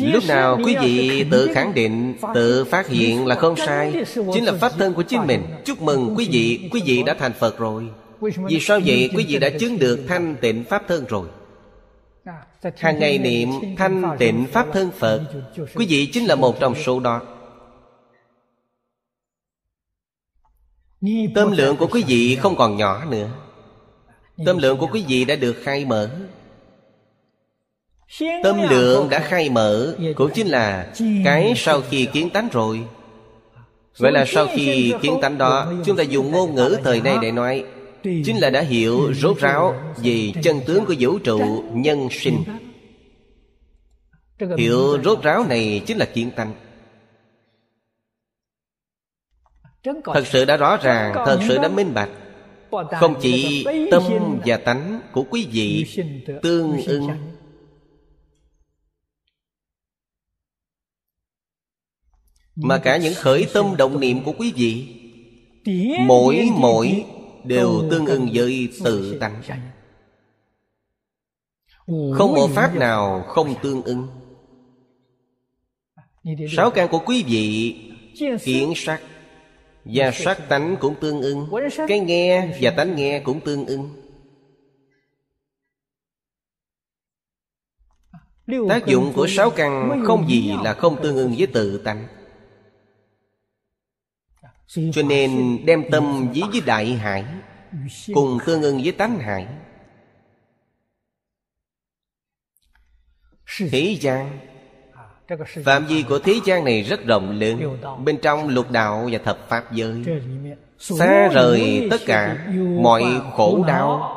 lúc 0.00 0.24
nào 0.28 0.58
quý 0.64 0.76
vị 0.80 1.24
tự 1.30 1.50
khẳng 1.54 1.74
định 1.74 2.14
tự 2.34 2.64
phát 2.64 2.88
hiện 2.88 3.26
là 3.26 3.34
không 3.34 3.56
sai 3.56 4.04
chính 4.34 4.44
là 4.44 4.52
pháp 4.52 4.72
thân 4.78 4.94
của 4.94 5.02
chính 5.02 5.26
mình. 5.26 5.42
chúc 5.64 5.82
mừng 5.82 6.14
quý 6.16 6.28
vị 6.30 6.68
quý 6.72 6.82
vị 6.86 7.02
đã 7.02 7.14
thành 7.18 7.32
phật 7.32 7.58
rồi. 7.58 7.88
Vì 8.20 8.60
sao 8.60 8.80
vậy? 8.86 9.10
quý 9.16 9.26
vị 9.28 9.38
đã 9.38 9.50
chứng 9.60 9.78
được 9.78 10.04
thanh 10.08 10.36
tịnh 10.40 10.64
pháp 10.64 10.82
thân 10.88 11.04
rồi. 11.08 11.28
Hàng 12.76 12.98
ngày 12.98 13.18
niệm 13.18 13.48
thanh 13.76 14.02
tịnh 14.18 14.46
pháp 14.52 14.66
thân 14.72 14.90
phật 14.98 15.20
quý 15.74 15.86
vị 15.88 16.06
chính 16.06 16.26
là 16.26 16.34
một 16.34 16.60
trong 16.60 16.74
số 16.74 17.00
đó. 17.00 17.22
Tâm 21.34 21.52
lượng 21.52 21.76
của 21.76 21.86
quý 21.86 22.04
vị 22.06 22.36
không 22.36 22.56
còn 22.56 22.76
nhỏ 22.76 23.04
nữa. 23.04 23.28
Tâm 24.46 24.58
lượng 24.58 24.78
của 24.78 24.88
quý 24.92 25.04
vị 25.08 25.24
đã 25.24 25.36
được 25.36 25.56
khai 25.62 25.84
mở 25.84 26.10
tâm 28.42 28.56
lượng 28.70 29.08
đã 29.08 29.20
khai 29.20 29.50
mở 29.50 29.96
cũng 30.16 30.30
chính 30.34 30.46
là 30.46 30.92
cái 31.24 31.52
sau 31.56 31.80
khi 31.80 32.06
kiến 32.06 32.30
tánh 32.30 32.48
rồi. 32.52 32.80
Vậy 33.98 34.12
là 34.12 34.24
sau 34.26 34.46
khi 34.54 34.94
kiến 35.02 35.18
tánh 35.22 35.38
đó 35.38 35.72
chúng 35.84 35.96
ta 35.96 36.02
dùng 36.02 36.30
ngôn 36.30 36.54
ngữ 36.54 36.76
thời 36.84 37.00
nay 37.00 37.16
để 37.22 37.32
nói. 37.32 37.64
chính 38.02 38.36
là 38.36 38.50
đã 38.50 38.60
hiểu 38.60 39.14
rốt 39.14 39.38
ráo 39.38 39.74
về 40.02 40.32
chân 40.42 40.60
tướng 40.66 40.84
của 40.84 40.94
vũ 40.98 41.18
trụ 41.18 41.64
nhân 41.72 42.08
sinh. 42.10 42.44
hiểu 44.58 45.02
rốt 45.04 45.22
ráo 45.22 45.44
này 45.48 45.82
chính 45.86 45.98
là 45.98 46.04
kiến 46.04 46.30
tánh. 46.36 46.54
Thật 50.04 50.26
sự 50.26 50.44
đã 50.44 50.56
rõ 50.56 50.76
ràng 50.76 51.12
thật 51.14 51.40
sự 51.48 51.58
đã 51.58 51.68
minh 51.68 51.94
bạch. 51.94 52.10
Không 53.00 53.14
chỉ 53.20 53.66
tâm 53.90 54.02
và 54.46 54.56
tánh 54.56 55.00
của 55.12 55.24
quý 55.30 55.48
vị 55.52 55.86
tương 56.42 56.82
ưng 56.86 57.10
mà 62.56 62.78
cả 62.78 62.96
những 62.96 63.14
khởi 63.14 63.46
tâm 63.54 63.76
động 63.76 64.00
niệm 64.00 64.24
của 64.24 64.32
quý 64.38 64.52
vị, 64.56 64.96
mỗi 66.06 66.48
mỗi 66.54 67.04
đều 67.44 67.82
tương 67.90 68.06
ưng 68.06 68.28
với 68.32 68.68
tự 68.84 69.18
tánh 69.20 69.42
không 71.86 72.32
một 72.34 72.50
pháp 72.54 72.74
nào 72.74 73.24
không 73.28 73.54
tương 73.62 73.82
ưng 73.82 74.06
sáu 76.56 76.70
căn 76.70 76.88
của 76.90 76.98
quý 77.06 77.24
vị, 77.28 77.76
kiến 78.44 78.72
sắc 78.76 79.00
và 79.84 80.10
sắc 80.10 80.48
tánh 80.48 80.76
cũng 80.80 80.94
tương 81.00 81.20
ưng 81.20 81.48
cái 81.88 82.00
nghe 82.00 82.58
và 82.60 82.70
tánh 82.70 82.96
nghe 82.96 83.20
cũng 83.20 83.40
tương 83.40 83.66
ưng 83.66 84.02
tác 88.68 88.86
dụng 88.86 89.12
của 89.14 89.26
sáu 89.26 89.50
căn 89.50 90.02
không 90.06 90.28
gì 90.28 90.52
là 90.64 90.74
không 90.74 91.02
tương 91.02 91.16
ưng 91.16 91.34
với 91.38 91.46
tự 91.46 91.78
tánh 91.78 92.06
cho 94.66 95.02
nên 95.02 95.58
đem 95.66 95.84
tâm 95.90 96.28
ví 96.32 96.42
với 96.52 96.60
đại 96.66 96.92
hải 96.92 97.24
cùng 98.14 98.38
tương 98.46 98.62
ưng 98.62 98.80
với 98.82 98.92
tánh 98.92 99.18
hải. 99.18 99.46
Thế 103.70 103.96
gian 104.00 104.38
phạm 105.64 105.86
vi 105.86 106.02
của 106.02 106.18
thế 106.18 106.40
gian 106.44 106.64
này 106.64 106.82
rất 106.82 107.06
rộng 107.06 107.30
lớn. 107.30 107.78
Bên 108.04 108.18
trong 108.22 108.48
lục 108.48 108.70
đạo 108.70 109.08
và 109.12 109.18
thập 109.18 109.48
pháp 109.48 109.72
giới. 109.72 110.04
xa 110.78 111.28
rời 111.28 111.88
tất 111.90 112.00
cả 112.06 112.46
mọi 112.80 113.04
khổ 113.36 113.64
đau. 113.66 114.12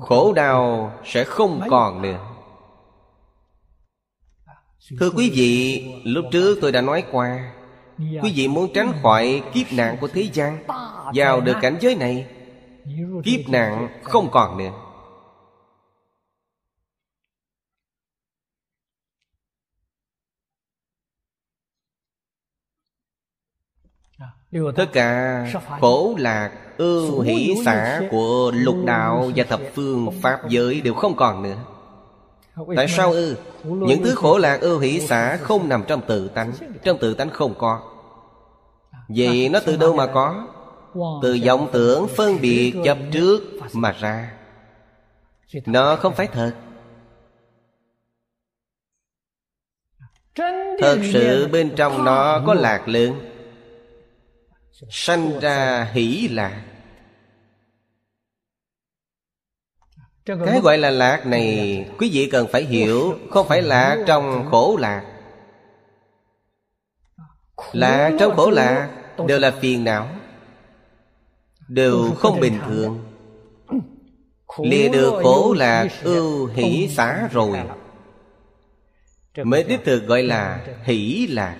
khổ 0.00 0.32
đau 0.32 0.92
sẽ 1.04 1.24
không 1.24 1.60
còn 1.70 2.02
nữa. 2.02 2.18
thưa 5.00 5.10
quý 5.10 5.30
vị 5.30 5.84
lúc 6.04 6.24
trước 6.32 6.58
tôi 6.60 6.72
đã 6.72 6.80
nói 6.80 7.04
qua 7.12 7.57
Dạ. 7.98 8.20
quý 8.22 8.32
vị 8.34 8.48
muốn 8.48 8.72
tránh 8.74 8.92
khỏi 9.02 9.42
kiếp 9.54 9.66
nạn 9.72 9.96
của 10.00 10.08
thế 10.08 10.28
gian, 10.32 10.64
vào 11.14 11.40
được 11.40 11.56
cảnh 11.60 11.76
giới 11.80 11.94
này, 11.94 12.26
kiếp 13.24 13.48
nạn 13.48 13.88
không 14.02 14.30
còn 14.30 14.58
nữa. 14.58 14.72
Tất 24.76 24.86
cả 24.92 25.44
khổ 25.80 26.14
lạc 26.18 26.50
ưu 26.76 27.20
hỷ 27.20 27.54
xã 27.64 28.02
của 28.10 28.52
lục 28.54 28.76
đạo 28.86 29.30
và 29.36 29.44
thập 29.44 29.60
phương 29.74 30.08
pháp 30.22 30.48
giới 30.48 30.80
đều 30.80 30.94
không 30.94 31.16
còn 31.16 31.42
nữa 31.42 31.56
tại 32.76 32.88
sao 32.88 33.12
ư? 33.12 33.36
Những 33.64 34.02
thứ 34.04 34.14
khổ 34.14 34.38
lạc 34.38 34.60
ưu 34.60 34.78
hỷ 34.78 35.00
xã 35.00 35.36
không 35.36 35.68
nằm 35.68 35.84
trong 35.86 36.00
tự 36.06 36.28
tánh. 36.28 36.52
Trong 36.82 36.98
tự 36.98 37.14
tánh 37.14 37.30
không 37.30 37.54
có. 37.58 37.80
Vậy 39.08 39.48
nó 39.48 39.60
từ 39.66 39.76
đâu 39.76 39.94
mà 39.94 40.06
có? 40.06 40.46
Từ 41.22 41.38
vọng 41.46 41.68
tưởng 41.72 42.08
phân 42.16 42.40
biệt 42.40 42.74
chấp 42.84 42.98
trước 43.12 43.40
mà 43.72 43.92
ra. 43.92 44.32
nó 45.66 45.96
không 45.96 46.14
phải 46.14 46.26
thật. 46.26 46.52
Thật 50.80 50.98
sự 51.12 51.48
bên 51.52 51.74
trong 51.76 52.04
nó 52.04 52.42
có 52.46 52.54
lạc 52.54 52.88
lượng. 52.88 53.20
Sanh 54.90 55.40
ra 55.40 55.88
hỷ 55.92 56.28
lạc 56.28 56.62
cái 60.46 60.60
gọi 60.60 60.78
là 60.78 60.90
lạc 60.90 61.26
này 61.26 61.86
quý 61.98 62.10
vị 62.12 62.28
cần 62.32 62.46
phải 62.52 62.64
hiểu 62.64 63.18
không 63.30 63.48
phải 63.48 63.62
lạc 63.62 63.96
trong 64.06 64.46
khổ 64.50 64.76
lạc. 64.80 65.02
Lạc 67.72 68.12
trong 68.18 68.36
khổ 68.36 68.50
lạc 68.50 68.88
đều 69.26 69.38
là 69.38 69.50
phiền 69.50 69.84
não 69.84 70.08
đều 71.68 72.10
không 72.18 72.40
bình 72.40 72.58
thường. 72.66 73.04
Lìa 74.58 74.88
được 74.88 75.20
khổ 75.22 75.54
lạc 75.58 75.88
ưu 76.02 76.46
hỷ 76.46 76.88
xả 76.88 77.28
rồi. 77.32 77.58
mới 79.44 79.64
đích 79.64 79.80
thực 79.84 80.06
gọi 80.06 80.22
là 80.22 80.66
hỷ 80.84 81.26
lạc. 81.30 81.56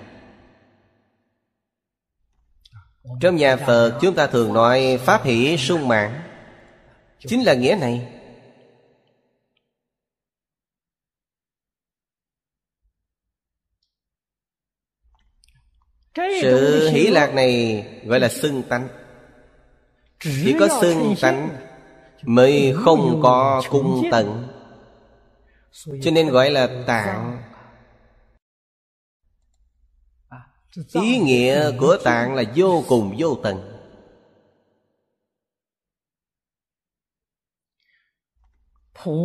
Trong 3.21 3.35
nhà 3.35 3.55
phật 3.55 3.99
chúng 4.01 4.15
ta 4.15 4.27
thường 4.27 4.53
nói 4.53 4.99
pháp 5.05 5.23
hỷ 5.23 5.57
sung 5.57 5.87
mãn. 5.87 6.21
Chính 7.27 7.43
là 7.43 7.53
nghĩa 7.53 7.77
này 7.81 8.18
sự 16.15 16.89
hỷ 16.89 17.07
lạc 17.07 17.33
này 17.33 17.85
gọi 18.05 18.19
là 18.19 18.29
xưng 18.29 18.63
tánh. 18.63 18.87
Chỉ 20.19 20.55
có 20.59 20.67
xưng 20.81 21.15
tánh 21.21 21.49
mới 22.23 22.73
không 22.75 23.19
có 23.23 23.61
cung 23.69 24.03
tận. 24.11 24.47
Cho 26.01 26.11
nên 26.11 26.29
gọi 26.29 26.51
là 26.51 26.83
tạng. 26.87 27.41
ý 30.93 31.17
nghĩa 31.17 31.71
của 31.77 31.97
tạng 32.03 32.35
là 32.35 32.43
vô 32.55 32.83
cùng 32.87 33.15
vô 33.17 33.37
tận. 33.43 33.75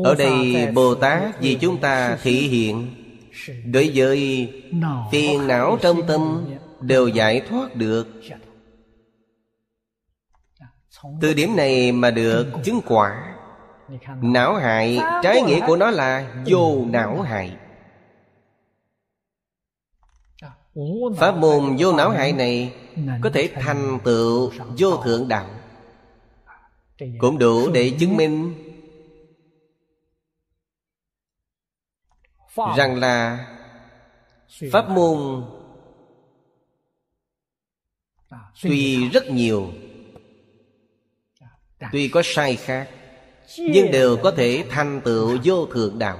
Ở 0.04 0.14
đây 0.14 0.66
bồ 0.74 0.94
tát 0.94 1.40
vì 1.40 1.54
chúng 1.60 1.80
ta 1.80 2.18
thị 2.22 2.48
hiện 2.48 2.94
đối 3.72 3.92
với 3.94 4.50
phiền 5.12 5.46
não 5.46 5.78
trong 5.82 6.06
tâm 6.06 6.46
đều 6.86 7.08
giải 7.08 7.40
thoát 7.48 7.74
được. 7.76 8.06
Từ 11.20 11.34
điểm 11.34 11.56
này 11.56 11.92
mà 11.92 12.10
được 12.10 12.52
chứng 12.64 12.80
quả, 12.86 13.36
não 14.22 14.54
hại, 14.54 14.98
trái 15.22 15.42
nghĩa 15.42 15.66
của 15.66 15.76
nó 15.76 15.90
là 15.90 16.42
vô 16.46 16.84
não 16.88 17.20
hại. 17.20 17.56
Pháp 21.16 21.36
môn 21.36 21.76
vô 21.78 21.92
não 21.92 22.10
hại 22.10 22.32
này 22.32 22.74
có 23.22 23.30
thể 23.34 23.50
thành 23.54 23.98
tựu 24.04 24.52
vô 24.78 24.96
thượng 25.04 25.28
đạo, 25.28 25.50
cũng 27.18 27.38
đủ 27.38 27.70
để 27.70 27.92
chứng 28.00 28.16
minh 28.16 28.54
rằng 32.76 32.96
là 32.96 33.46
pháp 34.72 34.90
môn 34.90 35.44
tuy 38.62 39.08
rất 39.08 39.30
nhiều. 39.30 39.72
Tuy 41.92 42.08
có 42.08 42.22
sai 42.24 42.56
khác 42.56 42.90
nhưng 43.58 43.90
đều 43.90 44.16
có 44.22 44.30
thể 44.30 44.64
thành 44.70 45.00
tựu 45.04 45.38
vô 45.44 45.66
thượng 45.66 45.98
đạo. 45.98 46.18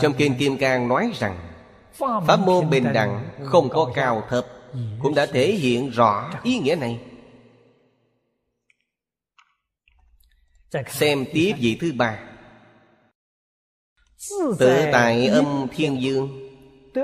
Trong 0.00 0.14
kinh 0.18 0.34
kim 0.38 0.58
cang 0.58 0.88
nói 0.88 1.12
rằng 1.14 1.54
pháp 2.26 2.40
môn 2.40 2.70
bình 2.70 2.92
đẳng 2.94 3.28
không 3.44 3.68
có 3.68 3.92
cao 3.94 4.26
thấp 4.28 4.46
cũng 5.02 5.14
đã 5.14 5.26
thể 5.26 5.52
hiện 5.52 5.90
rõ 5.90 6.32
ý 6.42 6.58
nghĩa 6.58 6.76
này. 6.76 7.00
Xem 10.88 11.24
tiếp 11.32 11.54
vị 11.58 11.78
thứ 11.80 11.92
ba 11.96 12.27
tự 14.58 14.84
tại 14.92 15.26
âm 15.26 15.66
thiên 15.76 16.02
dương 16.02 16.48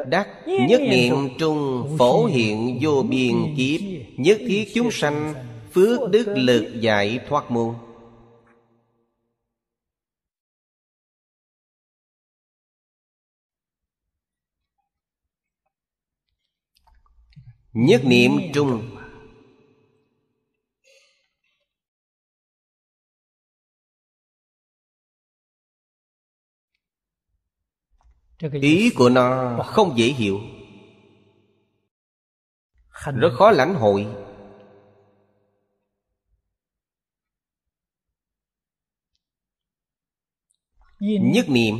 đắc 0.06 0.28
nhất 0.68 0.80
niệm 0.80 1.14
trung 1.38 1.94
phổ 1.98 2.26
hiện 2.26 2.78
vô 2.82 3.02
biên 3.02 3.54
kiếp 3.56 3.80
nhất 4.16 4.38
thiết 4.48 4.68
chúng 4.74 4.90
sanh 4.90 5.34
phước 5.72 6.10
đức 6.10 6.26
lực 6.36 6.80
giải 6.80 7.20
thoát 7.28 7.50
môn. 7.50 7.74
Nhất 17.72 18.04
niệm 18.04 18.30
trung 18.54 18.96
ý 28.52 28.90
của 28.96 29.08
nó 29.08 29.58
không 29.66 29.98
dễ 29.98 30.06
hiểu. 30.06 30.40
Rất 33.14 33.30
khó 33.38 33.50
lãnh 33.50 33.74
hội. 33.74 34.06
Nhất 41.00 41.46
niệm. 41.48 41.74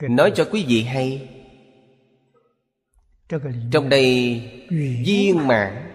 Nói 0.00 0.32
cho 0.34 0.48
quý 0.52 0.64
vị 0.68 0.82
hay. 0.82 1.28
Trong 3.72 3.88
đây 3.88 4.40
viên 5.04 5.46
mãn. 5.46 5.88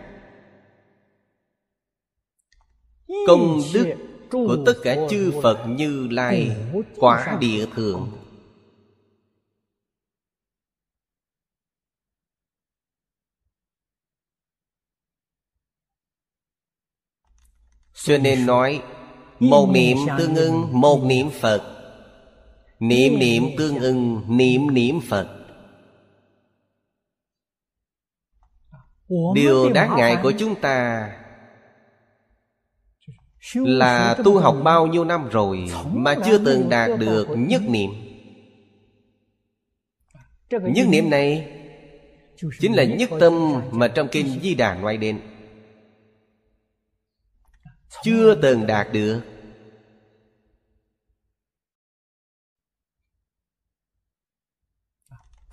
Công 3.28 3.62
đức 3.74 4.07
của 4.32 4.58
tất 4.66 4.74
cả 4.84 4.98
chư 5.10 5.34
phật 5.44 5.66
như 5.68 6.08
lai 6.12 6.58
quả 6.98 7.38
địa 7.40 7.66
thượng 7.76 8.12
cho 18.08 18.18
nên 18.18 18.46
nói 18.46 18.82
một 19.40 19.70
niệm 19.72 19.98
tương 20.18 20.36
ưng 20.36 20.82
một 20.82 21.04
niệm 21.04 21.30
phật. 21.42 21.74
Niệm 22.80 23.20
niệm 23.20 23.44
tương 23.58 23.80
ưng 23.80 24.22
niệm 24.38 24.74
niệm 24.74 25.00
phật. 25.10 25.28
Điều 29.36 29.70
đáng 29.74 29.96
ngại 29.98 30.18
của 30.24 30.34
chúng 30.40 30.62
ta 30.62 31.10
là 33.54 34.16
tu 34.24 34.40
học 34.40 34.58
bao 34.64 34.88
nhiêu 34.88 35.06
năm 35.06 35.30
rồi 35.30 35.66
mà 35.94 36.16
chưa 36.26 36.38
từng 36.46 36.70
đạt 36.70 37.00
được 37.00 37.28
nhất 37.38 37.62
niệm. 37.70 37.92
Nhất 40.50 40.88
niệm 40.90 41.10
này 41.10 41.54
chính 42.60 42.74
là 42.74 42.84
nhất 42.84 43.10
tâm 43.20 43.62
mà 43.72 43.88
trong 43.88 44.08
kinh 44.12 44.40
di 44.42 44.56
đà 44.56 44.76
nói 44.76 44.98
đến. 44.98 45.22
Chưa 48.04 48.36
từng 48.42 48.68
đạt 48.68 48.88
được. 48.94 49.22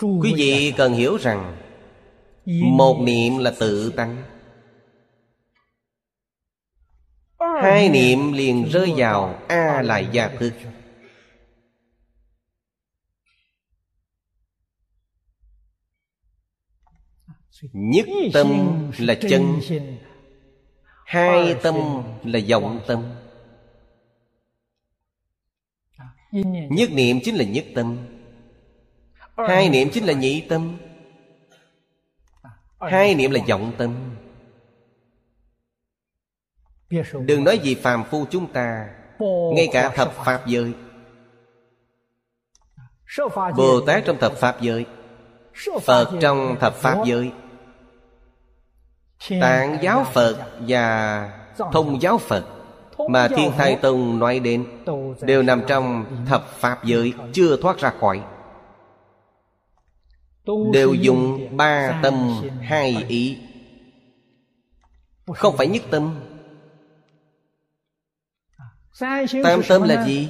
Quý 0.00 0.34
vị 0.36 0.74
cần 0.76 0.92
hiểu 0.92 1.16
rằng 1.16 1.56
một 2.76 3.00
niệm 3.00 3.38
là 3.38 3.54
tự 3.58 3.92
tăng 3.96 4.33
hai 7.62 7.88
niệm 7.88 8.32
liền 8.32 8.64
rơi 8.64 8.92
vào 8.96 9.38
a 9.48 9.82
lại 9.82 10.08
gia 10.12 10.28
thức 10.28 10.52
nhất 17.72 18.06
tâm 18.32 18.46
là 18.98 19.14
chân 19.14 19.60
hai 21.04 21.56
tâm 21.62 21.74
là 22.24 22.40
vọng 22.48 22.80
tâm. 22.86 23.14
nhất 26.70 26.90
niệm 26.92 27.18
chính 27.24 27.34
là 27.34 27.44
nhất 27.44 27.64
tâm. 27.74 27.98
Hai 29.36 29.68
niệm 29.68 29.88
chính 29.92 30.04
là 30.04 30.12
nhị 30.12 30.40
tâm. 30.40 30.76
Hai 32.80 33.14
niệm 33.14 33.30
là 33.30 33.40
vọng 33.48 33.72
tâm 33.78 34.13
Đừng 37.26 37.44
nói 37.44 37.58
gì 37.58 37.74
phàm 37.74 38.04
phu 38.04 38.24
chúng 38.30 38.46
ta 38.52 38.88
Ngay 39.54 39.68
cả 39.72 39.88
thập 39.88 40.12
Pháp 40.12 40.46
giới. 40.46 40.72
Bồ 43.56 43.80
Tát 43.80 44.04
trong 44.04 44.18
thập 44.18 44.32
Pháp 44.32 44.60
giới. 44.60 44.86
Phật 45.82 46.10
trong 46.20 46.56
thập 46.60 46.74
Pháp 46.74 47.04
giới. 47.04 47.30
Tạng 49.40 49.78
giáo 49.82 50.04
Phật 50.12 50.36
và 50.68 51.30
thông 51.72 52.02
giáo 52.02 52.18
Phật 52.18 52.44
Mà 53.08 53.28
Thiên 53.28 53.52
Thai 53.56 53.76
Tông 53.76 54.18
nói 54.18 54.38
đến 54.38 54.66
Đều 55.20 55.42
nằm 55.42 55.62
trong 55.68 56.04
thập 56.26 56.48
Pháp 56.48 56.84
giới 56.84 57.12
Chưa 57.32 57.56
thoát 57.56 57.78
ra 57.78 57.92
khỏi. 58.00 58.20
Đều 60.72 60.94
dùng 60.94 61.56
ba 61.56 62.00
tâm 62.02 62.42
hai 62.60 63.04
ý. 63.08 63.38
Không 65.26 65.56
phải 65.56 65.66
nhất 65.66 65.82
tâm 65.90 66.20
Tam 68.98 69.62
tâm 69.68 69.82
là 69.82 70.06
gì? 70.06 70.28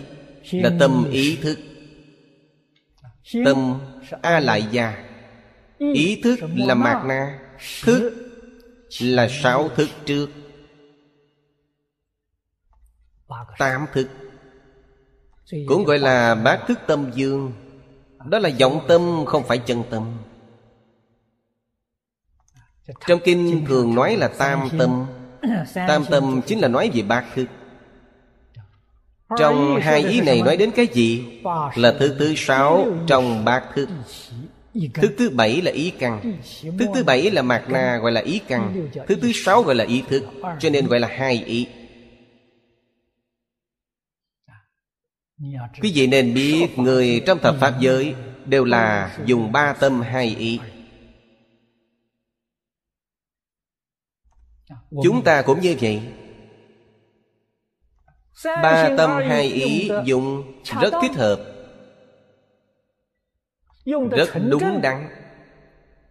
Là 0.52 0.70
tâm 0.80 1.10
ý 1.10 1.38
thức. 1.42 1.58
Tâm 3.44 3.80
A 4.22 4.40
lại 4.40 4.66
gia. 4.70 5.04
Ý 5.78 6.20
thức 6.24 6.38
là 6.56 6.74
mạt 6.74 7.06
na. 7.06 7.38
Thức 7.82 8.12
là 9.00 9.28
sáu 9.42 9.68
thức 9.68 9.88
trước. 10.06 10.30
Tám 13.58 13.86
thức. 13.92 14.08
Cũng 15.66 15.84
gọi 15.84 15.98
là 15.98 16.34
bát 16.34 16.60
thức 16.68 16.78
tâm 16.86 17.10
dương. 17.14 17.52
Đó 18.28 18.38
là 18.38 18.50
vọng 18.60 18.84
tâm 18.88 19.24
không 19.26 19.42
phải 19.46 19.58
chân 19.58 19.82
tâm. 19.90 20.16
Trong 23.06 23.20
kinh 23.24 23.64
thường 23.68 23.94
nói 23.94 24.16
là 24.16 24.28
tam 24.28 24.68
tâm. 24.78 25.06
Tam 25.74 26.04
tâm 26.10 26.40
chính 26.46 26.60
là 26.60 26.68
nói 26.68 26.90
về 26.94 27.02
bát 27.02 27.24
thức 27.34 27.46
trong 29.38 29.80
hai 29.80 30.04
ý 30.04 30.20
này 30.20 30.42
nói 30.42 30.56
đến 30.56 30.70
cái 30.70 30.86
gì? 30.86 31.40
Là 31.74 31.94
thứ 31.98 32.16
thứ 32.18 32.34
sáu 32.36 32.86
trong 33.06 33.44
bát 33.44 33.64
thức 33.74 33.88
Thức 34.94 35.14
thứ 35.18 35.30
bảy 35.30 35.62
là 35.62 35.70
ý 35.70 35.90
căn. 35.90 36.38
Thức 36.62 36.86
thứ 36.94 37.04
bảy 37.04 37.30
là 37.30 37.42
mạt 37.42 37.62
na 37.68 37.98
gọi 38.02 38.12
là 38.12 38.20
ý 38.20 38.40
căn. 38.48 38.90
Thức 39.08 39.18
thứ 39.22 39.32
sáu 39.34 39.62
gọi 39.62 39.74
là 39.74 39.84
ý 39.84 40.02
thức 40.08 40.24
Cho 40.60 40.70
nên 40.70 40.86
gọi 40.86 41.00
là 41.00 41.08
hai 41.08 41.44
ý. 41.44 41.66
Quý 45.82 45.92
vị 45.94 46.06
nên 46.06 46.34
biết 46.34 46.68
Người 46.76 47.22
trong 47.26 47.38
thập 47.38 47.56
Pháp 47.60 47.74
giới 47.80 48.14
Đều 48.46 48.64
là 48.64 49.16
dùng 49.24 49.52
ba 49.52 49.72
tâm 49.72 50.00
hai 50.00 50.36
ý. 50.38 50.60
Chúng 55.02 55.24
ta 55.24 55.42
cũng 55.42 55.60
như 55.60 55.76
vậy 55.80 56.02
Ba 58.44 58.90
tâm 58.96 59.10
hai 59.10 59.46
ý 59.46 59.90
dùng 60.04 60.52
rất 60.80 60.94
thích 61.02 61.12
hợp. 61.14 61.40
Rất 64.10 64.28
đúng 64.50 64.80
đắn. 64.82 65.08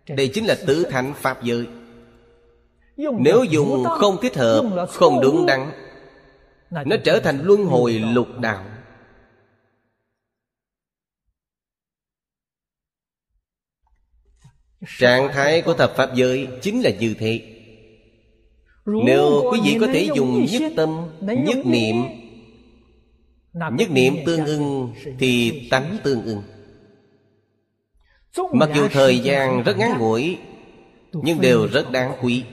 Đây 0.08 0.32
chính 0.34 0.46
là 0.46 0.56
tứ 0.68 0.86
thánh 0.92 1.14
Pháp 1.14 1.44
giới. 1.44 1.68
Nếu 2.98 3.44
dùng 3.44 3.84
không 3.84 4.18
thích 4.22 4.36
hợp 4.36 4.88
Không 4.90 5.22
đúng 5.22 5.46
đắn. 5.46 5.72
Nó 6.70 6.96
trở 7.04 7.20
thành 7.20 7.40
luân 7.44 7.66
hồi 7.66 7.92
lục 7.92 8.28
đạo. 8.40 8.66
Trạng 14.98 15.30
thái 15.34 15.62
của 15.62 15.74
thập 15.74 15.96
Pháp 15.96 16.10
giới 16.16 16.48
Chính 16.62 16.82
là 16.82 16.90
như 16.90 17.16
thế 17.20 17.53
nếu 18.86 19.50
quý 19.52 19.60
vị 19.64 19.78
có 19.82 19.88
thể 19.88 20.10
dùng 20.16 20.46
nhất 20.46 20.74
tâm 20.76 21.10
Nhất 21.22 21.66
niệm 21.66 21.96
Nhất 23.54 23.92
niệm 23.92 24.16
tương 24.26 24.46
ưng 24.46 24.94
Thì 25.20 25.68
tánh 25.72 25.98
tương 26.04 26.26
ưng. 26.26 26.44
Mặc 28.54 28.70
dù 28.76 28.88
thời 28.88 29.20
gian 29.20 29.64
rất 29.64 29.78
ngắn 29.78 30.00
ngủi 30.00 30.38
Nhưng 31.14 31.42
đều 31.42 31.68
rất 31.68 31.92
đáng 31.92 32.18
quý. 32.22 32.44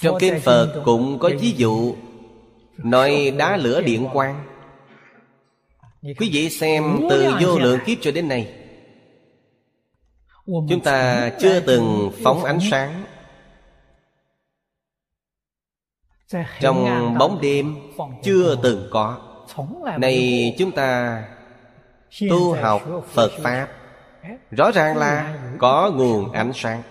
Trong 0.00 0.16
kinh 0.20 0.40
Phật 0.40 0.82
cũng 0.84 1.18
có 1.18 1.30
ví 1.40 1.54
dụ 1.56 1.94
Nói 2.76 3.34
đá 3.38 3.56
lửa 3.56 3.80
điện 3.80 4.06
quang 4.12 4.55
Quý 6.02 6.30
vị 6.32 6.50
xem 6.50 7.06
từ 7.10 7.32
vô 7.40 7.58
lượng 7.58 7.78
kiếp 7.86 7.98
cho 8.00 8.10
đến 8.10 8.28
nay. 8.28 8.54
Chúng 10.46 10.80
ta 10.84 11.30
chưa 11.40 11.60
từng 11.60 12.10
phóng 12.24 12.44
ánh 12.44 12.58
sáng. 12.70 13.04
Trong 16.60 17.14
bóng 17.18 17.40
đêm 17.40 17.76
chưa 18.22 18.56
từng 18.62 18.88
có. 18.90 19.18
Này 19.98 20.54
chúng 20.58 20.72
ta 20.72 21.22
tu 22.30 22.54
học 22.54 22.82
Phật 23.08 23.32
Pháp. 23.42 23.68
Rõ 24.50 24.70
ràng 24.70 24.96
là 24.96 25.38
có 25.58 25.92
nguồn 25.96 26.32
ánh 26.32 26.52
sáng. 26.54 26.82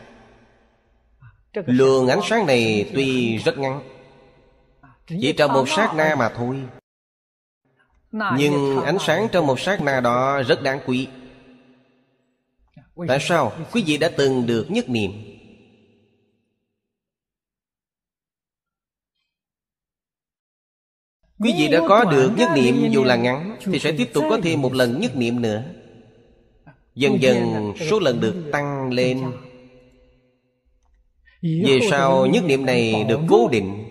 Luồng 1.66 2.08
ánh 2.08 2.20
sáng 2.24 2.46
này 2.46 2.92
tuy 2.96 3.38
rất 3.38 3.58
ngắn 3.58 3.82
Chỉ 5.08 5.34
trong 5.38 5.54
một 5.54 5.70
sát 5.70 5.94
na 5.96 6.16
mà 6.20 6.30
thôi 6.30 6.62
Nhưng 8.38 8.82
ánh 8.84 8.98
sáng 9.00 9.28
trong 9.32 9.48
một 9.48 9.60
sát 9.60 9.82
na 9.82 10.02
đó 10.02 10.42
rất 10.48 10.64
đáng 10.64 10.80
quý. 10.86 11.08
Tại 13.08 13.18
sao? 13.22 13.54
Quý 13.72 13.84
vị 13.86 13.98
đã 13.98 14.12
từng 14.18 14.46
được 14.46 14.66
nhất 14.70 14.90
niệm. 14.90 15.12
Quý 21.40 21.54
vị 21.58 21.68
đã 21.68 21.80
có 21.88 22.04
được 22.04 22.32
nhất 22.38 22.50
niệm 22.56 22.92
dù 22.92 23.04
là 23.04 23.16
ngắn 23.16 23.58
Thì 23.66 23.80
sẽ 23.80 23.92
tiếp 23.98 24.10
tục 24.14 24.24
có 24.30 24.40
thêm 24.44 24.62
một 24.62 24.74
lần 24.74 25.00
nhất 25.00 25.16
niệm 25.16 25.42
nữa. 25.42 25.64
Dần 26.96 27.22
dần 27.22 27.74
số 27.90 28.00
lần 28.00 28.20
được 28.20 28.50
tăng 28.52 28.92
lên. 28.92 29.32
Về 31.42 31.80
sau 31.90 32.26
nhất 32.26 32.44
niệm 32.44 32.66
này 32.66 33.06
được 33.10 33.20
cố 33.30 33.48
định 33.48 33.85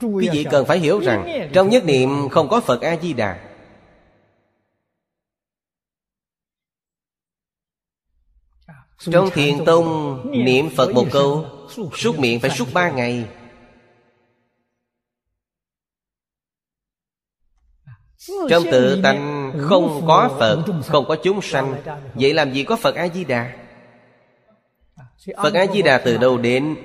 Quý 0.00 0.28
vị 0.32 0.46
cần 0.50 0.66
phải 0.66 0.78
hiểu 0.78 1.00
rằng 1.00 1.48
Trong 1.52 1.68
nhất 1.68 1.84
niệm 1.84 2.28
không 2.28 2.48
có 2.48 2.60
Phật 2.60 2.80
A-di-đà. 2.80 3.38
Trong 8.98 9.30
thiền 9.30 9.64
tông 9.64 10.20
Niệm 10.44 10.68
Phật 10.76 10.92
một 10.94 11.06
câu 11.12 11.46
Suốt 11.96 12.18
miệng 12.18 12.40
phải 12.40 12.50
suốt 12.50 12.68
ba 12.74 12.90
ngày 12.90 13.24
Trong 18.50 18.62
tự 18.70 19.02
tánh 19.02 19.52
không 19.60 20.04
có 20.06 20.36
Phật 20.38 20.64
Không 20.86 21.04
có 21.08 21.16
chúng 21.22 21.42
sanh. 21.42 21.74
Vậy 22.14 22.34
làm 22.34 22.52
gì 22.52 22.64
có 22.64 22.76
Phật 22.76 22.94
A-di-đà? 22.94 23.52
Phật 25.36 25.54
A-di-đà 25.54 25.98
từ 25.98 26.16
đâu 26.16 26.38
đến? 26.38 26.76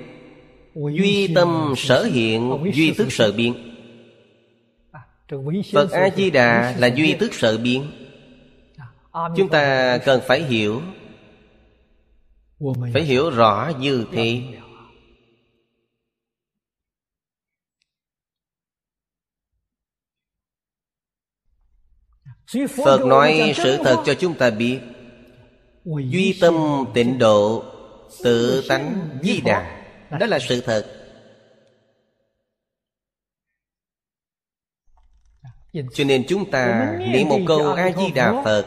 Duy 0.74 1.34
tâm 1.34 1.74
sở 1.76 2.04
hiện 2.04 2.58
Duy 2.74 2.94
tức 2.98 3.12
sở 3.12 3.32
biến. 3.32 3.54
Phật 5.72 5.90
A-di-đà 5.90 6.74
là 6.78 6.86
duy 6.86 7.12
tức 7.12 7.34
sở 7.34 7.58
biến. 7.58 7.90
Chúng 9.36 9.48
ta 9.48 9.98
cần 9.98 10.20
phải 10.26 10.42
hiểu. 10.42 10.82
Phải 12.92 13.02
hiểu 13.02 13.30
rõ 13.30 13.70
như 13.80 14.04
thế 14.12 14.42
Phật 22.84 23.04
nói 23.04 23.52
sự 23.56 23.76
thật 23.84 24.02
cho 24.06 24.14
chúng 24.14 24.34
ta 24.34 24.50
biết. 24.50 24.80
Duy 25.84 26.38
tâm 26.40 26.84
tịnh 26.94 27.18
độ 27.18 27.64
Tự 28.22 28.64
tánh 28.68 29.08
di 29.22 29.40
đà. 29.40 29.84
Đó 30.20 30.26
là 30.26 30.38
sự 30.38 30.60
thật. 30.60 30.86
Cho 35.92 36.04
nên 36.04 36.24
chúng 36.28 36.50
ta 36.50 36.96
niệm 37.12 37.28
một 37.28 37.40
câu 37.46 37.72
A-di-đà 37.72 38.42
Phật. 38.44 38.66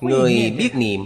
Người 0.00 0.54
biết 0.58 0.70
niệm. 0.74 1.00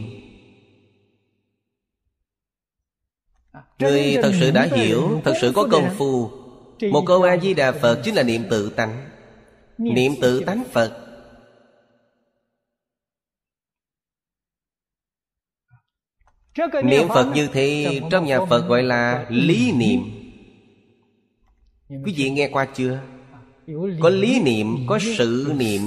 Người 3.79 4.17
thật 4.23 4.33
sự 4.41 4.51
đã 4.51 4.69
hiểu 4.73 5.21
Thật 5.25 5.35
sự 5.41 5.53
có 5.55 5.69
công 5.71 5.95
phu. 5.99 6.31
Một 6.93 7.05
câu 7.07 7.23
A-di-đà 7.23 7.73
Phật 7.73 8.01
chính 8.05 8.15
là 8.15 8.23
niệm 8.23 8.43
tự 8.51 8.71
tánh. 8.71 9.09
Niệm 9.79 10.13
tự 10.21 10.45
tánh 10.45 10.65
Phật 10.73 11.06
Niệm 16.85 17.09
Phật 17.09 17.33
như 17.35 17.49
thế 17.53 18.01
Trong 18.11 18.27
nhà 18.27 18.41
Phật 18.45 18.69
gọi 18.69 18.83
là 18.83 19.27
lý 19.31 19.73
niệm. 19.73 20.01
Quý 21.89 22.15
vị 22.17 22.31
nghe 22.31 22.49
qua 22.49 22.67
chưa? 22.75 23.01
Có 24.03 24.09
lý 24.09 24.41
niệm 24.41 24.77
Có 24.87 24.99
sự 24.99 25.53
niệm. 25.57 25.83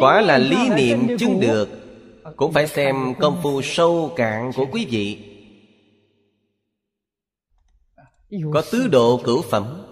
Quả 0.00 0.20
là 0.20 0.38
lý 0.38 0.68
niệm 0.76 1.16
chứng 1.18 1.40
được. 1.40 1.68
Cũng 2.36 2.52
phải 2.52 2.66
xem 2.66 3.14
công 3.20 3.40
phu 3.42 3.62
sâu 3.62 4.12
cạn 4.16 4.50
của 4.56 4.66
quý 4.72 4.86
vị. 4.90 5.18
Có 8.52 8.62
tứ 8.72 8.88
độ 8.88 9.20
cửu 9.24 9.42
phẩm 9.42 9.89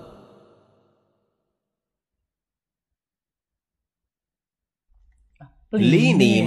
lý 5.71 6.13
niệm 6.13 6.47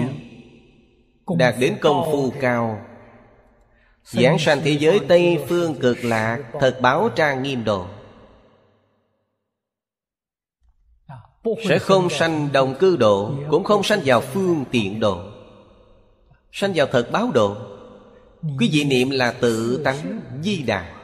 đạt 1.37 1.55
đến 1.59 1.75
công 1.81 2.03
phu 2.11 2.31
cao. 2.41 2.81
Giảng 4.03 4.39
sanh 4.39 4.61
thế 4.63 4.71
giới 4.71 4.99
tây 5.07 5.39
phương 5.47 5.75
cực 5.75 6.03
lạc 6.03 6.43
thật 6.59 6.79
báo 6.81 7.09
trang 7.15 7.43
nghiêm 7.43 7.63
độ. 7.63 7.85
Sẽ 11.69 11.79
không 11.79 12.09
sanh 12.09 12.49
đồng 12.51 12.75
cư 12.79 12.97
độ 12.97 13.33
cũng 13.49 13.63
không 13.63 13.83
sanh 13.83 13.99
vào 14.05 14.21
phương 14.21 14.65
tiện 14.71 14.99
độ. 14.99 15.19
Sanh 16.51 16.71
vào 16.75 16.87
thật 16.87 17.09
báo 17.11 17.31
độ. 17.33 17.57
Quý 18.59 18.69
vị 18.73 18.83
niệm 18.83 19.09
là 19.09 19.31
tự 19.31 19.81
tánh 19.83 20.21
di 20.41 20.63
đà 20.63 21.00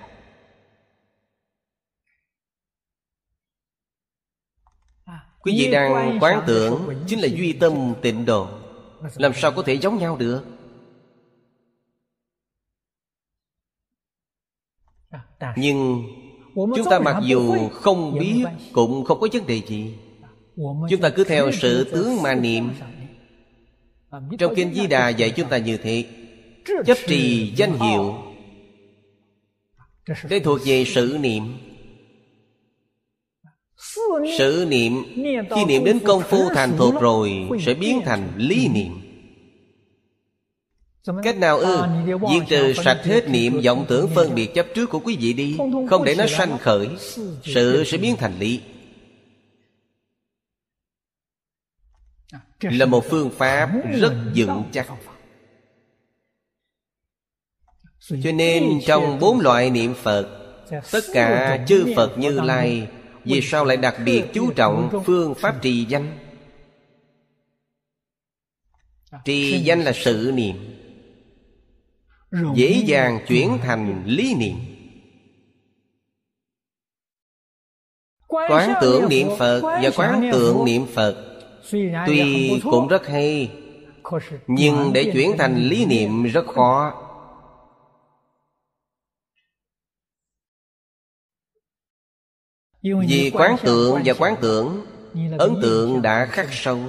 Quý 5.48 5.54
vị 5.58 5.72
đang 5.72 6.18
quán 6.22 6.44
tưởng 6.48 6.90
Chính 7.08 7.20
là 7.20 7.28
duy 7.28 7.54
tâm 7.54 7.94
tịnh 8.02 8.26
độ. 8.26 8.48
Làm 9.16 9.34
sao 9.34 9.52
có 9.52 9.62
thể 9.62 9.74
giống 9.74 9.98
nhau 9.98 10.18
được? 10.18 10.44
Nhưng 15.58 16.04
Chúng 16.56 16.86
ta 16.90 17.00
mặc 17.00 17.18
dù 17.24 17.70
không 17.70 18.20
biết 18.20 18.46
Cũng 18.74 19.06
không 19.06 19.20
có 19.20 19.28
vấn 19.34 19.48
đề 19.48 19.62
gì. 19.68 19.98
Chúng 20.90 21.02
ta 21.02 21.10
cứ 21.10 21.24
theo 21.24 21.52
sự 21.52 21.84
tướng 21.92 22.22
mà 22.22 22.36
niệm. 22.36 22.70
Trong 24.40 24.56
Kinh 24.56 24.74
Di 24.74 24.88
Đà 24.88 25.10
dạy 25.10 25.32
chúng 25.36 25.50
ta 25.50 25.58
như 25.58 25.78
thế. 25.78 26.06
Chấp 26.86 26.98
trì 27.08 27.54
danh 27.56 27.80
hiệu. 27.80 28.16
Đây 30.30 30.40
thuộc 30.40 30.60
về 30.66 30.86
sự 30.86 31.18
niệm 31.22 31.44
sự 34.38 34.66
niệm 34.68 35.04
Khi 35.56 35.66
niệm 35.68 35.84
đến 35.84 36.00
công 36.00 36.22
phu 36.22 36.50
thành 36.56 36.78
thuộc 36.78 37.02
rồi 37.02 37.50
Sẽ 37.66 37.74
biến 37.74 38.02
thành 38.06 38.34
lý 38.38 38.68
niệm. 38.68 39.02
Cách 41.24 41.38
nào 41.38 41.58
ư? 41.58 41.82
Diệt 42.34 42.44
trừ 42.50 42.74
sạch 42.84 43.02
hết 43.04 43.30
niệm 43.30 43.62
vọng 43.66 43.86
tưởng 43.90 44.10
phân 44.16 44.36
biệt 44.36 44.54
chấp 44.54 44.66
trước 44.76 44.90
của 44.90 45.00
quý 45.00 45.18
vị 45.20 45.34
đi 45.34 45.58
Không 45.90 46.04
để 46.04 46.16
nó 46.16 46.28
sanh 46.28 46.58
khởi 46.58 46.88
Sự 47.44 47.84
sẽ 47.86 47.98
biến 47.98 48.16
thành 48.16 48.40
lý. 48.40 48.62
Là 52.62 52.86
một 52.86 53.06
phương 53.10 53.30
pháp 53.30 53.70
rất 54.00 54.14
vững 54.36 54.64
chắc. 54.72 54.88
Cho 58.24 58.32
nên 58.32 58.80
trong 58.86 59.20
bốn 59.20 59.40
loại 59.40 59.70
niệm 59.70 59.94
Phật 59.94 60.44
Tất 60.92 61.04
cả 61.14 61.60
chư 61.68 61.94
Phật 61.96 62.18
Như 62.18 62.40
Lai 62.40 62.88
Vì 63.28 63.42
sao 63.42 63.66
lại 63.66 63.78
đặc 63.78 63.96
biệt 64.06 64.24
chú 64.34 64.52
trọng 64.52 65.04
phương 65.06 65.36
pháp 65.36 65.62
trì 65.62 65.86
danh? 65.86 66.18
Trì 69.26 69.60
danh 69.64 69.82
là 69.82 69.92
sự 69.96 70.32
niệm. 70.36 70.56
Dễ 72.56 72.84
dàng 72.86 73.20
chuyển 73.28 73.58
thành 73.62 74.04
lý 74.06 74.36
niệm. 74.36 74.56
Quán 78.28 78.74
tượng 78.82 79.10
niệm 79.10 79.28
phật 79.38 79.62
và 79.62 79.90
quán 79.96 80.30
tượng 80.32 80.66
niệm 80.66 80.86
phật 80.94 81.24
tuy 82.08 82.62
cũng 82.64 82.88
rất 82.88 83.08
hay 83.08 83.52
nhưng 84.48 84.94
để 84.94 85.12
chuyển 85.14 85.38
thành 85.38 85.58
lý 85.58 85.86
niệm 85.86 86.24
rất 86.24 86.48
khó 86.48 87.07
vì 93.08 93.32
quán 93.34 93.56
tượng 93.64 94.02
và 94.06 94.14
quán 94.14 94.36
tưởng 94.42 94.86
ấn 95.38 95.56
tượng 95.62 96.02
đã 96.02 96.26
khắc 96.26 96.48
sâu. 96.52 96.80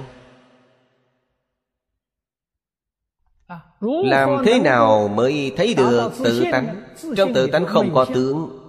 Làm 3.81 4.29
thế 4.45 4.59
nào 4.59 5.07
mới 5.07 5.53
thấy 5.57 5.73
được 5.73 6.11
tự 6.23 6.43
tánh? 6.51 6.81
trong 7.17 7.33
tự 7.33 7.47
tánh 7.47 7.65
không 7.65 7.93
có 7.93 8.05
tướng 8.05 8.59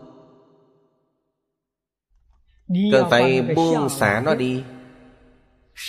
cần 2.93 3.07
phải 3.11 3.43
buông 3.43 3.89
xả 3.89 4.23
nó 4.24 4.35
đi. 4.35 4.62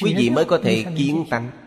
Quý 0.03 0.13
vị 0.18 0.30
mới 0.30 0.45
có 0.45 0.59
thể 0.63 0.85
kiến 0.97 1.26
tánh 1.30 1.60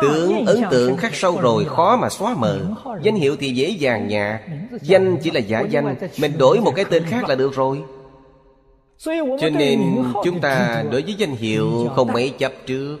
Tướng 0.00 0.46
ấn 0.46 0.62
tượng 0.70 0.96
khắc 0.96 1.14
sâu 1.14 1.40
rồi 1.40 1.64
khó 1.64 1.96
mà 1.96 2.08
xóa 2.08 2.34
mờ. 2.34 2.60
Danh 3.02 3.14
hiệu 3.14 3.36
thì 3.36 3.50
dễ 3.50 3.68
dàng 3.68 4.08
nhạt 4.08 4.40
Danh 4.82 5.16
chỉ 5.22 5.30
là 5.30 5.40
giả 5.40 5.60
danh. 5.60 5.96
Mình 6.18 6.38
đổi 6.38 6.60
một 6.60 6.72
cái 6.76 6.84
tên 6.84 7.04
khác 7.04 7.28
là 7.28 7.34
được 7.34 7.54
rồi. 7.54 7.82
Cho 9.40 9.48
nên 9.52 10.04
chúng 10.24 10.40
ta 10.40 10.84
đối 10.90 11.02
với 11.02 11.14
danh 11.14 11.36
hiệu 11.36 11.88
không 11.94 12.12
mấy 12.12 12.30
chấp 12.38 12.52
trước. 12.66 12.98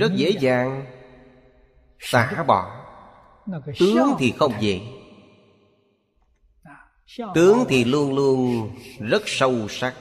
Rất 0.00 0.14
dễ 0.14 0.30
dàng. 0.40 0.84
Xả 2.00 2.44
bỏ. 2.46 2.70
Tướng 3.78 4.14
thì 4.18 4.32
không 4.38 4.52
dễ. 4.60 4.80
Tướng 7.34 7.64
thì 7.68 7.84
luôn 7.84 8.14
luôn 8.14 8.70
rất 9.00 9.22
sâu 9.26 9.54
sắc. 9.68 9.94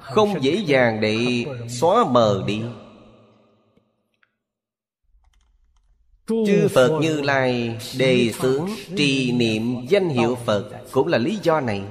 Không 0.00 0.42
dễ 0.42 0.54
dàng 0.54 1.00
để 1.00 1.44
xóa 1.68 2.04
mờ 2.04 2.44
đi 2.46 2.62
chư 6.28 6.68
phật 6.74 6.98
như 7.00 7.20
lai 7.20 7.78
đề 7.98 8.32
xướng 8.40 8.68
trì 8.96 9.32
niệm 9.32 9.86
danh 9.88 10.08
hiệu 10.08 10.34
phật 10.34 10.70
cũng 10.90 11.08
là 11.08 11.18
lý 11.18 11.38
do 11.42 11.60
này. 11.60 11.82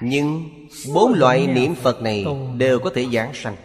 Nhưng 0.00 0.48
bốn 0.94 1.12
loại 1.12 1.46
niệm 1.46 1.74
phật 1.74 2.02
này 2.02 2.26
đều 2.56 2.78
có 2.78 2.90
thể 2.94 3.06
giảng 3.12 3.34
sanh. 3.34 3.56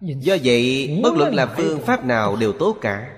Do 0.00 0.36
vậy 0.44 0.90
bất 1.02 1.14
luận 1.14 1.34
là 1.34 1.46
phương 1.56 1.80
pháp 1.80 2.04
nào 2.04 2.36
đều 2.36 2.52
tốt 2.52 2.76
cả. 2.80 3.16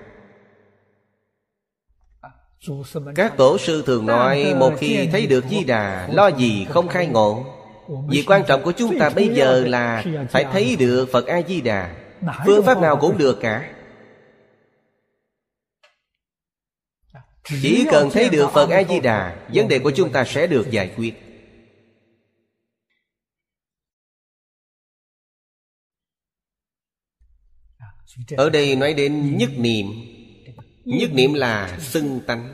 Các 3.15 3.37
tổ 3.37 3.57
sư 3.57 3.83
thường 3.85 4.05
nói 4.05 4.53
Một 4.59 4.73
khi 4.77 5.07
thấy 5.11 5.27
được 5.27 5.45
Di 5.49 5.63
Đà 5.63 6.09
Lo 6.11 6.27
gì 6.27 6.65
không 6.69 6.87
khai 6.87 7.07
ngộ? 7.07 7.45
Vì 8.07 8.23
quan 8.27 8.43
trọng 8.47 8.63
của 8.63 8.71
chúng 8.71 8.99
ta 8.99 9.09
bây 9.09 9.29
giờ 9.29 9.63
là 9.67 10.03
Phải 10.29 10.45
thấy 10.51 10.75
được 10.75 11.09
Phật 11.11 11.27
A-di 11.27 11.61
Đà 11.61 12.04
Phương 12.45 12.65
pháp 12.65 12.81
nào 12.81 12.97
cũng 13.01 13.17
được 13.17 13.37
cả. 13.41 13.71
Chỉ 17.61 17.85
cần 17.91 18.09
thấy 18.11 18.29
được 18.29 18.49
Phật 18.53 18.69
A-di-đà 18.69 19.47
Vấn 19.53 19.67
đề 19.67 19.79
của 19.79 19.91
chúng 19.91 20.11
ta 20.11 20.23
sẽ 20.25 20.47
được 20.47 20.71
giải 20.71 20.93
quyết. 20.97 21.13
Ở 28.37 28.49
đây 28.49 28.75
nói 28.75 28.93
đến 28.93 29.37
nhất 29.37 29.49
niệm. 29.57 29.85
Nhất 30.85 31.09
niệm 31.13 31.33
là 31.33 31.79
xưng 31.79 32.21
tánh. 32.27 32.53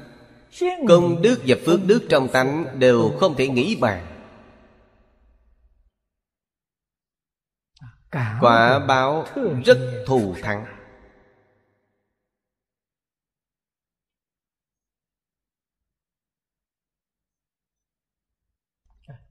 Công 0.87 1.21
đức 1.21 1.41
và 1.47 1.55
phước 1.65 1.85
đức 1.85 2.05
trong 2.09 2.27
tánh 2.27 2.79
Đều 2.79 3.11
không 3.19 3.35
thể 3.35 3.47
nghĩ 3.47 3.75
bàn 3.75 4.10
Quả 8.11 8.79
báo 8.79 9.25
rất 9.65 10.03
thù 10.07 10.35
thắng. 10.41 10.65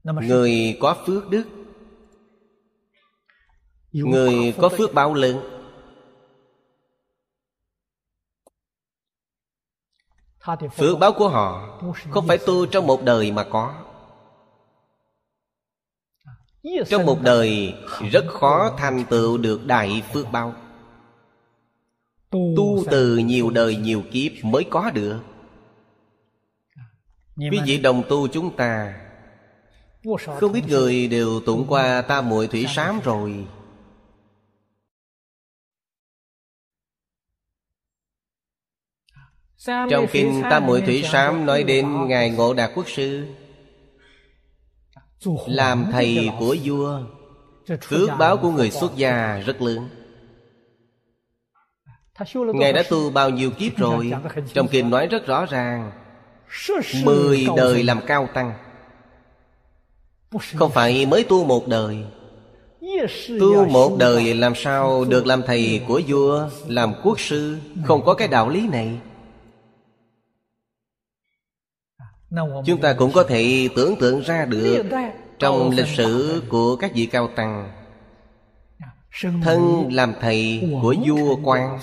Người 0.03 0.77
có 0.81 1.03
phước 1.05 1.29
đức. 1.29 1.43
Người 3.91 4.55
có 4.61 4.69
phước 4.69 4.93
báo 4.93 5.13
lớn. 5.13 5.57
Phước 10.77 10.99
báo 10.99 11.13
của 11.13 11.29
họ 11.29 11.79
Không 12.11 12.27
phải 12.27 12.37
tu 12.37 12.65
trong 12.65 12.87
một 12.87 13.03
đời 13.03 13.31
mà 13.31 13.43
có 13.51 13.90
Trong 16.89 17.05
một 17.05 17.21
đời 17.21 17.73
Rất 18.11 18.25
khó 18.27 18.75
thành 18.77 19.03
tựu 19.09 19.37
được 19.37 19.65
đại 19.65 20.03
phước 20.13 20.31
báo. 20.31 20.53
Tu 22.31 22.83
từ 22.91 23.17
nhiều 23.17 23.49
đời 23.49 23.75
nhiều 23.75 24.03
kiếp 24.11 24.31
mới 24.43 24.63
có 24.69 24.91
được. 24.91 25.19
Quý 27.35 27.59
vị 27.65 27.77
đồng 27.77 28.03
tu 28.09 28.27
chúng 28.27 28.55
ta 28.55 29.01
không 30.39 30.53
ít 30.53 30.63
người 30.67 31.07
đều 31.07 31.39
tụng 31.45 31.65
qua 31.67 32.01
tam 32.01 32.29
muội 32.29 32.47
thủy 32.47 32.65
sám 32.75 32.99
rồi. 33.03 33.45
Trong 39.65 40.07
kinh 40.11 40.41
Tam 40.49 40.65
Muội 40.65 40.81
Thủy 40.81 41.03
Sám 41.11 41.45
nói 41.45 41.63
đến 41.63 42.07
Ngài 42.07 42.29
Ngộ 42.29 42.53
Đạt 42.53 42.71
Quốc 42.75 42.89
Sư 42.89 43.27
Làm 45.47 45.85
thầy 45.91 46.29
của 46.39 46.55
vua 46.63 46.99
Phước 47.81 48.09
báo 48.19 48.37
của 48.37 48.51
người 48.51 48.71
xuất 48.71 48.95
gia 48.95 49.37
rất 49.37 49.61
lớn. 49.61 49.89
Ngài 52.53 52.73
đã 52.73 52.83
tu 52.89 53.09
bao 53.09 53.29
nhiêu 53.29 53.51
kiếp 53.51 53.77
rồi? 53.77 54.11
Trong 54.53 54.67
kinh 54.67 54.89
nói 54.89 55.07
rất 55.07 55.25
rõ 55.25 55.45
ràng. 55.45 55.91
Mười 57.03 57.47
đời 57.57 57.83
làm 57.83 57.99
cao 58.07 58.29
tăng. 58.33 58.53
Không 60.55 60.71
phải 60.71 61.05
mới 61.05 61.23
tu 61.23 61.45
một 61.45 61.67
đời. 61.67 62.03
Tu 63.39 63.65
một 63.65 63.97
đời 63.99 64.33
làm 64.33 64.55
sao 64.55 65.05
được 65.05 65.25
làm 65.25 65.41
thầy 65.47 65.81
của 65.87 66.01
vua 66.07 66.49
Làm 66.67 66.93
quốc 67.03 67.19
sư? 67.19 67.57
Không 67.85 68.05
có 68.05 68.13
cái 68.13 68.27
đạo 68.27 68.49
lý 68.49 68.67
này 68.67 68.99
Chúng 72.65 72.81
ta 72.81 72.93
cũng 72.93 73.11
có 73.11 73.23
thể 73.23 73.69
tưởng 73.75 73.95
tượng 73.99 74.21
ra 74.21 74.45
được 74.45 74.83
Trong 75.39 75.69
lịch 75.69 75.87
sử 75.87 76.41
của 76.49 76.75
các 76.75 76.91
vị 76.95 77.05
cao 77.05 77.27
tăng. 77.35 77.71
Thân 79.43 79.89
làm 79.91 80.13
thầy 80.21 80.69
của 80.81 80.95
vua 81.07 81.35
quan 81.43 81.79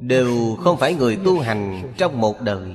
Đều 0.00 0.56
không 0.60 0.78
phải 0.78 0.94
người 0.94 1.18
tu 1.24 1.40
hành 1.40 1.92
trong 1.96 2.20
một 2.20 2.40
đời. 2.40 2.70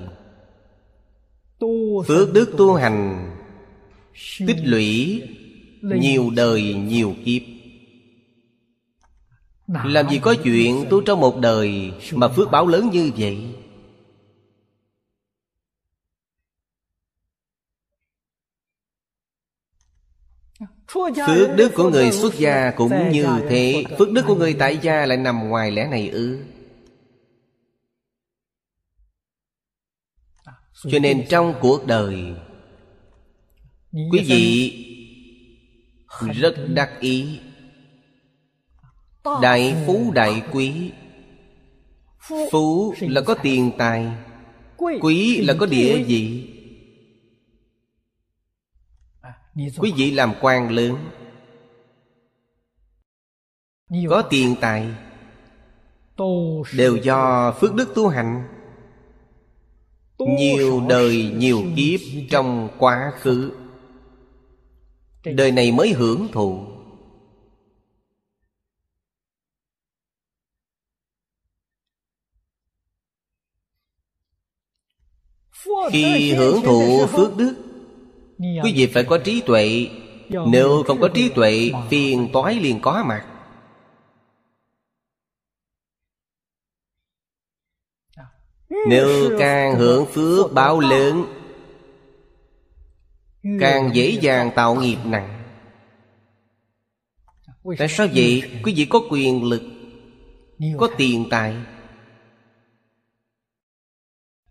Phước 2.08 2.34
đức 2.34 2.54
tu 2.58 2.74
hành 2.74 3.30
Tích 4.48 4.58
lũy 4.64 5.22
Nhiều 5.82 6.30
đời 6.36 6.74
nhiều 6.74 7.14
kiếp 7.26 7.57
Làm 9.68 10.10
gì 10.10 10.20
có 10.20 10.36
chuyện 10.44 10.86
tu 10.90 11.02
trong 11.02 11.20
một 11.20 11.40
đời 11.40 11.94
Mà 12.12 12.28
phước 12.28 12.52
báo 12.52 12.68
lớn 12.68 12.90
như 12.92 13.12
vậy? 13.18 13.56
Phước 21.28 21.50
đức 21.56 21.72
của 21.76 21.90
người 21.90 22.12
xuất 22.12 22.34
gia 22.38 22.72
cũng 22.72 23.12
như 23.12 23.28
thế. 23.50 23.84
Phước 23.98 24.12
đức 24.12 24.24
của 24.28 24.36
người 24.36 24.54
tại 24.54 24.78
gia 24.82 25.06
lại 25.06 25.18
nằm 25.18 25.50
ngoài 25.50 25.72
lẽ 25.72 25.88
này 25.88 26.10
ư? 26.10 26.40
Cho 30.92 31.00
nên 31.00 31.26
trong 31.30 31.56
cuộc 31.62 31.86
đời 31.86 32.36
quý 34.12 34.24
vị 34.28 34.74
rất 36.34 36.56
đắc 36.70 37.00
ý 37.00 37.40
đại 39.42 39.76
phú 39.86 40.12
đại 40.14 40.44
quý. 40.52 40.92
Phú 42.52 42.94
là 43.00 43.22
có 43.22 43.36
tiền 43.44 43.72
tài 43.78 44.12
quý 44.78 45.42
là 45.42 45.56
có 45.60 45.66
địa 45.66 46.04
vị. 46.04 46.54
Quý 49.78 49.94
vị 49.96 50.12
làm 50.12 50.34
quan 50.42 50.72
lớn. 50.72 50.96
Có 54.10 54.22
tiền 54.22 54.56
tài. 54.62 54.88
Đều 56.74 56.98
do 56.98 57.52
phước 57.60 57.76
đức 57.76 57.96
tu 57.96 58.08
hành. 58.08 58.48
Nhiều 60.20 60.84
đời 60.90 61.32
nhiều 61.38 61.64
kiếp 61.76 62.00
trong 62.30 62.70
quá 62.78 63.12
khứ. 63.20 63.52
Đời 65.24 65.52
này 65.52 65.72
mới 65.72 65.94
hưởng 65.94 66.28
thụ 66.32 66.77
khi 75.92 76.34
hưởng 76.34 76.62
thụ 76.62 77.06
phước 77.06 77.38
đức 77.38 77.56
quý 78.40 78.74
vị 78.76 78.88
phải 78.94 79.04
có 79.04 79.18
trí 79.18 79.42
tuệ. 79.42 79.88
nếu 80.48 80.84
không 80.88 81.02
có 81.02 81.08
trí 81.08 81.30
tuệ 81.30 81.72
phiền 81.90 82.30
toái 82.34 82.56
liền 82.56 82.80
có 82.82 83.04
mặt. 83.08 83.26
Nếu 88.88 89.38
càng 89.40 89.76
hưởng 89.76 90.06
phước 90.06 90.54
báo 90.54 90.80
lớn 90.80 91.26
càng 93.60 93.90
dễ 93.94 94.18
dàng 94.22 94.52
tạo 94.56 94.76
nghiệp 94.76 94.98
nặng. 95.06 95.44
Tại 97.78 97.88
sao 97.88 98.08
vậy? 98.14 98.44
quý 98.64 98.74
vị 98.76 98.86
có 98.90 99.02
quyền 99.10 99.44
lực 99.44 99.62
có 100.78 100.90
tiền 100.98 101.26
tài 101.30 101.56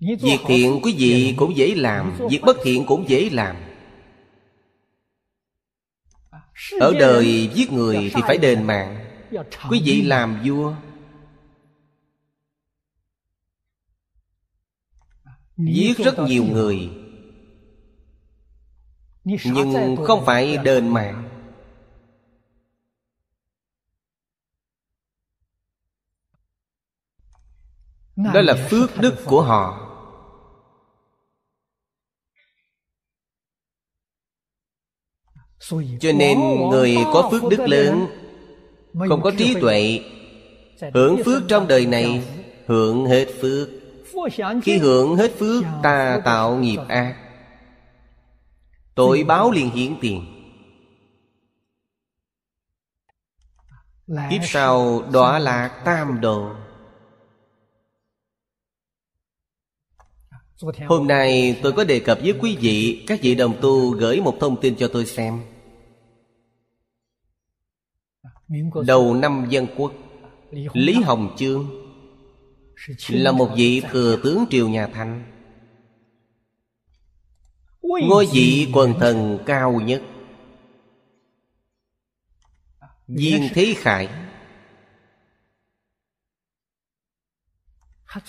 Việc 0.01 0.39
thiện 0.47 0.81
quý 0.83 0.95
vị 0.99 1.35
cũng 1.37 1.57
dễ 1.57 1.75
làm 1.75 2.19
Việc 2.31 2.41
bất 2.43 2.57
thiện 2.63 2.87
cũng 2.87 3.09
dễ 3.09 3.31
làm. 3.31 3.57
Ở 6.81 6.93
đời 6.99 7.51
giết 7.55 7.73
người 7.73 8.11
thì 8.15 8.23
phải 8.27 8.39
đền 8.39 8.63
mạng. 8.63 9.07
Quý 9.71 9.83
vị 9.85 10.03
làm 10.03 10.43
vua. 10.45 10.75
Giết 15.57 15.99
rất 15.99 16.19
nhiều 16.19 16.45
người. 16.45 16.91
Nhưng 19.25 19.97
không 20.07 20.25
phải 20.27 20.57
đền 20.57 20.89
mạng. 20.89 21.29
Đó 28.17 28.41
là 28.41 28.67
phước 28.71 28.91
đức 29.01 29.15
của 29.25 29.43
họ 29.43 29.86
cho 36.01 36.13
nên 36.13 36.39
người 36.71 36.97
có 37.13 37.29
phước 37.31 37.43
đức 37.51 37.61
lớn 37.69 38.07
không 39.09 39.23
có 39.23 39.31
trí 39.39 39.55
tuệ 39.61 40.01
hưởng 40.95 41.23
phước 41.25 41.43
trong 41.49 41.69
đời 41.69 41.87
này 41.87 42.23
hưởng 42.67 43.07
hết 43.07 43.27
phước. 43.41 43.69
Khi 44.63 44.79
hưởng 44.79 45.17
hết 45.17 45.33
phước 45.39 45.65
ta 45.83 46.21
tạo 46.25 46.57
nghiệp 46.57 46.79
ác. 46.89 47.17
tội 48.95 49.25
báo 49.25 49.51
liền 49.51 49.71
hiển 49.71 49.97
tiền. 50.01 50.27
Kiếp 54.31 54.41
sau 54.45 55.03
đọa 55.13 55.39
lạc 55.39 55.83
tam 55.85 56.21
độ 56.21 56.51
Hôm 60.89 61.07
nay 61.07 61.61
tôi 61.63 61.73
có 61.73 61.85
đề 61.85 62.01
cập 62.01 62.19
với 62.23 62.35
quý 62.41 62.57
vị 62.61 63.05
Các 63.07 63.21
vị 63.23 63.35
đồng 63.35 63.61
tu 63.61 63.91
gửi 63.91 64.21
một 64.21 64.37
thông 64.41 64.61
tin 64.61 64.77
cho 64.77 64.89
tôi 64.89 65.07
xem 65.07 65.41
Đầu 68.87 69.15
năm 69.15 69.47
dân 69.51 69.67
quốc 69.77 69.93
Lý 70.73 70.95
Hồng 70.95 71.35
Chương 71.39 71.83
Là 73.09 73.33
một 73.33 73.51
vị 73.57 73.83
thừa 73.91 74.21
tướng 74.25 74.45
triều 74.51 74.69
nhà 74.69 74.87
Thanh. 74.87 75.25
Ngôi 77.83 78.27
vị 78.33 78.69
quần 78.73 78.95
thần 79.01 79.39
cao 79.47 79.81
nhất. 79.81 80.03
Viên 83.07 83.49
Thế 83.55 83.75
Khải. 83.77 84.09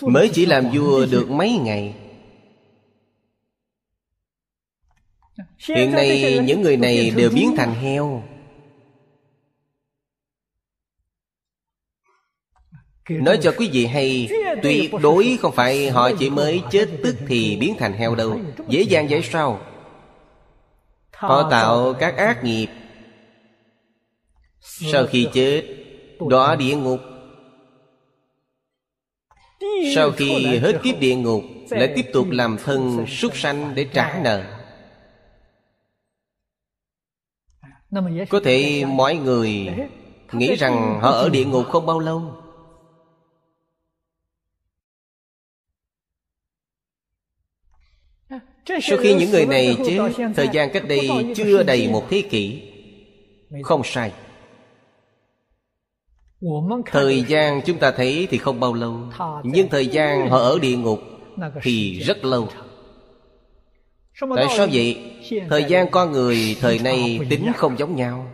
Mới 0.02 0.30
chỉ 0.34 0.46
làm 0.46 0.70
vua 0.74 1.06
được 1.06 1.30
mấy 1.30 1.52
ngày. 1.52 1.94
Hiện 5.68 5.90
nay 5.90 6.38
những 6.44 6.62
người 6.62 6.76
này 6.76 7.10
đều 7.10 7.30
biến 7.30 7.54
thành 7.56 7.74
heo 7.74 8.22
Nói 13.08 13.38
cho 13.42 13.52
quý 13.58 13.70
vị 13.72 13.86
hay 13.86 14.28
Tuyệt 14.62 14.92
đối 15.02 15.38
không 15.40 15.52
phải 15.52 15.90
họ 15.90 16.10
chỉ 16.18 16.30
mới 16.30 16.62
chết 16.70 16.88
tức 17.04 17.16
thì 17.28 17.56
biến 17.60 17.74
thành 17.78 17.92
heo 17.92 18.14
đâu. 18.14 18.40
Dễ 18.68 18.82
dàng 18.82 19.06
vậy 19.10 19.22
sao. 19.22 19.60
Họ 21.12 21.50
tạo 21.50 21.94
các 21.94 22.16
ác 22.16 22.44
nghiệp. 22.44 22.66
Sau 24.60 25.06
khi 25.06 25.28
chết 25.32 25.62
Đọa 26.28 26.56
địa 26.56 26.76
ngục. 26.76 27.00
Sau 29.94 30.10
khi 30.10 30.58
hết 30.58 30.80
kiếp 30.82 31.00
địa 31.00 31.14
ngục 31.14 31.42
Lại 31.70 31.92
tiếp 31.96 32.06
tục 32.12 32.26
làm 32.30 32.56
thân 32.64 33.06
súc 33.06 33.36
sanh 33.36 33.74
để 33.74 33.86
trả 33.92 34.20
nợ. 34.22 34.42
Có 38.28 38.40
thể 38.44 38.84
mọi 38.84 39.14
người 39.14 39.68
Nghĩ 40.32 40.54
rằng 40.54 41.00
họ 41.02 41.10
ở 41.10 41.28
địa 41.28 41.44
ngục 41.44 41.66
không 41.68 41.86
bao 41.86 41.98
lâu 41.98 42.37
Sau 48.82 48.98
khi 48.98 49.14
những 49.14 49.30
người 49.30 49.46
này 49.46 49.76
chết 49.86 49.98
Thời 50.36 50.48
gian 50.52 50.70
cách 50.70 50.88
đây 50.88 51.08
chưa 51.36 51.62
đầy 51.62 51.88
một 51.88 52.04
thế 52.10 52.22
kỷ. 52.22 52.62
Không 53.62 53.82
sai. 53.84 54.12
Thời 56.86 57.22
gian 57.28 57.60
chúng 57.66 57.78
ta 57.78 57.90
thấy 57.90 58.28
thì 58.30 58.38
không 58.38 58.60
bao 58.60 58.74
lâu 58.74 58.96
Nhưng 59.42 59.68
thời 59.68 59.86
gian 59.86 60.30
họ 60.30 60.38
ở 60.38 60.58
địa 60.58 60.76
ngục 60.76 61.00
Thì 61.62 62.00
rất 62.00 62.24
lâu. 62.24 62.48
Tại 64.36 64.46
sao 64.56 64.66
vậy? 64.72 64.96
Thời 65.48 65.64
gian 65.64 65.90
con 65.90 66.12
người 66.12 66.56
thời 66.60 66.78
nay 66.78 67.20
tính 67.30 67.52
không 67.56 67.78
giống 67.78 67.96
nhau 67.96 68.26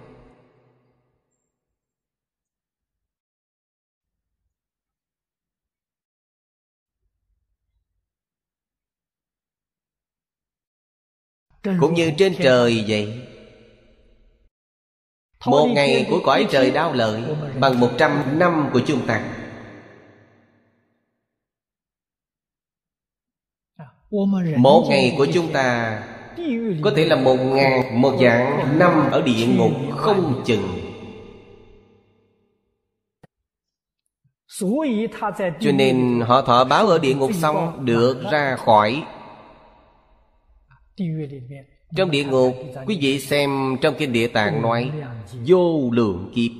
Cũng 11.65 11.95
như 11.95 12.13
trên 12.19 12.35
trời. 12.43 12.85
vậy. 12.89 13.21
Một 15.47 15.67
ngày 15.67 16.07
của 16.11 16.21
cõi 16.25 16.47
trời 16.51 16.71
đau 16.71 16.93
lợi 16.93 17.23
Bằng 17.61 17.81
một 17.81 17.91
trăm 17.99 18.39
năm 18.39 18.71
của 18.73 18.81
chúng 18.87 19.07
ta. 19.07 19.25
Một 24.57 24.87
ngày 24.89 25.15
của 25.19 25.27
chúng 25.35 25.53
ta 25.53 26.01
Có 26.83 26.93
thể 26.97 27.05
là 27.05 27.17
một 27.17 27.37
ngàn 27.37 28.01
Một 28.01 28.17
dạng 28.21 28.79
năm 28.79 29.11
ở 29.11 29.23
địa 29.23 29.47
ngục 29.47 29.73
không 29.97 30.43
chừng. 30.47 30.69
Cho 35.61 35.73
nên 35.75 36.21
họ 36.21 36.43
thọ 36.43 36.65
báo 36.65 36.87
ở 36.87 36.99
địa 36.99 37.15
ngục 37.15 37.31
xong 37.35 37.85
Được 37.85 38.23
ra 38.33 38.57
khỏi 38.57 39.05
trong 41.97 42.11
địa 42.11 42.25
ngục 42.25 42.55
Quý 42.87 42.99
vị 43.01 43.21
xem 43.21 43.77
trong 43.83 43.95
kinh 43.99 44.13
địa 44.13 44.29
tạng 44.29 44.63
nói 44.63 44.93
Vô 45.47 45.91
lượng 45.93 46.33
kiếp. 46.35 46.51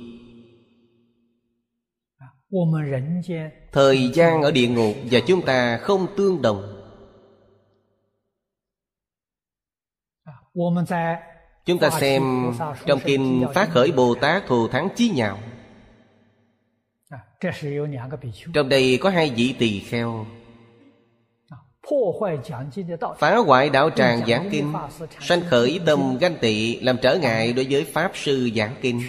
Thời 3.71 4.09
gian 4.13 4.41
ở 4.41 4.51
địa 4.51 4.67
ngục 4.67 4.95
Và 5.11 5.19
chúng 5.27 5.45
ta 5.45 5.77
không 5.77 6.07
tương 6.17 6.41
đồng. 6.41 6.71
Chúng 11.65 11.79
ta 11.79 11.89
xem 11.89 12.51
Trong 12.85 12.99
kinh 13.05 13.45
Phát 13.53 13.69
khởi 13.69 13.91
Bồ 13.91 14.15
Tát 14.15 14.47
Thù 14.47 14.67
Thắng 14.67 14.89
Chí 14.95 15.09
Nhạo. 15.09 15.37
Trong 18.53 18.69
đây 18.69 18.97
có 19.01 19.09
hai 19.09 19.29
vị 19.35 19.55
tỳ 19.59 19.79
kheo 19.79 20.25
phá 23.19 23.35
hoại 23.35 23.69
đạo 23.69 23.89
tràng 23.89 24.21
giảng 24.27 24.49
kinh 24.51 24.73
sanh 25.21 25.41
khởi 25.49 25.79
tâm 25.85 26.17
ganh 26.21 26.35
tị 26.41 26.79
làm 26.79 26.97
trở 27.01 27.17
ngại 27.17 27.53
đối 27.53 27.67
với 27.69 27.83
pháp 27.83 28.11
sư 28.13 28.49
giảng 28.55 28.75
kinh 28.81 29.01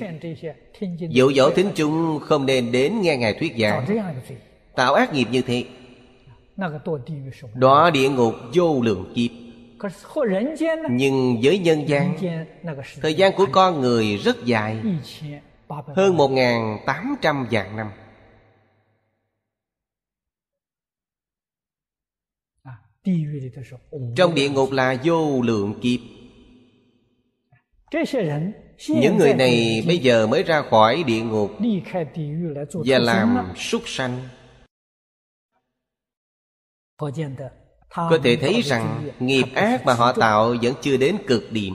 dụ 0.98 1.32
dỗ 1.32 1.51
thính 1.51 1.70
chúng 1.74 2.20
không 2.20 2.47
nên 2.47 2.73
đến 2.73 3.01
nghe 3.01 3.16
ngài 3.16 3.35
thuyết 3.35 3.55
giảng。tạo 3.59 4.94
ác 4.94 5.15
nghiệp 5.15 5.28
như 5.31 5.43
thế 5.43 5.65
đọa 7.55 7.90
địa 7.90 8.09
ngục 8.09 8.35
vô 8.55 8.81
lượng 8.82 9.12
kiếp。nhưng 9.15 11.40
với 11.43 11.59
nhân 11.59 11.89
gian 11.89 12.16
Thời 13.03 13.15
gian 13.15 13.32
của 13.32 13.47
con 13.53 13.81
người 13.81 14.16
rất 14.16 14.44
dài 14.44 14.77
Hơn 15.97 16.16
một 16.16 16.31
tám 16.86 17.16
trăm 17.23 17.47
vạn 17.51 17.77
năm 17.77 17.90
Trong 24.16 24.35
địa 24.35 24.49
ngục 24.49 24.73
là 24.73 24.97
vô 25.05 25.43
lượng 25.43 25.74
kiếp. 25.81 26.01
Những 28.89 29.16
người 29.19 29.35
này 29.35 29.85
bây 29.87 29.99
giờ 29.99 30.27
mới 30.27 30.43
ra 30.43 30.62
khỏi 30.70 31.05
địa 31.07 31.23
ngục 31.23 31.51
Và 32.73 32.99
làm 32.99 33.53
súc 33.57 33.83
sanh. 33.87 34.28
Có 37.95 38.19
thể 38.24 38.37
thấy 38.37 38.61
rằng 38.62 39.09
nghiệp 39.19 39.45
ác 39.55 39.87
mà 39.87 39.95
họ 39.95 40.12
tạo 40.12 40.55
vẫn 40.62 40.74
chưa 40.83 40.97
đến 40.97 41.16
cực 41.27 41.53
điểm. 41.53 41.74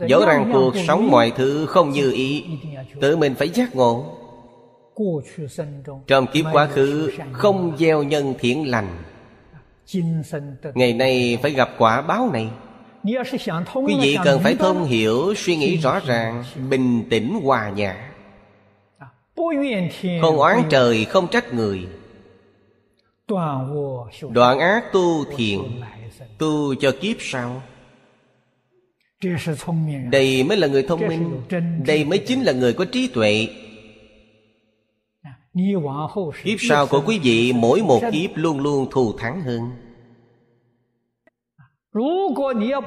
Dẫu 0.09 0.27
rằng 0.27 0.51
cuộc 0.53 0.73
sống 0.87 1.11
mọi 1.11 1.33
thứ 1.37 1.67
không 1.67 1.91
như 1.91 2.13
ý 2.13 2.45
Tự 3.01 3.17
mình 3.17 3.35
phải 3.35 3.49
giác 3.49 3.75
ngộ。Trong 3.75 6.27
kiếp 6.33 6.45
quá 6.53 6.67
khứ 6.67 7.13
Không 7.33 7.77
gieo 7.79 8.03
nhân 8.03 8.35
thiện 8.39 8.71
lành 8.71 9.03
Ngày 10.75 10.93
nay 10.93 11.39
phải 11.43 11.51
gặp 11.51 11.71
quả 11.79 12.03
báo 12.03 12.31
này. 12.33 12.49
Quý 13.75 13.95
vị 14.01 14.17
cần 14.25 14.41
phải 14.41 14.55
thông 14.55 14.85
hiểu 14.85 15.35
Suy 15.37 15.57
nghĩ 15.57 15.77
rõ 15.77 16.01
ràng 16.07 16.45
Bình 16.71 17.05
tĩnh 17.11 17.41
hòa 17.43 17.71
nhã. 17.71 18.11
Không 20.23 20.39
oán 20.39 20.63
trời 20.71 21.05
không 21.05 21.29
trách 21.29 21.55
người. 21.55 21.87
Đoạn 24.31 24.59
ác 24.59 24.85
tu 24.93 25.25
thiện 25.37 25.81
Tu 26.39 26.75
cho 26.75 26.93
kiếp 27.01 27.17
sau. 27.21 27.63
Đây 30.11 30.45
mới 30.45 30.57
là 30.57 30.67
người 30.67 30.83
thông 30.83 31.09
minh. 31.09 31.41
Đây 31.87 32.05
mới 32.05 32.19
chính 32.19 32.43
là 32.43 32.53
người 32.53 32.73
có 32.73 32.85
trí 32.85 33.09
tuệ 33.09 33.49
Kiếp 36.45 36.59
sau 36.61 36.87
của 36.87 37.03
quý 37.07 37.19
vị 37.23 37.53
mỗi 37.53 37.83
một 37.83 38.01
kiếp 38.13 38.31
luôn 38.35 38.61
luôn 38.61 38.91
thù 38.91 39.13
thắng 39.19 39.41
hơn. 39.41 39.61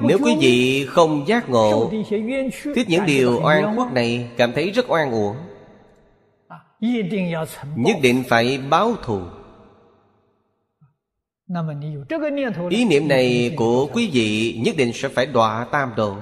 Nếu 0.00 0.18
quý 0.24 0.36
vị 0.40 0.86
không 0.88 1.24
giác 1.26 1.48
ngộ 1.48 1.90
Thích 2.74 2.86
những 2.88 3.06
điều 3.06 3.40
oan 3.42 3.76
khuất 3.76 3.92
này 3.92 4.30
Cảm 4.36 4.52
thấy 4.52 4.70
rất 4.70 4.90
oan 4.90 5.10
uổng. 5.10 5.36
Nhất 7.76 7.96
định 8.02 8.22
phải 8.28 8.58
báo 8.70 8.94
thù. 9.02 9.20
Ý 12.70 12.84
niệm 12.84 13.08
này 13.08 13.54
của 13.56 13.88
quý 13.92 14.10
vị 14.12 14.60
nhất 14.64 14.74
định 14.78 14.92
sẽ 14.92 15.08
phải 15.08 15.26
đọa 15.26 15.66
tam 15.72 15.92
độ. 15.96 16.16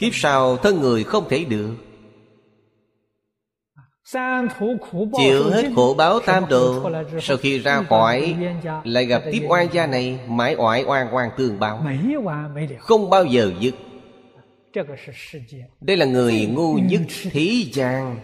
Kiếp 0.00 0.14
sau 0.14 0.56
thân 0.56 0.80
người 0.80 1.04
không 1.04 1.24
thể 1.28 1.44
được 1.44 1.76
Chịu 5.16 5.50
hết 5.50 5.70
khổ 5.76 5.94
báo 5.98 6.20
tam 6.20 6.48
độ 6.48 6.90
Sau 7.20 7.36
khi 7.36 7.58
ra 7.58 7.82
khỏi 7.82 8.36
Lại 8.84 9.06
gặp 9.06 9.22
tiếp 9.32 9.46
oan 9.48 9.68
gia 9.72 9.86
này 9.86 10.20
Mãi 10.28 10.54
oải 10.58 10.84
oan 10.84 11.14
oan 11.14 11.30
tương 11.36 11.60
báo。Không 11.60 13.10
bao 13.10 13.24
giờ 13.24 13.52
dứt。Đây 13.60 15.96
là 15.96 16.06
người 16.06 16.46
ngu 16.46 16.74
nhất 16.74 17.00
thế 17.30 17.64
gian 17.72 18.18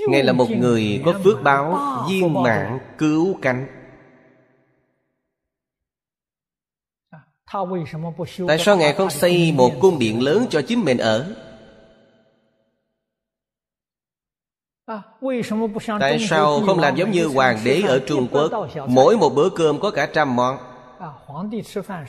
Ngài 0.09 0.23
là 0.23 0.33
một 0.33 0.51
người 0.51 1.03
có 1.05 1.21
phước 1.25 1.43
báo 1.43 1.79
viên 2.09 2.43
mãn 2.43 2.79
cứu 2.99 3.39
cánh. 3.43 3.67
Tại 8.49 8.59
sao 8.59 8.77
Ngài 8.77 8.93
không 8.93 9.11
xây 9.11 9.53
một 9.53 9.73
cung 9.81 9.99
điện 9.99 10.23
lớn 10.23 10.47
cho 10.51 10.63
chính 10.63 10.81
mình 10.81 10.99
ở? 10.99 11.46
Tại 16.01 16.19
sao 16.19 16.61
không 16.67 16.79
làm 16.79 16.97
giống 16.97 17.11
như 17.11 17.27
hoàng 17.27 17.59
đế 17.65 17.83
ở 17.87 17.99
Trung 18.07 18.29
Quốc? 18.31 18.53
Mỗi 18.87 19.17
một 19.17 19.35
bữa 19.35 19.49
cơm 19.49 19.81
có 19.81 19.91
cả 19.91 20.09
trăm 20.13 20.37
món. 20.37 20.59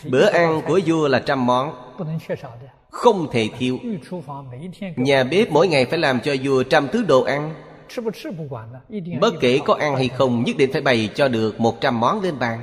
Bữa 0.09 0.25
ăn 0.25 0.61
của 0.67 0.79
vua 0.85 1.07
là 1.07 1.19
trăm 1.19 1.45
món. 1.45 1.73
Không 2.89 3.27
thể 3.31 3.49
thiếu. 3.57 3.77
Nhà 4.95 5.23
bếp 5.23 5.51
mỗi 5.51 5.67
ngày 5.67 5.85
phải 5.85 5.99
làm 5.99 6.19
cho 6.19 6.35
vua 6.43 6.63
trăm 6.63 6.87
thứ 6.87 7.03
đồ 7.03 7.23
ăn. 7.23 7.53
Bất 9.21 9.33
kể 9.39 9.59
có 9.65 9.73
ăn 9.73 9.95
hay 9.95 10.07
không 10.07 10.43
Nhất 10.43 10.57
định 10.57 10.71
phải 10.73 10.81
bày 10.81 11.09
cho 11.15 11.27
được 11.27 11.59
một 11.59 11.81
trăm 11.81 11.99
món 11.99 12.21
lên 12.21 12.39
bàn 12.39 12.61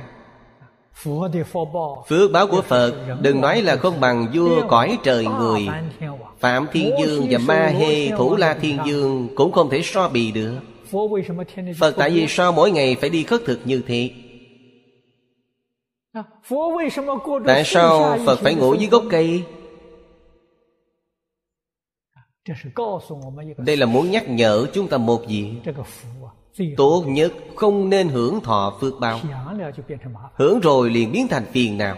Phước 2.07 2.31
báo 2.31 2.47
của 2.47 2.61
Phật 2.61 2.93
Đừng 3.21 3.41
nói 3.41 3.61
là 3.61 3.75
không 3.75 3.99
bằng 3.99 4.27
vua 4.33 4.67
cõi 4.67 4.97
trời 5.03 5.25
người. 5.25 5.67
Phạm 6.39 6.67
Thiên 6.71 6.91
Dương 6.99 7.27
và 7.29 7.37
Ma 7.37 7.67
Hê 7.67 8.09
Thủ 8.09 8.35
La 8.35 8.53
Thiên 8.53 8.77
Dương 8.85 9.27
Cũng 9.35 9.51
không 9.51 9.69
thể 9.69 9.81
so 9.81 10.09
bì 10.09 10.31
được. 10.31 10.57
Phật 11.79 11.95
tại 11.97 12.09
vì 12.09 12.27
sao 12.27 12.51
mỗi 12.51 12.71
ngày 12.71 12.95
phải 13.01 13.09
đi 13.09 13.23
khất 13.23 13.41
thực 13.45 13.59
như 13.65 13.83
thế? 13.87 14.11
Tại 17.45 17.63
sao 17.63 18.17
Phật 18.25 18.39
phải 18.39 18.55
ngủ 18.55 18.73
dưới 18.73 18.89
gốc 18.89 19.03
cây? 19.11 19.43
Đây 23.57 23.77
là 23.77 23.85
muốn 23.85 24.11
nhắc 24.11 24.29
nhở 24.29 24.65
chúng 24.73 24.87
ta 24.87 24.97
một 24.97 25.27
gì 25.27 25.53
Tốt 26.77 27.03
nhất 27.07 27.33
không 27.55 27.89
nên 27.89 28.09
hưởng 28.09 28.41
thọ 28.41 28.77
phước 28.81 28.93
báo. 28.99 29.19
Hưởng 30.35 30.59
rồi 30.59 30.89
liền 30.89 31.11
biến 31.11 31.27
thành 31.27 31.45
phiền 31.45 31.77
não. 31.77 31.97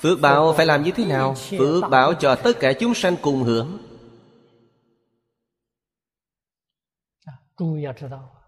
Phước 0.00 0.20
báo 0.20 0.54
phải 0.56 0.66
làm 0.66 0.82
như 0.82 0.90
thế 0.90 1.04
nào? 1.04 1.34
Phước 1.34 1.90
báo 1.90 2.14
cho 2.14 2.34
tất 2.34 2.60
cả 2.60 2.72
chúng 2.72 2.94
sanh 2.94 3.16
cùng 3.22 3.42
hưởng. 3.42 3.78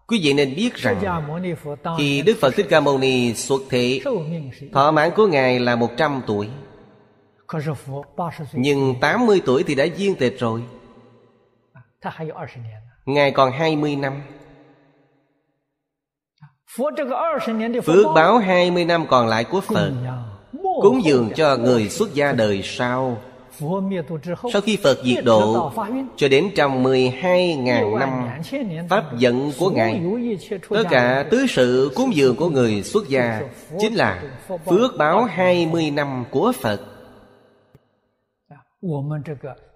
Quý 0.07 0.19
vị 0.23 0.33
nên 0.33 0.55
biết 0.55 0.75
rằng 0.75 1.27
Khi 1.97 2.21
Đức 2.21 2.37
Phật 2.41 2.53
Thích 2.55 2.65
Ca 2.69 2.79
Mâu 2.79 2.97
Ni 2.97 3.33
xuất 3.33 3.61
thế 3.69 4.01
Thọ 4.73 4.91
mãn 4.91 5.11
của 5.15 5.27
Ngài 5.27 5.59
là 5.59 5.75
100 5.75 6.21
tuổi 6.27 6.49
nhưng 8.53 8.95
80 9.01 9.41
tuổi 9.45 9.63
thì 9.63 9.75
đã 9.75 9.85
viên 9.97 10.15
tịch 10.15 10.39
rồi. 10.39 10.63
Ngài 13.05 13.31
còn 13.31 13.51
20 13.51 13.95
năm. 13.95 14.21
Phước 17.85 18.05
báo 18.15 18.37
20 18.37 18.85
năm 18.85 19.05
còn 19.09 19.27
lại 19.27 19.43
của 19.43 19.61
Phật. 19.61 19.91
Cúng 20.81 21.01
dường 21.03 21.29
cho 21.35 21.57
người 21.57 21.89
xuất 21.89 22.13
gia 22.13 22.31
đời 22.31 22.61
sau. 22.63 23.17
Sau 24.53 24.61
khi 24.61 24.77
Phật 24.83 24.97
diệt 25.03 25.25
độ 25.25 25.71
Cho 26.15 26.27
đến 26.27 26.49
trong 26.55 26.83
12.000 26.83 27.97
năm 27.97 28.29
Pháp 28.89 29.17
dẫn 29.17 29.51
của 29.59 29.69
Ngài 29.69 30.01
Tất 30.69 30.83
cả 30.89 31.25
tứ 31.31 31.45
sự 31.49 31.91
cúng 31.95 32.15
dường 32.15 32.35
của 32.35 32.49
người 32.49 32.83
xuất 32.83 33.09
gia 33.09 33.41
Chính 33.79 33.93
là 33.93 34.23
phước 34.65 34.97
báo 34.97 35.23
20 35.23 35.91
năm 35.91 36.23
của 36.31 36.51
Phật 36.61 36.81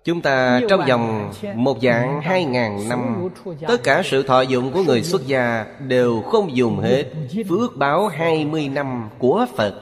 Chúng 0.04 0.22
ta 0.22 0.62
trong 0.70 0.82
vòng 0.88 1.32
một 1.56 1.78
dạng 1.82 2.22
hai 2.22 2.46
ngàn 2.46 2.90
năm 2.90 3.30
Tất 3.68 3.78
cả 3.84 4.02
sự 4.06 4.24
thọ 4.24 4.42
dụng 4.42 4.72
của 4.72 4.84
người 4.84 5.04
xuất 5.04 5.28
gia 5.28 5.66
Đều 5.88 6.22
không 6.22 6.56
dùng 6.56 6.80
hết 6.80 7.06
Phước 7.50 7.78
báo 7.78 8.08
hai 8.08 8.46
mươi 8.46 8.70
năm 8.70 9.10
của 9.20 9.46
Phật. 9.56 9.82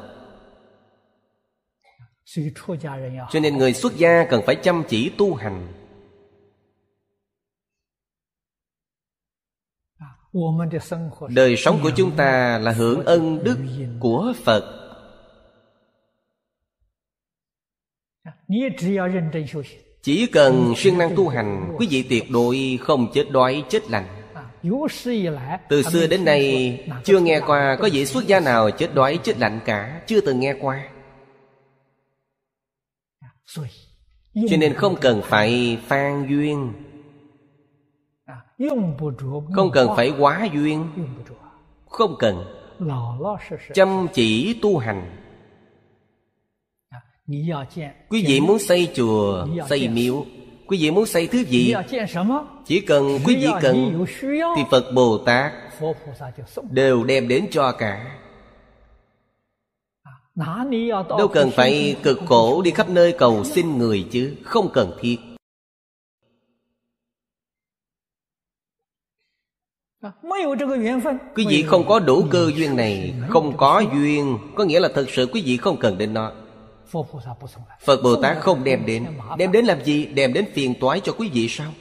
Cho 3.31 3.39
nên 3.41 3.57
người 3.57 3.73
xuất 3.73 3.97
gia 3.97 4.26
cần 4.30 4.41
phải 4.45 4.56
chăm 4.56 4.84
chỉ 4.88 5.11
tu 5.18 5.34
hành. 5.34 5.68
Đời 11.30 11.56
sống 11.57 11.80
của 11.84 11.91
chúng 11.95 12.11
ta 12.11 12.57
là 12.57 12.72
hưởng 12.72 13.06
ân 13.06 13.43
đức 13.43 13.57
của 13.99 14.34
Phật 14.43 14.74
Chỉ 20.01 20.27
cần 20.27 20.73
siêng 20.77 20.97
năng 20.97 21.15
tu 21.15 21.27
hành 21.27 21.76
Quý 21.77 21.88
vị 21.89 22.03
tuyệt 22.09 22.23
đối 22.31 22.80
không 22.81 23.07
chết 23.13 23.31
đói 23.31 23.63
chết 23.69 23.89
lạnh 23.89 24.07
Từ 25.69 25.81
xưa 25.81 26.07
đến 26.07 26.26
nay 26.26 26.80
Chưa 27.03 27.19
nghe 27.19 27.39
qua 27.39 27.77
có 27.81 27.89
vị 27.91 28.05
xuất 28.05 28.27
gia 28.27 28.39
nào 28.39 28.72
chết 28.72 28.93
đói 28.93 29.19
chết 29.23 29.39
lạnh 29.39 29.59
cả 29.65 30.01
Chưa 30.07 30.22
từng 30.22 30.39
nghe 30.39 30.53
qua. 30.61 30.89
Cho 34.49 34.57
nên 34.59 34.73
không 34.73 34.95
cần 35.01 35.22
phải 35.23 35.77
phan 35.88 36.27
duyên. 36.30 36.73
Không 39.55 39.72
cần 39.73 39.89
phải 39.95 40.13
quá 40.19 40.47
duyên. 40.53 40.88
Không 41.89 42.15
cần. 42.19 42.45
Chăm 43.73 44.07
chỉ 44.13 44.59
tu 44.61 44.77
hành 44.77 45.24
Quý 47.27 48.26
vị 48.27 48.39
muốn 48.39 48.60
xây 48.60 48.91
chùa, 48.95 49.47
xây 49.69 49.88
miếu. 49.88 50.26
Quý 50.68 50.77
vị 50.81 50.91
muốn 50.91 51.06
xây 51.06 51.27
thứ 51.27 51.43
gì? 51.45 51.73
Chỉ 52.65 52.80
cần 52.80 53.19
quý 53.26 53.35
vị 53.35 53.47
cần 53.61 54.06
Thì 54.56 54.64
Phật 54.72 54.91
Bồ 54.95 55.18
Tát 55.18 55.52
Đều 56.69 57.03
đem 57.03 57.27
đến 57.27 57.47
cho 57.52 57.72
cả. 57.72 58.18
Đâu 61.18 61.27
cần 61.34 61.52
phải 61.52 61.95
cực 62.03 62.19
khổ 62.26 62.61
đi 62.61 62.72
khắp 62.72 62.89
nơi 62.89 63.15
cầu 63.18 63.43
xin 63.43 63.77
người 63.77 64.07
chứ 64.11 64.35
Không 64.43 64.69
cần 64.73 64.91
thiết. 64.99 65.18
Quý 71.35 71.45
vị 71.49 71.64
không 71.68 71.88
có 71.88 71.99
đủ 71.99 72.26
cơ 72.31 72.52
duyên 72.56 72.76
này 72.76 73.14
Không 73.30 73.57
có 73.57 73.84
duyên. 73.93 74.38
Có 74.56 74.64
nghĩa 74.64 74.80
là 74.80 74.89
thật 74.95 75.06
sự 75.10 75.27
quý 75.34 75.43
vị 75.45 75.57
không 75.57 75.77
cần 75.77 75.97
đến 75.97 76.14
nó 76.14 76.31
Phật 77.85 78.03
Bồ 78.03 78.15
Tát 78.22 78.38
không 78.41 78.63
đem 78.63 78.85
đến. 78.85 79.05
Đem 79.38 79.51
đến 79.51 79.65
làm 79.65 79.84
gì? 79.84 80.05
Đem 80.05 80.34
đến 80.34 80.45
phiền 80.53 80.73
toái 80.80 80.99
cho 80.99 81.13
quý 81.13 81.30
vị 81.34 81.47
sao? 81.49 81.72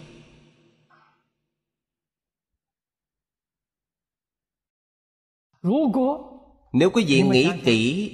Nếu 6.73 6.91
quý 6.91 7.05
vị 7.05 7.23
nghĩ 7.23 7.51
kỹ 7.65 8.11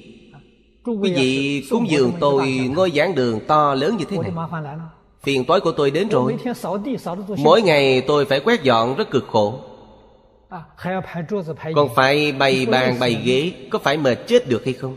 Quý 0.85 1.13
vị 1.13 1.63
cúng 1.71 1.91
dường 1.91 2.13
tôi 2.21 2.71
ngôi 2.75 2.91
giảng 2.91 3.15
đường 3.15 3.41
to 3.47 3.75
lớn 3.75 3.97
như 3.99 4.05
thế 4.05 4.19
này. 4.19 4.33
Phiền 5.23 5.45
toái 5.45 5.61
của 5.61 5.73
tôi 5.73 5.91
đến 5.91 6.09
rồi. 6.09 6.37
Mỗi 7.37 7.63
ngày 7.63 8.01
tôi 8.01 8.25
phải 8.25 8.41
quét 8.41 8.63
dọn 8.63 8.97
rất 8.97 9.11
cực 9.11 9.25
khổ. 9.29 9.61
Còn 11.75 11.89
phải 11.95 12.33
bày 12.33 12.67
bàn 12.67 12.97
bày 13.01 13.23
ghế 13.25 13.53
Có 13.71 13.79
phải 13.79 13.97
mệt 13.97 14.15
chết 14.27 14.49
được 14.49 14.65
hay 14.65 14.75
không 14.75 14.97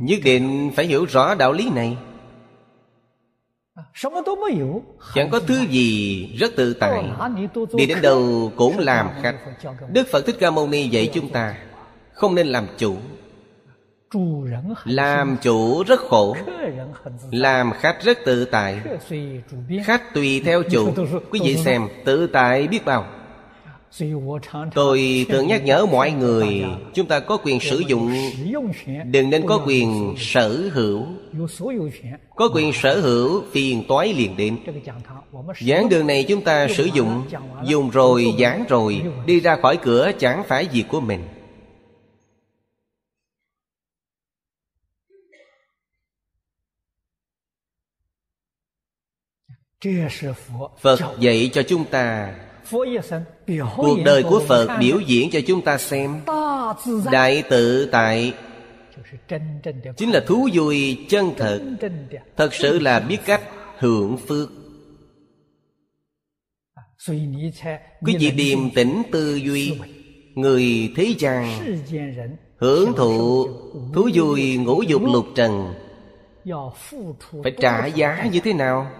Nhất 0.00 0.18
định 0.24 0.70
phải 0.76 0.86
hiểu 0.86 1.04
rõ 1.04 1.34
đạo 1.34 1.52
lý 1.52 1.70
này. 1.70 1.96
Chẳng 5.14 5.30
có 5.30 5.40
thứ 5.40 5.66
gì 5.68 6.26
rất 6.38 6.56
tự 6.56 6.74
tại. 6.74 7.04
Đi 7.72 7.86
đến 7.86 7.98
đâu 8.02 8.52
cũng 8.56 8.78
làm 8.78 9.10
khách. 9.22 9.36
Đức 9.92 10.06
Phật 10.12 10.26
Thích 10.26 10.36
Ca 10.40 10.50
Mâu 10.50 10.68
Ni 10.68 10.88
dạy 10.88 11.10
chúng 11.14 11.28
ta 11.28 11.56
Không 12.12 12.34
nên 12.34 12.46
làm 12.46 12.66
chủ. 12.78 12.96
Làm 14.84 15.36
chủ 15.42 15.82
rất 15.82 16.00
khổ. 16.00 16.36
Làm 17.30 17.72
khách 17.72 18.02
rất 18.02 18.18
tự 18.24 18.44
tại. 18.44 18.80
Khách 19.84 20.14
tùy 20.14 20.42
theo 20.44 20.62
chủ. 20.62 20.92
Quý 21.30 21.40
vị 21.44 21.56
xem 21.56 21.88
tự 22.04 22.26
tại 22.26 22.68
biết 22.68 22.84
bao 22.84 23.19
Tôi 24.74 25.26
thường 25.28 25.46
nhắc 25.46 25.64
nhở 25.64 25.86
mọi 25.86 26.10
người 26.10 26.64
Chúng 26.94 27.06
ta 27.06 27.20
có 27.20 27.36
quyền 27.36 27.60
sử 27.60 27.78
dụng 27.78 28.12
Đừng 29.04 29.30
nên 29.30 29.46
có 29.46 29.62
quyền 29.66 30.14
sở 30.18 30.70
hữu. 30.72 31.06
Có 32.36 32.48
quyền 32.54 32.72
sở 32.72 33.00
hữu 33.00 33.44
phiền 33.52 33.84
toái 33.88 34.14
liền 34.14 34.36
đến. 34.36 34.58
Giảng 35.60 35.88
đường 35.88 36.06
này 36.06 36.24
chúng 36.28 36.44
ta 36.44 36.68
sử 36.68 36.84
dụng 36.84 37.22
Dùng 37.64 37.90
rồi 37.90 38.34
giảng 38.40 38.64
rồi 38.68 39.02
Đi 39.26 39.40
ra 39.40 39.56
khỏi 39.56 39.76
cửa 39.82 40.10
chẳng 40.18 40.42
phải 40.48 40.68
việc 40.72 40.84
của 40.88 41.00
mình. 41.00 41.20
Phật 50.80 51.00
dạy 51.18 51.50
cho 51.52 51.62
chúng 51.62 51.84
ta 51.84 52.34
Cuộc 53.76 53.98
đời 54.04 54.22
của 54.22 54.42
Phật 54.48 54.68
biểu 54.80 55.00
diễn 55.00 55.30
cho 55.30 55.40
chúng 55.46 55.62
ta 55.62 55.78
xem. 55.78 56.20
Đại 57.12 57.42
tự 57.50 57.88
tại 57.92 58.34
Chính 59.96 60.10
là 60.10 60.20
thú 60.26 60.48
vui 60.52 61.06
chân 61.08 61.32
thật. 61.36 61.60
Thật 62.36 62.54
sự 62.54 62.78
là 62.78 63.00
biết 63.00 63.18
cách 63.26 63.42
hưởng 63.78 64.16
phước. 64.16 64.48
Quý 68.06 68.16
vị 68.20 68.30
điềm 68.30 68.70
tĩnh 68.70 69.02
tư 69.12 69.34
duy 69.34 69.78
Người 70.34 70.92
thế 70.96 71.14
gian. 71.18 71.52
Hưởng 72.56 72.92
thụ 72.96 73.48
Thú 73.94 74.08
vui 74.14 74.56
ngũ 74.56 74.82
dục 74.82 75.02
lục 75.12 75.26
trần. 75.34 75.74
Phải 77.42 77.52
trả 77.60 77.86
giá 77.86 78.28
như 78.32 78.40
thế 78.44 78.52
nào 78.52 78.90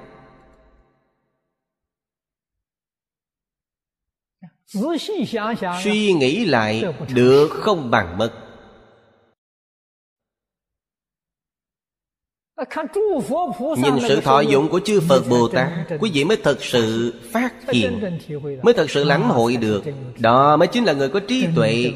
Suy 5.82 6.12
nghĩ 6.12 6.44
lại 6.44 6.84
Được 7.14 7.48
không 7.50 7.90
bằng 7.90 8.18
mất. 8.18 8.32
Nhìn 13.76 13.94
sự 14.08 14.20
thọ 14.20 14.40
dụng 14.40 14.68
của 14.68 14.80
chư 14.80 15.00
Phật 15.08 15.22
Bồ 15.28 15.48
Tát 15.48 15.72
Quý 16.00 16.10
vị 16.14 16.24
mới 16.24 16.36
thật 16.36 16.56
sự 16.60 17.14
phát 17.32 17.54
hiện 17.72 18.18
Mới 18.62 18.74
thật 18.74 18.90
sự 18.90 19.04
lãnh 19.04 19.28
hội 19.28 19.56
được. 19.56 19.84
Đó 20.18 20.56
mới 20.56 20.68
chính 20.68 20.84
là 20.84 20.92
người 20.92 21.08
có 21.08 21.20
trí 21.28 21.46
tuệ. 21.56 21.92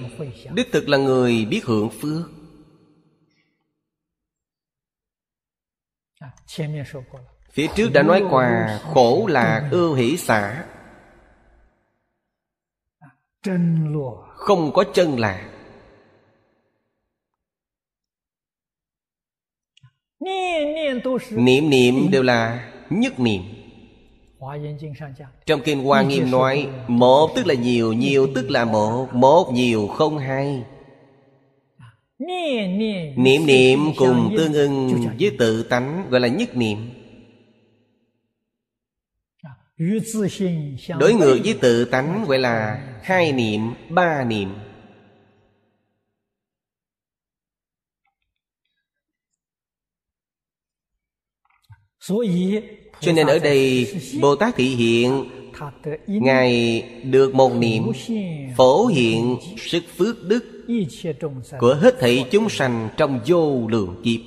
Đích 0.55 0.73
thực 0.73 0.89
là 0.89 0.99
người 0.99 1.45
biết 1.45 1.65
hưởng 1.65 1.91
phước. 1.91 2.31
Phía 7.53 7.67
trước 7.77 7.89
đã 7.93 8.03
nói 8.03 8.23
qua 8.31 8.81
Khổ 8.95 9.27
lạc 9.31 9.69
ưu 9.71 9.95
hỷ 9.95 10.17
xả 10.17 10.65
Không 14.37 14.73
có 14.73 14.85
chân 14.95 15.19
lạc 15.19 15.51
Niệm 21.31 21.71
niệm 21.71 22.11
đều 22.11 22.23
là 22.23 22.71
nhất 22.91 23.21
niệm. 23.21 23.43
Trong 25.47 25.61
Kinh 25.65 25.85
Hoa 25.85 26.03
Nghiêm 26.03 26.31
nói 26.31 26.69
Một 26.89 27.31
tức 27.37 27.47
là 27.47 27.55
nhiều, 27.55 27.93
nhiều 27.93 28.29
tức 28.35 28.51
là 28.51 28.65
một 28.65 29.15
Một 29.15 29.53
nhiều 29.53 29.87
không 29.87 30.19
hai. 30.19 30.63
Niệm 33.17 33.47
niệm 33.47 33.79
cùng 33.97 34.35
tương 34.37 34.53
ưng 34.53 35.07
với 35.21 35.31
tự 35.39 35.63
tánh 35.63 36.07
Gọi 36.11 36.21
là 36.21 36.29
nhất 36.29 36.57
niệm 36.57 36.79
Đối 39.79 41.15
ngược 41.15 41.39
với 41.45 41.59
tự 41.61 41.85
tánh 41.85 42.25
gọi 42.29 42.39
là 42.39 42.89
hai 43.03 43.33
niệm, 43.33 43.61
ba 43.91 44.25
niệm. 44.25 44.49
cho 53.01 53.13
nên 53.13 53.27
ở 53.27 53.39
đây 53.39 53.95
bồ 54.21 54.37
tát 54.37 54.55
thị 54.57 54.65
hiện 54.65 55.25
ngài 56.07 56.83
được 57.05 57.35
một 57.35 57.53
niệm 57.55 57.83
phổ 58.57 58.87
hiện 58.87 59.37
sức 59.59 59.83
phước 59.97 60.17
đức 60.23 60.67
của 61.59 61.75
hết 61.75 61.97
thảy 62.01 62.29
chúng 62.31 62.49
sanh 62.49 62.89
trong 62.97 63.21
vô 63.27 63.69
lượng 63.69 64.03
kiếp. 64.05 64.21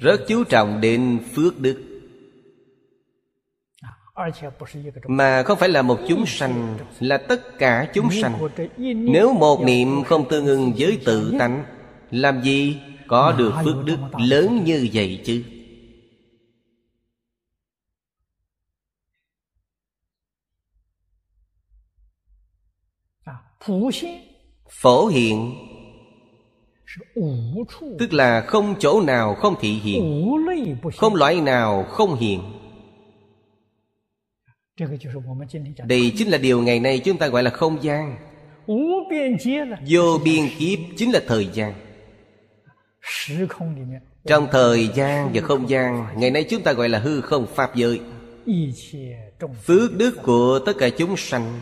rất 0.00 0.20
chú 0.28 0.44
trọng 0.44 0.80
đến 0.80 1.18
phước 1.34 1.58
đức 1.58 1.89
mà 5.08 5.42
không 5.42 5.58
phải 5.58 5.68
là 5.68 5.82
một 5.82 5.98
chúng 6.08 6.26
sanh 6.26 6.78
là 7.00 7.18
tất 7.18 7.58
cả 7.58 7.88
chúng 7.94 8.10
sanh. 8.10 8.38
nếu 9.12 9.32
một 9.32 9.60
niệm 9.62 10.04
không 10.04 10.28
tương 10.28 10.46
ưng 10.46 10.72
với 10.78 10.98
tự 11.04 11.34
tánh 11.38 11.64
làm 12.10 12.42
gì 12.42 12.80
có 13.08 13.32
được 13.38 13.52
phước 13.64 13.84
đức 13.84 13.98
lớn 14.18 14.64
như 14.64 14.88
vậy 14.92 15.20
chứ? 15.24 15.44
Phổ 24.68 25.06
hiện 25.06 25.54
tức 27.98 28.12
là 28.12 28.40
không 28.40 28.74
chỗ 28.78 29.00
nào 29.00 29.34
không 29.34 29.54
thị 29.60 29.72
hiện 29.72 30.30
không 30.96 31.14
loại 31.14 31.40
nào 31.40 31.84
không 31.84 32.16
hiện 32.16 32.59
đây 35.84 36.12
chính 36.16 36.28
là 36.28 36.38
điều 36.38 36.62
ngày 36.62 36.80
nay 36.80 36.98
chúng 37.04 37.18
ta 37.18 37.28
gọi 37.28 37.42
là 37.42 37.50
không 37.50 37.82
gian. 37.82 38.16
Vô 39.88 40.20
biên 40.24 40.48
kiếp 40.58 40.78
chính 40.96 41.12
là 41.12 41.20
thời 41.26 41.48
gian. 41.52 41.74
Trong 44.26 44.48
thời 44.52 44.88
gian 44.88 45.30
và 45.34 45.40
không 45.40 45.68
gian 45.70 46.06
Ngày 46.16 46.30
nay 46.30 46.46
chúng 46.50 46.62
ta 46.62 46.72
gọi 46.72 46.88
là 46.88 46.98
hư 46.98 47.20
không 47.20 47.46
pháp 47.46 47.76
giới. 47.76 48.00
Phước 49.64 49.96
đức 49.96 50.18
của 50.22 50.58
tất 50.66 50.72
cả 50.78 50.88
chúng 50.98 51.16
sanh. 51.16 51.60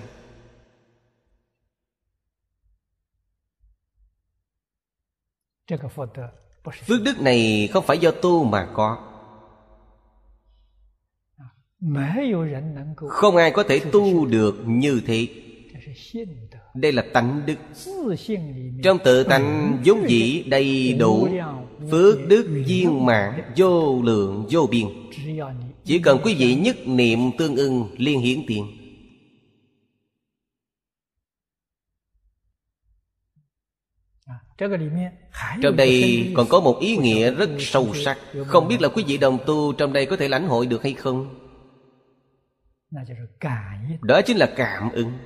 Phước 6.86 7.02
đức 7.04 7.20
này 7.20 7.68
không 7.72 7.84
phải 7.86 7.98
do 7.98 8.10
tu 8.10 8.44
mà 8.44 8.68
có 8.74 9.17
không 13.08 13.36
ai 13.36 13.50
có 13.50 13.62
thể 13.62 13.80
tu 13.92 14.26
được 14.26 14.62
như 14.66 15.00
thế. 15.06 15.26
Đây 16.74 16.92
là 16.92 17.04
tánh 17.12 17.42
đức. 17.46 17.54
Trong 18.82 18.98
tự 19.04 19.24
tánh 19.24 19.78
vốn 19.84 20.08
dĩ 20.08 20.42
đầy 20.42 20.92
đủ 20.92 21.28
phước 21.90 22.28
đức 22.28 22.62
viên 22.66 23.06
mãn 23.06 23.52
vô 23.56 24.02
lượng 24.02 24.46
vô 24.50 24.68
biên. 24.70 24.86
Chỉ 25.84 25.98
cần 25.98 26.20
quý 26.24 26.34
vị 26.34 26.54
nhất 26.54 26.76
niệm 26.86 27.18
tương 27.38 27.56
ưng 27.56 27.88
liên 27.96 28.20
hiển 28.20 28.42
tiền. 28.46 28.66
Trong 35.62 35.76
đây 35.76 36.26
còn 36.34 36.46
có 36.48 36.60
một 36.60 36.78
ý 36.80 36.96
nghĩa 36.96 37.30
rất 37.30 37.50
sâu 37.58 37.94
sắc. 37.94 38.18
không 38.46 38.68
biết 38.68 38.80
là 38.80 38.88
quý 38.88 39.04
vị 39.06 39.16
đồng 39.16 39.38
tu 39.46 39.72
trong 39.72 39.92
đây 39.92 40.06
có 40.06 40.16
thể 40.16 40.28
lãnh 40.28 40.48
hội 40.48 40.66
được 40.66 40.82
hay 40.82 40.92
không 40.92 41.47
đó 44.02 44.20
chính 44.26 44.36
là 44.36 44.52
cảm 44.56 44.90
ứng. 44.92 45.18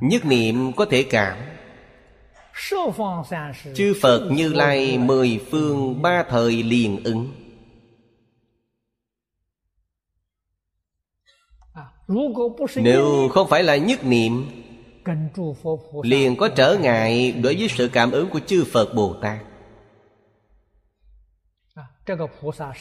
Nhất 0.00 0.24
niệm. 0.24 0.72
có 0.72 0.84
thể 0.90 1.02
cảm. 1.10 1.38
Chư 3.74 3.94
phật 4.02 4.30
như 4.32 4.52
lai 4.52 4.98
mười 4.98 5.40
phương 5.50 6.02
ba 6.02 6.24
thời 6.28 6.62
liền 6.62 7.04
ứng. 7.04 7.32
Nếu 12.76 13.28
không 13.28 13.48
phải 13.48 13.62
là 13.62 13.76
nhất 13.76 14.04
niệm 14.04 14.46
liền 16.02 16.36
có 16.36 16.48
trở 16.48 16.76
ngại 16.80 17.32
đối 17.32 17.56
với 17.56 17.68
sự 17.68 17.90
cảm 17.92 18.10
ứng 18.10 18.30
của 18.30 18.40
chư 18.40 18.64
phật 18.64 18.94
bồ 18.94 19.14
tát 19.22 19.38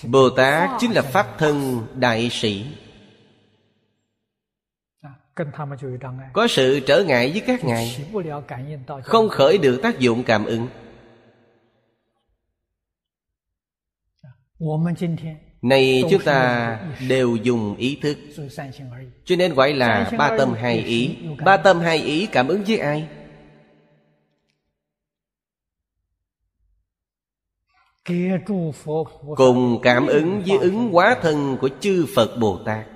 Bồ 0.10 0.30
Tát 0.30 0.70
chính 0.80 0.91
là 0.91 1.02
Pháp 1.02 1.38
thân 1.38 1.88
đại 1.95 2.30
sĩ. 2.32 2.66
Có 6.34 6.48
sự 6.48 6.80
trở 6.80 7.04
ngại 7.04 7.32
với 7.32 7.41
các 7.48 7.66
ngài 7.66 8.06
Không 9.04 9.30
khởi 9.30 9.58
được 9.58 9.80
tác 9.84 9.99
dụng 9.99 10.24
cảm 10.24 10.45
ứng. 10.45 10.68
Này 15.62 16.04
chúng 16.10 16.22
ta 16.24 16.80
đều 17.10 17.36
dùng 17.36 17.76
ý 17.76 17.99
thức. 18.02 18.18
Cho 19.26 19.36
nên 19.36 19.54
gọi 19.54 19.74
là 19.74 20.12
ba 20.18 20.38
tâm 20.38 20.54
hai 20.54 20.78
ý. 20.78 21.16
Ba 21.45 21.58
tâm 21.58 21.80
hai 21.80 21.98
ý 21.98 22.26
cảm 22.26 22.48
ứng 22.48 22.64
với 22.64 22.78
ai? 22.78 23.08
Cùng 29.36 29.80
cảm 29.84 30.08
ứng 30.08 30.44
với 30.48 30.58
ứng 30.58 30.92
hóa 30.92 31.18
thân 31.22 31.58
của 31.62 31.70
chư 31.80 32.06
phật 32.16 32.38
bồ 32.40 32.60
tát. 32.66 32.88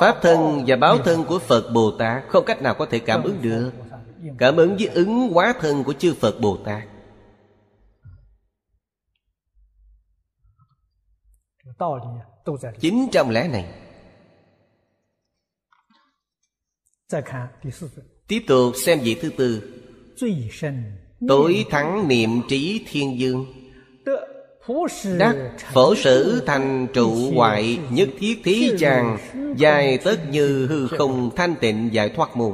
Pháp 0.00 0.18
thân 0.22 0.64
và 0.66 0.76
báo 0.76 0.98
thân 0.98 1.24
của 1.28 1.38
phật 1.38 1.70
bồ 1.74 1.90
tát 1.98 2.24
không 2.28 2.44
cách 2.44 2.62
nào 2.62 2.74
có 2.78 2.86
thể 2.90 2.98
cảm 2.98 3.22
ứng 3.22 3.42
được. 3.42 3.72
cảm 4.38 4.56
ứng 4.56 4.76
với 4.76 4.86
ứng 4.86 5.32
hóa 5.32 5.54
thân 5.60 5.84
của 5.84 5.92
chư 5.92 6.14
phật 6.14 6.40
bồ 6.40 6.56
tát. 6.56 6.88
Chính 12.80 13.08
trong 13.12 13.30
lẽ 13.30 13.48
này. 13.48 13.74
Tiếp 18.28 18.44
tục 18.48 18.72
xem 18.76 18.98
vị 19.02 19.18
thứ 19.22 19.30
tư 19.36 19.77
tối 21.28 21.64
thắng 21.70 22.08
niệm 22.08 22.30
trí 22.48 22.84
thiên 22.88 23.18
dương. 23.20 23.46
Đắc 25.18 25.36
phổ 25.72 25.94
sử 25.94 26.42
thành 26.46 26.86
trụ 26.94 27.32
hoại 27.34 27.78
nhất 27.90 28.08
thiết 28.18 28.40
thí 28.44 28.70
chàng 28.78 29.18
dài 29.56 29.98
tất 30.04 30.16
như 30.30 30.66
hư 30.66 30.86
không 30.86 31.30
thanh 31.36 31.54
tịnh 31.60 31.88
giải 31.92 32.08
thoát 32.08 32.36
môn. 32.36 32.52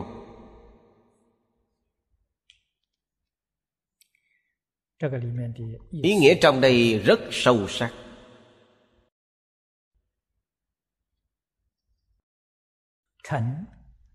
Ý 6.02 6.14
nghĩa 6.16 6.34
trong 6.34 6.60
đây 6.60 6.98
rất 6.98 7.20
sâu 7.30 7.68
sắc. 7.68 7.92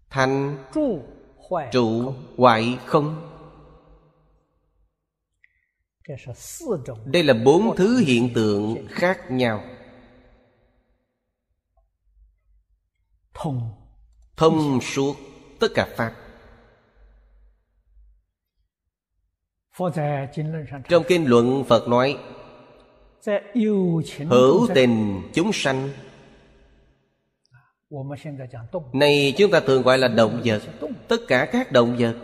Thành 0.09 0.57
trụ 1.71 2.13
hoại 2.37 2.77
không 2.85 3.28
đây 7.05 7.23
là 7.23 7.33
bốn 7.33 7.75
thứ 7.75 7.97
hiện 7.97 8.29
tượng 8.33 8.87
khác 8.89 9.31
nhau. 9.31 9.63
Thông. 13.33 14.79
Suốt 14.81 15.15
tất 15.59 15.67
cả 15.75 15.87
pháp. 15.95 16.15
Trong 20.89 21.03
kinh 21.07 21.25
luận 21.29 21.63
phật 21.67 21.87
nói 21.87 22.17
hữu 24.29 24.67
tình 24.75 25.21
chúng 25.33 25.51
sanh. 25.53 25.89
Này 28.93 29.33
chúng 29.37 29.51
ta 29.51 29.59
thường 29.59 29.81
gọi 29.81 29.97
là 29.97 30.07
động 30.07 30.41
vật. 30.45 30.61
tất 31.07 31.17
cả 31.27 31.49
các 31.51 31.71
động 31.71 31.95
vật 31.99 32.15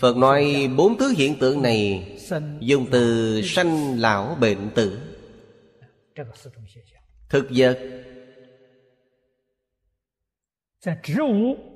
Phật 0.00 0.16
nói 0.16 0.70
bốn 0.76 0.98
thứ 0.98 1.14
hiện 1.16 1.38
tượng 1.40 1.62
này 1.62 2.12
Dùng 2.60 2.86
từ 2.90 3.40
sanh 3.44 4.00
lão 4.00 4.36
bệnh 4.40 4.70
tử. 4.74 4.98
Thực 7.28 7.48
vật. 7.50 7.78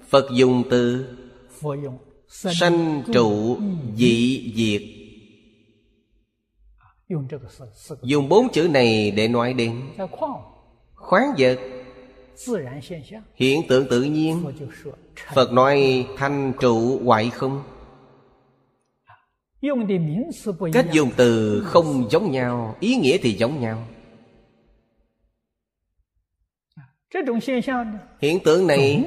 Phật 0.08 0.26
dùng 0.32 0.62
từ 0.70 1.06
Sanh 2.28 3.02
trụ 3.14 3.58
dị 3.96 4.52
diệt. 4.56 4.82
Dùng 8.02 8.28
bốn 8.28 8.52
chữ 8.52 8.68
này 8.68 9.10
để 9.10 9.28
nói 9.28 9.52
đến 9.54 9.82
Khoáng 10.94 11.34
vật. 11.38 11.58
Hiện 13.34 13.62
tượng 13.68 13.86
tự 13.90 14.02
nhiên 14.02 14.44
Phật 15.34 15.52
nói, 15.52 16.06
thanh 16.16 16.52
trụ 16.60 17.00
hoại 17.04 17.30
không? 17.30 17.62
Cách 20.72 20.86
dùng 20.92 21.10
từ 21.16 21.62
không 21.66 22.10
giống 22.10 22.30
nhau, 22.30 22.76
Ý 22.80 22.96
nghĩa 22.96 23.18
thì 23.22 23.32
giống 23.32 23.60
nhau. 23.60 23.86
Hiện 28.20 28.38
tượng 28.44 28.66
này 28.66 29.04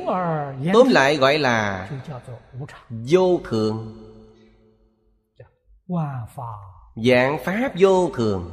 Tóm 0.73 0.89
lại 0.89 1.17
gọi 1.17 1.39
là 1.39 1.89
Vô 2.89 3.41
thường. 3.43 4.01
Dạng 6.95 7.37
pháp 7.43 7.71
vô 7.79 8.09
thường. 8.09 8.51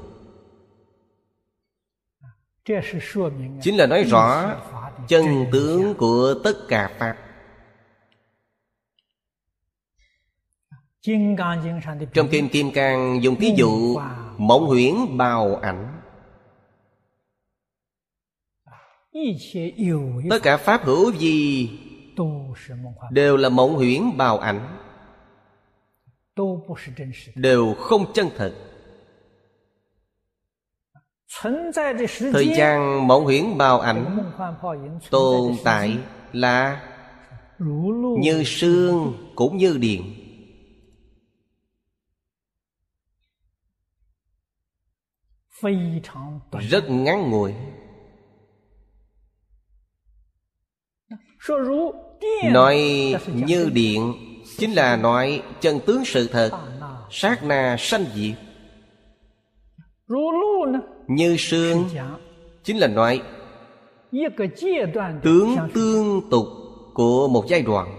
Chính 3.63 3.77
là 3.77 3.87
nói 3.87 4.05
rõ 4.05 4.55
Chân 5.09 5.25
tướng 5.53 5.95
của 5.95 6.35
tất 6.45 6.53
cả 6.69 6.91
Pháp. 6.99 7.17
Trong 12.13 12.29
Kinh 12.31 12.49
Kim 12.49 12.71
Cang 12.71 13.23
dùng 13.23 13.37
thí 13.37 13.55
dụ 13.57 13.99
Mộng 14.39 14.67
huyễn 14.67 14.95
bào 15.17 15.57
ảnh. 15.57 16.01
Tất 20.31 20.39
cả 20.43 20.57
Pháp 20.57 20.85
hữu 20.85 21.13
gì 21.13 21.71
Đều 23.11 23.37
là 23.37 23.49
mộng 23.49 23.75
huyễn 23.75 24.17
bào 24.17 24.39
ảnh. 24.39 24.79
Đều 27.35 27.75
không 27.75 28.13
chân 28.15 28.29
thật. 28.37 28.55
Thời 32.33 32.49
gian 32.57 33.09
mộng 33.09 33.25
huyễn 33.25 33.59
bào 33.59 33.81
ảnh 33.81 34.19
Tồn 35.11 35.53
tại 35.65 35.99
là 36.33 36.83
Như 38.19 38.43
sương 38.45 39.15
cũng 39.35 39.57
như 39.57 39.79
điện 39.81 40.22
Rất 46.61 46.91
ngắn 46.91 47.31
ngủi. 47.31 47.55
Nói 52.45 52.79
như 53.35 53.71
điện 53.73 54.15
Chính 54.59 54.75
là 54.75 54.97
nói 54.97 55.43
chân 55.61 55.81
tướng 55.87 56.05
sự 56.05 56.29
thật 56.29 56.51
Sát 57.11 57.45
na 57.45 57.77
sanh 57.79 58.05
diệt. 58.15 58.35
Như 61.07 61.37
sương 61.39 61.89
Chính 62.65 62.79
là 62.79 62.87
nói 62.87 63.23
Tướng 65.23 65.57
tương 65.75 66.31
tục 66.31 66.47
Của 66.95 67.29
một 67.29 67.45
giai 67.49 67.63
đoạn. 67.63 67.99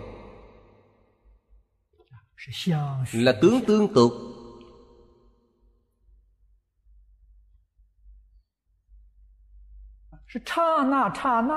Là 3.13 3.31
tướng 3.41 3.61
tương 3.67 3.93
tục 3.93 4.11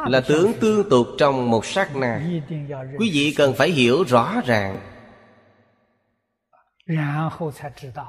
là 0.07 0.21
tướng 0.29 0.53
tương 0.61 0.91
tục 0.91 1.07
trong 1.19 1.51
một 1.51 1.67
sát 1.67 1.97
na. 1.97 2.23
Quý 2.99 3.11
vị 3.13 3.35
cần 3.37 3.55
phải 3.55 3.71
hiểu 3.71 4.05
rõ 4.09 4.41
ràng. 4.47 4.79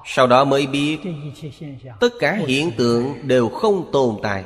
Sau 0.05 0.27
đó 0.27 0.45
mới 0.45 0.67
biết 0.67 0.97
tất 1.99 2.09
cả 2.19 2.39
hiện 2.47 2.71
tượng 2.77 3.27
đều 3.27 3.49
không 3.49 3.89
tồn 3.91 4.15
tại. 4.23 4.43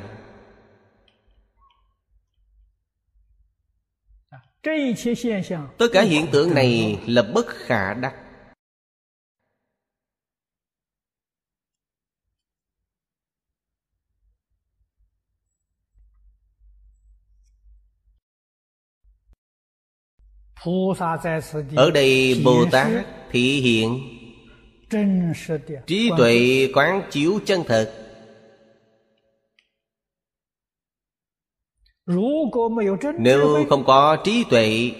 Tất 5.78 5.86
cả 5.92 6.02
hiện 6.02 6.26
tượng 6.32 6.54
này 6.54 7.00
là 7.06 7.22
bất 7.34 7.46
khả 7.46 7.94
đắc 7.94 8.14
Ở 21.76 21.90
đây 21.90 22.40
Bồ 22.44 22.64
Tát 22.72 23.06
thị 23.30 23.60
hiện 23.60 24.00
Trí 25.86 26.10
tuệ 26.18 26.68
quán 26.74 27.02
chiếu 27.10 27.40
chân 27.44 27.62
thật 27.66 27.92
Nếu 33.18 33.66
không 33.68 33.84
có 33.84 34.16
trí 34.24 34.44
tuệ 34.50 34.90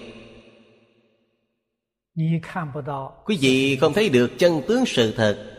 Quý 3.25 3.37
vị 3.41 3.77
không 3.81 3.93
thấy 3.93 4.09
được 4.09 4.31
chân 4.37 4.61
tướng 4.67 4.85
sự 4.85 5.13
thật 5.17 5.52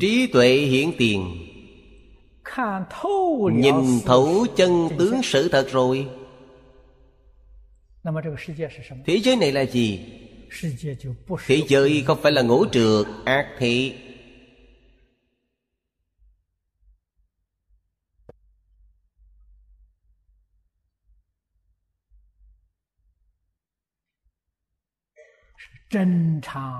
trí 0.00 0.26
tuệ 0.32 0.56
hiển 0.56 0.90
tiền. 0.98 1.48
Nhìn 3.52 4.00
thấu 4.06 4.46
chân 4.56 4.88
tướng 4.98 5.22
sự 5.22 5.48
thật 5.48 5.68
rồi. 5.72 6.06
Thế 9.06 9.20
giới 9.22 9.36
này 9.36 9.52
là 9.52 9.60
gì? 9.60 10.00
Thế 11.46 11.62
giới 11.68 12.02
không 12.06 12.18
phải 12.22 12.32
là 12.32 12.42
ngũ 12.42 12.66
trượt 12.66 13.06
ác 13.24 13.46
thế 13.58 13.92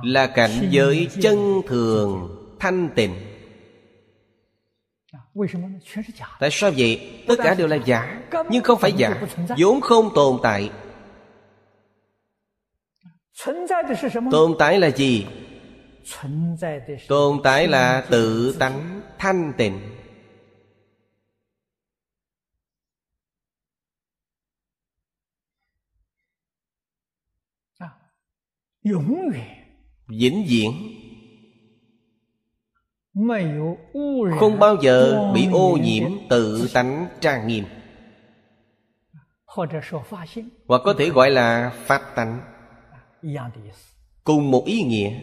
là 0.03 0.27
cảnh 0.27 0.69
giới 0.71 1.09
chân 1.23 1.63
thường 1.67 2.37
thanh 2.59 2.89
tịnh. 2.95 3.15
Tại 6.41 6.51
sao 6.53 6.71
vậy? 6.77 7.23
Tất 7.29 7.35
cả 7.43 7.55
đều 7.55 7.67
là 7.67 7.77
giả 7.77 8.23
nhưng 8.51 8.63
không 8.63 8.79
phải 8.79 8.93
giả. 8.93 9.23
Vốn 9.59 9.81
không 9.81 10.11
tồn 10.15 10.39
tại. 10.43 10.71
Tồn 14.31 14.55
tại 14.59 14.81
là 14.81 14.91
gì? 14.91 15.27
Tồn 17.09 17.41
tại 17.45 17.69
là 17.69 18.05
tự 18.11 18.57
tánh 18.59 19.01
thanh 19.19 19.53
tịnh 19.57 19.81
vĩnh 30.09 30.45
viễn. 30.49 30.73
Không 34.41 34.59
bao 34.59 34.77
giờ 34.83 35.31
bị 35.35 35.49
ô 35.53 35.79
nhiễm 35.83 36.11
tự 36.31 36.71
tánh 36.75 37.09
trang 37.21 37.47
nghiêm. 37.47 37.65
Hoặc 40.67 40.81
có 40.85 40.95
thể 40.99 41.11
gọi 41.11 41.31
là 41.31 41.73
pháp 41.75 42.03
tánh. 42.15 42.41
Cùng 44.25 44.51
một 44.51 44.65
ý 44.67 44.83
nghĩa. 44.83 45.21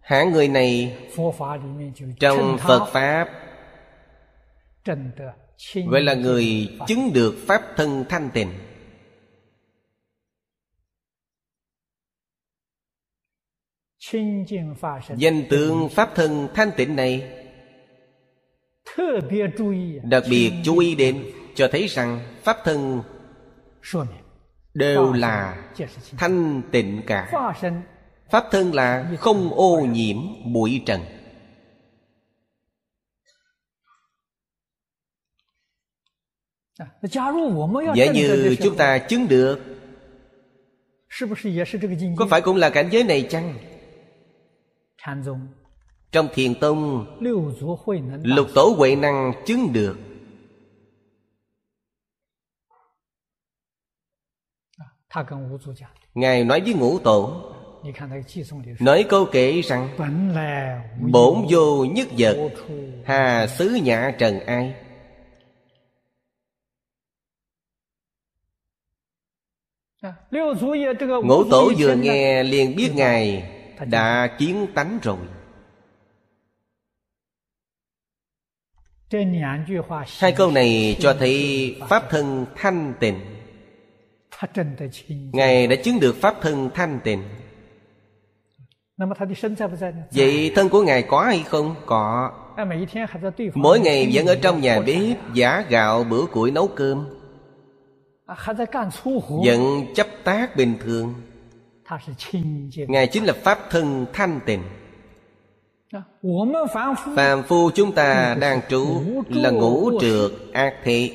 Hạng 0.00 0.32
người 0.32 0.48
này 0.48 0.98
trong 2.20 2.58
phật 2.58 2.86
pháp. 2.92 3.28
Gọi 5.88 6.02
là 6.02 6.14
người 6.14 6.68
chứng 6.86 7.12
được 7.14 7.34
pháp 7.46 7.62
thân 7.76 8.04
thanh 8.08 8.30
tịnh 8.30 8.48
danh 15.16 15.42
tướng 15.50 15.88
pháp 15.88 16.10
thân 16.14 16.48
thanh 16.54 16.70
tịnh 16.76 16.96
này 16.96 17.42
đặc 20.02 20.22
biệt 20.30 20.52
chú 20.64 20.78
ý 20.78 20.94
đến 20.94 21.24
cho 21.54 21.68
thấy 21.72 21.86
rằng 21.86 22.20
pháp 22.42 22.56
thân 22.64 23.02
đều 24.74 25.12
là 25.12 25.64
thanh 26.18 26.62
tịnh 26.72 27.02
cả. 27.06 27.28
pháp 28.30 28.44
thân 28.50 28.74
là 28.74 29.12
không 29.18 29.52
ô 29.52 29.80
nhiễm 29.80 30.16
bụi 30.52 30.82
trần. 30.86 31.00
Giả 37.94 38.12
như 38.12 38.56
chúng 38.62 38.76
ta 38.76 38.98
chứng 38.98 39.28
được. 39.28 39.60
có 42.16 42.26
phải 42.30 42.40
cũng 42.40 42.56
là 42.56 42.70
cảnh 42.70 42.88
giới 42.90 43.04
này 43.04 43.26
chăng 43.30 43.75
trong 46.12 46.28
thiền 46.34 46.54
tông 46.60 47.06
lục 48.22 48.46
tổ 48.54 48.74
huệ 48.76 48.96
năng 48.96 49.32
chứng 49.46 49.72
được. 49.72 49.98
ngài 56.14 56.44
nói 56.44 56.60
với 56.60 56.74
ngũ 56.74 56.98
tổ 56.98 57.52
nói 58.80 59.06
câu 59.08 59.26
kể 59.32 59.60
rằng 59.60 59.88
bổn 61.12 61.46
vô 61.50 61.84
nhất 61.84 62.08
vật 62.18 62.50
hà 63.04 63.46
xứ 63.46 63.78
nhã 63.82 64.12
trần 64.18 64.40
ai? 64.40 64.74
Ngũ 71.24 71.44
tổ 71.50 71.72
vừa 71.78 71.94
nghe 71.94 72.42
liền 72.42 72.76
biết 72.76 72.90
ngài 72.94 73.55
đã 73.84 74.36
kiến 74.38 74.66
tánh 74.74 74.98
rồi. 75.02 75.18
Hai 80.18 80.32
câu 80.32 80.50
này 80.50 80.96
cho 81.00 81.16
thấy 81.18 81.76
pháp 81.88 82.10
thân 82.10 82.46
thanh 82.56 82.94
tịnh. 83.00 83.20
Ngài 85.32 85.66
đã 85.66 85.76
chứng 85.76 86.00
được 86.00 86.16
pháp 86.20 86.34
thân 86.40 86.70
thanh 86.74 87.00
tịnh. 87.04 87.22
Vậy 90.10 90.52
thân 90.54 90.68
của 90.68 90.82
ngài 90.82 91.02
có 91.02 91.24
hay 91.24 91.42
không? 91.46 91.74
Có. 91.86 92.32
Mỗi 93.54 93.80
ngày 93.80 94.10
vẫn 94.12 94.26
ở 94.26 94.36
trong 94.42 94.60
nhà 94.60 94.80
bếp 94.80 95.16
giả 95.34 95.64
gạo 95.68 96.04
bữa 96.04 96.26
củi 96.26 96.50
nấu 96.50 96.68
cơm. 96.68 97.08
Vẫn 99.46 99.86
chấp 99.94 100.06
tác 100.24 100.56
bình 100.56 100.74
thường 100.80 101.14
ngài 102.88 103.06
chính 103.06 103.24
là 103.24 103.32
pháp 103.32 103.58
thân 103.70 104.06
thanh 104.12 104.40
tịnh. 104.46 104.62
Phàm 107.16 107.42
phu 107.42 107.70
chúng 107.74 107.92
ta 107.92 108.36
đang 108.40 108.60
trú 108.68 109.02
là 109.28 109.50
ngũ 109.50 110.00
trượt 110.00 110.30
ác 110.52 110.74
thị 110.84 111.14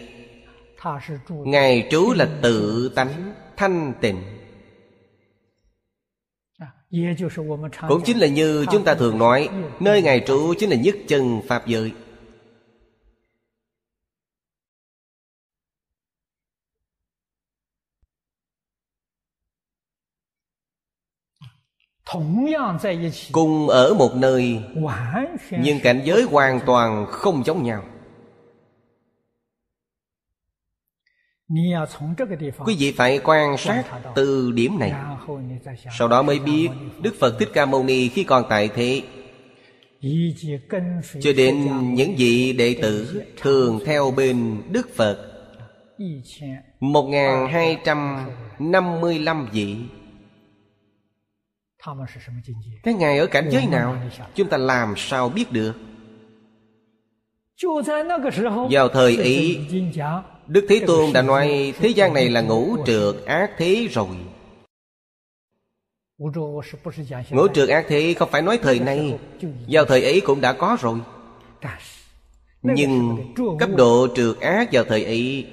ngài 1.30 1.88
trú 1.92 2.14
là 2.16 2.28
tự 2.42 2.92
tánh 2.96 3.34
thanh 3.58 3.94
tịnh. 4.02 4.24
Cũng 7.88 8.02
chính 8.06 8.18
là 8.18 8.28
như 8.28 8.66
chúng 8.72 8.84
ta 8.84 8.96
thường 8.96 9.18
nói 9.18 9.50
nơi 9.80 10.02
ngài 10.02 10.20
trú 10.28 10.54
chính 10.60 10.70
là 10.70 10.76
nhất 10.76 10.96
chân 11.08 11.42
pháp 11.48 11.68
giới 11.68 11.92
cùng 23.32 23.70
ở 23.70 23.94
một 23.94 24.16
nơi 24.16 24.60
nhưng 25.52 25.80
cảnh 25.80 26.02
giới 26.06 26.24
hoàn 26.24 26.60
toàn 26.66 27.06
không 27.10 27.44
giống 27.46 27.64
nhau. 27.64 27.84
quý 32.66 32.76
vị 32.80 32.92
phải 32.92 33.20
quan 33.24 33.58
sát 33.58 33.84
từ 34.16 34.52
điểm 34.52 34.80
này. 34.80 34.94
sau 35.98 36.08
đó 36.08 36.22
mới 36.22 36.40
biết 36.40 36.70
đức 37.02 37.16
phật 37.20 37.40
thích 37.40 37.50
ca 37.54 37.66
mâu 37.66 37.84
ni 37.84 38.10
khi 38.10 38.24
còn 38.24 38.44
tại 38.50 38.70
thế. 38.76 39.02
cho 41.22 41.32
đến 41.38 41.70
những 41.94 42.16
vị 42.18 42.54
đệ 42.54 42.76
tử 42.82 43.24
thường 43.38 43.80
theo 43.86 44.12
bên 44.12 44.62
đức 44.72 44.96
phật. 44.96 45.28
một 46.80 47.10
hai 47.52 47.78
trăm 47.86 48.28
năm 48.60 49.02
mươi 49.02 49.20
lăm 49.20 49.48
vị 49.52 49.78
các 52.84 52.96
ngài 52.96 53.18
ở 53.18 53.28
cảnh 53.28 53.50
giới 53.52 53.68
nào 53.68 53.98
chúng 54.36 54.50
ta 54.50 54.58
làm 54.58 54.94
sao 54.98 55.30
biết 55.30 55.52
được? 55.52 55.74
vào 58.72 58.88
thời 58.90 59.18
ấy 59.18 59.60
đức 60.48 60.66
thế 60.70 60.82
tôn 60.88 61.14
đã 61.14 61.22
nói 61.22 61.74
thế 61.80 61.90
gian 61.90 62.14
này 62.14 62.30
là 62.30 62.42
ngũ 62.42 62.78
trượt 62.86 63.16
ác 63.26 63.52
thế 63.58 63.88
rồi. 63.92 64.08
ngũ 67.32 67.48
trượt 67.54 67.70
ác 67.70 67.86
thế 67.88 68.14
không 68.18 68.30
phải 68.32 68.42
nói 68.42 68.60
thời 68.62 68.80
nay 68.80 69.20
vào 69.68 69.86
thời 69.86 70.04
ấy 70.04 70.22
cũng 70.22 70.42
đã 70.42 70.54
có 70.54 70.78
rồi. 70.82 71.00
Nhưng 72.62 73.18
cấp 73.60 73.70
độ 73.78 74.08
trượt 74.16 74.40
ác 74.40 74.70
vào 74.72 74.84
thời 74.84 75.06
ấy 75.06 75.48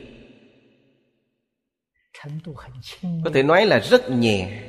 có 3.24 3.30
thể 3.34 3.42
nói 3.42 3.66
là 3.66 3.78
rất 3.78 4.10
nhẹ 4.10 4.62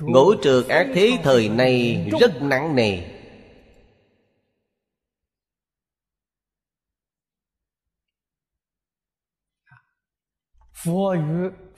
ngũ 0.00 0.34
trượt 0.42 0.68
ác 0.68 0.86
thế 0.94 1.18
thời 1.22 1.48
này 1.48 2.06
rất 2.20 2.42
nặng 2.42 2.76
nề. 2.76 3.00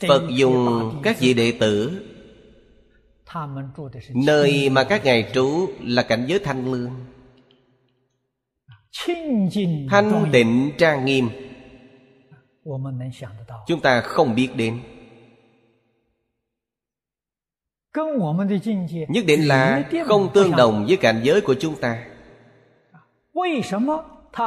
Phật 0.09 0.23
dùng 0.31 1.01
các 1.03 1.17
vị 1.21 1.35
đệ 1.35 1.53
tử. 1.61 2.07
Nơi 4.15 4.69
mà 4.71 4.85
các 4.85 5.05
ngài 5.05 5.31
trú 5.35 5.69
là 5.81 6.03
cảnh 6.03 6.25
giới 6.29 6.39
thanh 6.39 6.73
lương. 6.73 6.91
Thanh 9.91 10.31
tịnh 10.33 10.73
trang 10.79 11.05
nghiêm. 11.05 11.29
Chúng 13.67 13.81
ta 13.81 14.01
không 14.01 14.35
biết 14.35 14.49
đến 14.57 14.81
nhất 19.09 19.25
định 19.27 19.49
là 19.49 19.89
không 20.07 20.31
tương 20.35 20.57
đồng 20.57 20.87
với 20.87 20.97
cảnh 20.97 21.21
giới 21.23 21.41
của 21.41 21.55
chúng 21.55 21.81
ta 21.81 22.07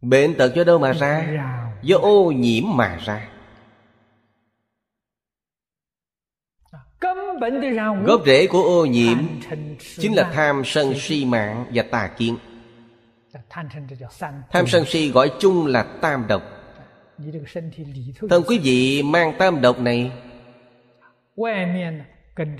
Bệnh 0.00 0.34
tật 0.34 0.54
do 0.54 0.64
đâu 0.64 0.78
mà 0.78 0.92
ra? 0.92 1.26
Do 1.82 1.96
ô 1.96 2.30
nhiễm 2.30 2.64
mà 2.66 2.98
ra. 3.04 3.28
Gốc 8.04 8.22
rễ 8.26 8.46
của 8.46 8.62
ô 8.62 8.84
nhiễm 8.86 9.18
chính 9.96 10.14
là 10.14 10.30
tham 10.32 10.62
sân 10.64 10.94
si 10.96 11.24
mạng 11.24 11.66
và 11.74 11.82
tà 11.82 12.10
kiến. 12.18 12.36
Tham 14.50 14.66
sân 14.66 14.84
si 14.84 15.10
gọi 15.10 15.32
chung 15.40 15.66
là 15.66 15.82
tam 15.82 16.26
độc. 16.28 16.42
Thân 18.30 18.42
quý 18.46 18.58
vị, 18.58 19.02
mang 19.02 19.34
tam 19.38 19.60
độc 19.60 19.80
này 19.80 20.12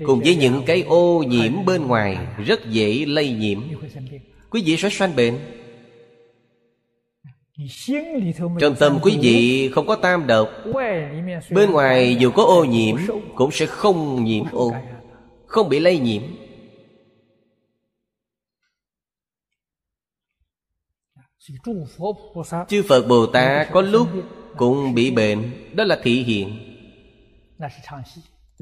cùng 0.05 0.19
với 0.19 0.35
những 0.35 0.63
cái 0.65 0.81
ô 0.81 1.23
nhiễm 1.27 1.65
bên 1.65 1.87
ngoài 1.87 2.17
rất 2.45 2.69
dễ 2.69 3.05
lây 3.05 3.29
nhiễm. 3.33 3.61
Quý 4.49 4.63
vị 4.65 4.77
sẽ 4.77 4.89
sanh 4.89 5.15
bệnh 5.15 5.39
trong 8.59 8.75
tâm 8.79 8.99
quý 9.01 9.17
vị 9.21 9.69
không 9.73 9.87
có 9.87 9.95
tam 9.95 10.27
độc. 10.27 10.49
Bên 11.49 11.71
ngoài 11.71 12.15
dù 12.19 12.31
có 12.31 12.43
ô 12.43 12.65
nhiễm 12.65 12.95
cũng 13.35 13.51
sẽ 13.51 13.65
không 13.65 14.23
nhiễm 14.23 14.43
ô. 14.51 14.73
Không 15.45 15.69
bị 15.69 15.79
lây 15.79 15.99
nhiễm. 15.99 16.21
Chư 22.67 22.83
phật 22.83 23.07
bồ 23.07 23.25
tát 23.25 23.67
có 23.71 23.81
lúc 23.81 24.07
cũng 24.57 24.93
bị 24.93 25.11
bệnh. 25.11 25.51
Đó 25.73 25.83
là 25.83 25.99
thị 26.03 26.23
hiện 26.23 26.77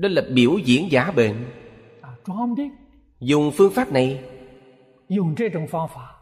đó 0.01 0.09
là 0.11 0.21
biểu 0.33 0.57
diễn 0.57 0.91
giả 0.91 1.11
bệnh. 1.11 1.45
Dùng 3.19 3.51
phương 3.51 3.73
pháp 3.73 3.91
này. 3.91 4.19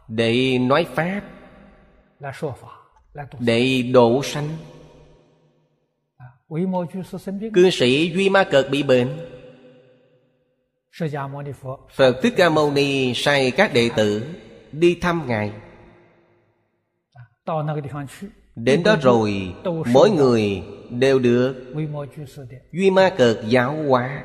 Để 0.08 0.58
nói 0.58 0.86
pháp. 0.94 1.20
Để 3.38 3.82
độ 3.92 4.22
sanh. 4.22 4.48
Cư 7.54 7.70
sĩ 7.70 8.12
duy 8.14 8.28
ma 8.28 8.44
cật 8.44 8.70
bị 8.70 8.82
bệnh. 8.82 9.08
Phật 11.94 12.16
thích 12.22 12.34
ca 12.36 12.50
mâu 12.50 12.72
ni 12.72 13.12
sai 13.14 13.50
các 13.50 13.74
đệ 13.74 13.90
tử 13.96 14.34
đi 14.72 14.98
thăm 15.00 15.22
ngài. 15.26 15.52
Đến 18.56 18.82
đó 18.82 18.96
rồi 19.02 19.54
mỗi 19.92 20.10
người 20.10 20.62
đều 20.90 21.18
được. 21.18 21.74
Duy 22.72 22.90
ma 22.90 23.14
cật 23.18 23.38
giáo 23.48 23.82
hóa. 23.88 24.24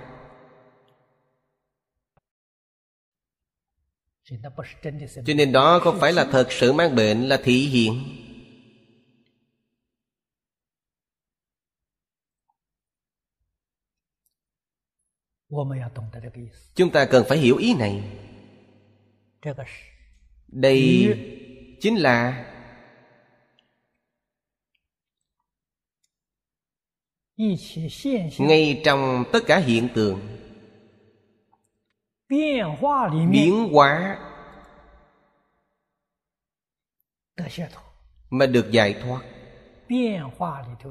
Cho 5.25 5.33
nên 5.35 5.51
đó 5.51 5.79
không 5.79 5.97
phải 5.99 6.13
là 6.13 6.25
thật 6.31 6.51
sự 6.51 6.73
mang 6.73 6.95
bệnh 6.95 7.21
là 7.29 7.37
thị 7.43 7.67
hiện 7.67 8.03
chúng 16.75 16.91
ta 16.91 17.05
cần 17.05 17.25
phải 17.29 17.37
hiểu 17.37 17.57
ý 17.57 17.73
này. 17.73 18.03
Đây 20.47 21.07
chính 21.81 21.95
là 21.95 22.49
ngay 28.37 28.81
trong 28.85 29.23
tất 29.31 29.39
cả 29.47 29.57
hiện 29.57 29.87
tượng 29.93 30.19
biến 33.31 33.69
hóa 33.71 34.17
mà 38.29 38.45
được 38.45 38.71
giải 38.71 38.95
thoát. 39.03 39.21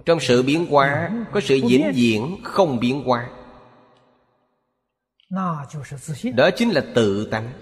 trong 0.05 0.21
sự 0.21 0.43
biến 0.43 0.67
hóa 0.71 1.11
có 1.33 1.41
sự 1.41 1.61
vĩnh 1.69 1.93
viễn 1.95 2.37
không 2.45 2.81
biến 2.81 3.03
hóa. 3.05 3.31
đó 6.35 6.51
chính 6.57 6.71
là 6.71 6.85
tự 6.95 7.29
tánh. 7.31 7.53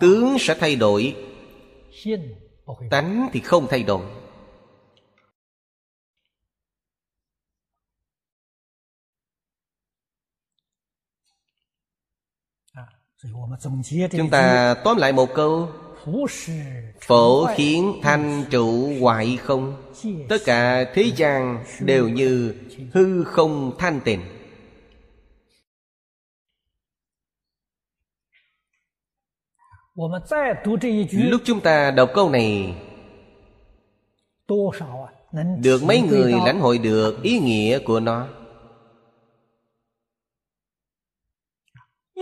Tướng 0.00 0.36
sẽ 0.40 0.54
thay 0.54 0.76
đổi. 0.76 1.16
Tánh 2.90 3.28
thì 3.32 3.40
không 3.40 3.66
thay 3.70 3.82
đổi 3.82 4.02
chúng 14.10 14.30
ta 14.30 14.74
tóm 14.84 14.96
lại 14.96 15.12
một 15.12 15.34
câu. 15.34 15.68
Phổ 17.00 17.46
khiến 17.54 18.00
thanh 18.02 18.44
trụ 18.50 18.92
hoại 19.00 19.36
không? 19.36 19.76
Tất 20.28 20.38
cả 20.44 20.84
thế 20.94 21.12
gian 21.16 21.64
đều 21.80 22.08
như 22.08 22.54
hư 22.92 23.24
không 23.24 23.72
thanh 23.78 24.00
tịnh. 24.00 24.20
lúc 31.12 31.40
chúng 31.44 31.60
ta 31.60 31.90
đọc 31.90 32.10
câu 32.14 32.30
này 32.30 32.74
được 35.60 35.82
mấy 35.82 36.00
người 36.00 36.34
lãnh 36.46 36.60
hội 36.60 36.78
được 36.78 37.22
ý 37.22 37.38
nghĩa 37.38 37.78
của 37.78 38.00
nó 38.00 38.28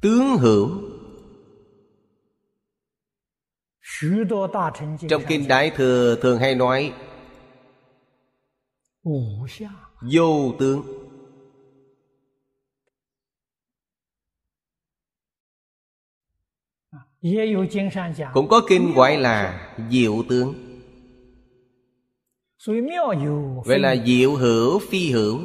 tướng 0.00 0.36
hữu. 0.38 0.68
trong 5.08 5.22
kinh 5.28 5.48
đại 5.48 5.70
thừa 5.70 6.16
thường 6.22 6.38
hay 6.38 6.54
nói 6.54 6.92
vô 10.12 10.54
tướng. 10.58 10.82
cũng 18.34 18.48
có 18.48 18.62
kinh 18.68 18.92
gọi 18.94 19.16
là 19.16 19.68
diệu 19.90 20.22
tướng. 20.28 20.54
vậy 23.66 23.78
là 23.78 23.96
diệu 24.06 24.34
hữu 24.34 24.78
phi 24.78 25.10
hữu 25.10 25.40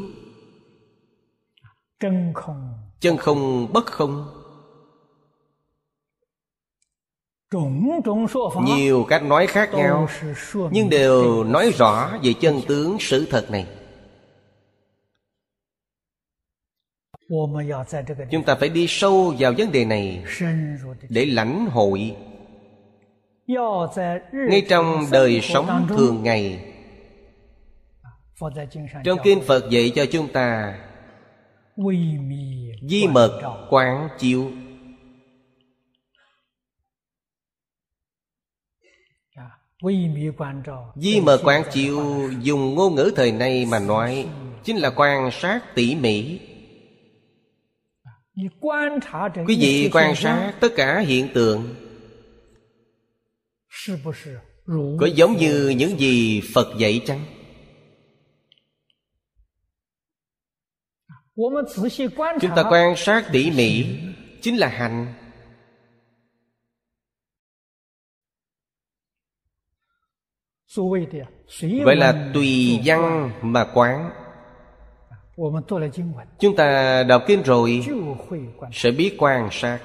chân 3.02 3.18
không 3.18 3.74
bất 3.74 3.86
không. 3.86 4.26
Nhiều 8.66 9.06
cách 9.10 9.24
nói 9.24 9.48
khác 9.48 9.70
nhau, 9.74 10.08
nhưng 10.72 10.90
đều 10.90 11.44
nói 11.44 11.72
rõ 11.72 12.18
về 12.24 12.34
chân 12.42 12.62
tướng 12.68 12.98
sự 13.00 13.28
thật 13.30 13.52
này. 13.52 13.68
Chúng 18.32 18.44
ta 18.46 18.56
phải 18.56 18.70
đi 18.70 18.86
sâu 18.90 19.34
vào 19.40 19.54
vấn 19.58 19.72
đề 19.72 19.86
này 19.86 20.24
để 21.10 21.26
lãnh 21.26 21.66
hội. 21.66 22.16
Ngay 24.32 24.66
trong 24.70 25.06
đời 25.12 25.42
sống 25.42 25.88
thường 25.90 26.24
ngày, 26.24 26.74
trong 29.04 29.20
kinh 29.24 29.42
phật 29.42 29.70
dạy 29.70 29.92
cho 29.96 30.06
chúng 30.12 30.28
ta 30.34 30.80
di 32.82 33.08
mật 33.08 33.42
quán 33.70 34.10
chiếu. 34.20 34.52
Di 40.96 41.22
mờ 41.22 41.38
quán 41.44 41.64
chiếu 41.72 42.30
dùng 42.42 42.76
ngôn 42.76 42.96
ngữ 42.96 43.12
thời 43.16 43.32
nay 43.32 43.66
mà 43.66 43.80
nói 43.80 44.28
Chính 44.64 44.78
là 44.78 44.90
quan 44.96 45.30
sát 45.32 45.76
tỉ 45.76 45.96
mỉ. 45.96 46.40
Quý 49.48 49.58
vị 49.60 49.90
quan 49.94 50.16
sát 50.16 50.54
tất 50.60 50.70
cả 50.76 51.00
hiện 51.00 51.28
tượng. 51.34 51.76
Có 55.00 55.06
giống 55.16 55.38
như 55.38 55.70
những 55.70 56.00
gì 56.00 56.42
Phật 56.54 56.78
dạy 56.78 57.02
chăng? 57.06 57.26
Chúng 62.42 62.52
ta 62.56 62.64
quan 62.70 62.96
sát 62.98 63.26
tỉ 63.32 63.52
mỉ 63.52 64.00
Chính 64.42 64.58
là 64.58 64.68
hành 64.68 65.14
Vậy 71.86 71.96
là 71.96 72.32
tùy 72.34 72.80
văn 72.86 73.32
mà 73.42 73.66
quán. 73.74 74.12
Chúng 76.40 76.56
ta 76.56 77.04
đọc 77.04 77.24
kinh 77.28 77.42
rồi 77.44 77.86
Sẽ 78.74 78.92
biết 78.92 79.16
quan 79.18 79.50
sát. 79.52 79.80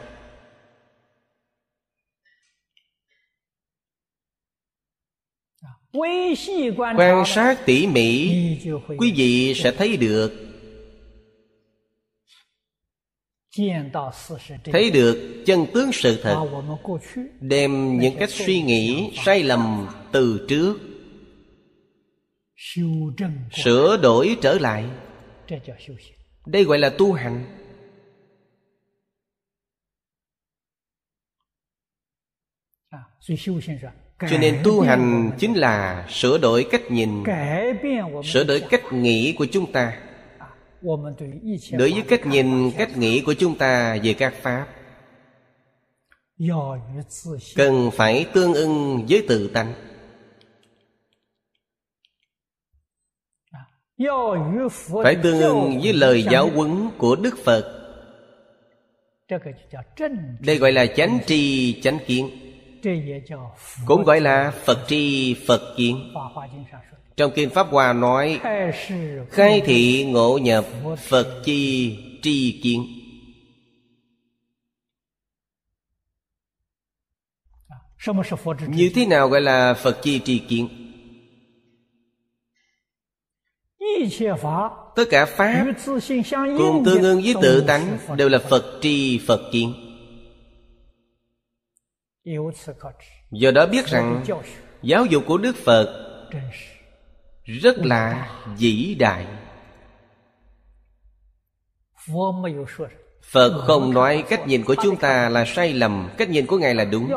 Quan 6.96 7.24
sát 7.26 7.58
tỉ 7.66 7.86
mỉ 7.86 8.30
Quý 8.98 9.12
vị 9.16 9.54
sẽ 9.54 9.72
thấy 9.72 9.96
được 9.96 10.45
Thấy 14.64 14.90
được 14.90 15.42
chân 15.46 15.66
tướng 15.74 15.92
sự 15.92 16.20
thật 16.22 16.46
Đem 17.40 17.98
những 17.98 18.16
cách 18.18 18.30
suy 18.30 18.62
nghĩ 18.62 19.12
sai 19.24 19.42
lầm 19.42 19.88
từ 20.12 20.46
trước 20.48 20.78
Sửa 23.52 23.96
đổi 24.02 24.36
trở 24.42 24.58
lại. 24.58 24.84
đây 26.46 26.64
gọi 26.64 26.78
là 26.78 26.90
tu 26.98 27.12
hành. 27.12 27.44
cho 34.30 34.38
nên 34.40 34.60
tu 34.64 34.80
hành 34.80 35.30
chính 35.38 35.54
là 35.54 36.06
sửa 36.10 36.38
đổi 36.38 36.66
cách 36.70 36.90
nhìn 36.90 37.24
sửa 38.24 38.44
đổi 38.44 38.62
cách 38.70 38.92
nghĩ 38.92 39.34
của 39.38 39.46
chúng 39.52 39.72
ta 39.72 40.05
đối 41.72 41.92
với 41.92 42.02
cách 42.08 42.26
nhìn 42.26 42.70
cách 42.78 42.96
nghĩ 42.96 43.22
của 43.26 43.34
chúng 43.34 43.58
ta 43.58 43.98
về 44.02 44.14
các 44.14 44.34
pháp 44.42 44.66
cần 47.56 47.90
phải 47.92 48.26
tương 48.34 48.54
ưng 48.54 49.06
với 49.08 49.24
tự 49.28 49.50
tánh. 49.54 49.74
phải 55.02 55.16
tương 55.22 55.40
ưng 55.40 55.80
với 55.82 55.92
lời 55.92 56.22
giáo 56.30 56.50
huấn 56.50 56.90
của 56.98 57.16
đức 57.16 57.34
phật. 57.44 57.72
đây 60.40 60.58
gọi 60.58 60.72
là 60.72 60.86
chánh 60.86 61.18
tri 61.26 61.74
chánh 61.82 61.98
kiến. 62.06 62.30
cũng 63.86 64.04
gọi 64.04 64.20
là 64.20 64.52
phật 64.64 64.78
tri 64.88 65.34
phật 65.46 65.74
kiến 65.76 66.12
trong 67.16 67.32
kinh 67.34 67.50
pháp 67.50 67.66
hòa 67.70 67.92
nói, 67.92 68.40
khai 69.30 69.62
thị 69.64 70.04
ngộ 70.04 70.38
nhập 70.38 70.64
phật 70.98 71.42
chi 71.44 71.96
tri 72.22 72.60
kiến. 72.62 72.86
Như 78.68 78.90
thế 78.94 79.06
nào 79.06 79.28
gọi 79.28 79.40
là 79.40 79.74
phật 79.74 80.02
chi 80.02 80.20
tri 80.24 80.38
kiến? 80.38 80.68
Tất 84.96 85.04
cả 85.10 85.26
pháp 85.26 85.66
cùng 86.58 86.82
tương 86.84 87.02
ứng 87.02 87.20
với 87.22 87.34
tự 87.42 87.64
tánh 87.66 87.98
đều 88.16 88.28
là 88.28 88.38
phật 88.38 88.78
tri 88.82 89.20
phật 89.26 89.50
kiến. 89.52 89.74
Do 93.30 93.50
đó 93.50 93.66
biết 93.66 93.86
rằng, 93.86 94.24
giáo 94.82 95.06
dục 95.06 95.22
của 95.26 95.38
đức 95.38 95.56
phật 95.56 96.02
rất 97.46 97.78
là 97.78 98.30
vĩ 98.58 98.96
đại. 98.98 99.26
Phật 103.22 103.64
không 103.66 103.94
nói 103.94 104.24
cách 104.28 104.46
nhìn 104.46 104.64
của 104.64 104.74
chúng 104.82 104.96
ta 104.96 105.28
là 105.28 105.44
sai 105.44 105.72
lầm 105.72 106.08
Cách 106.18 106.30
nhìn 106.30 106.46
của 106.46 106.58
Ngài 106.58 106.74
là 106.74 106.84
đúng. 106.84 107.10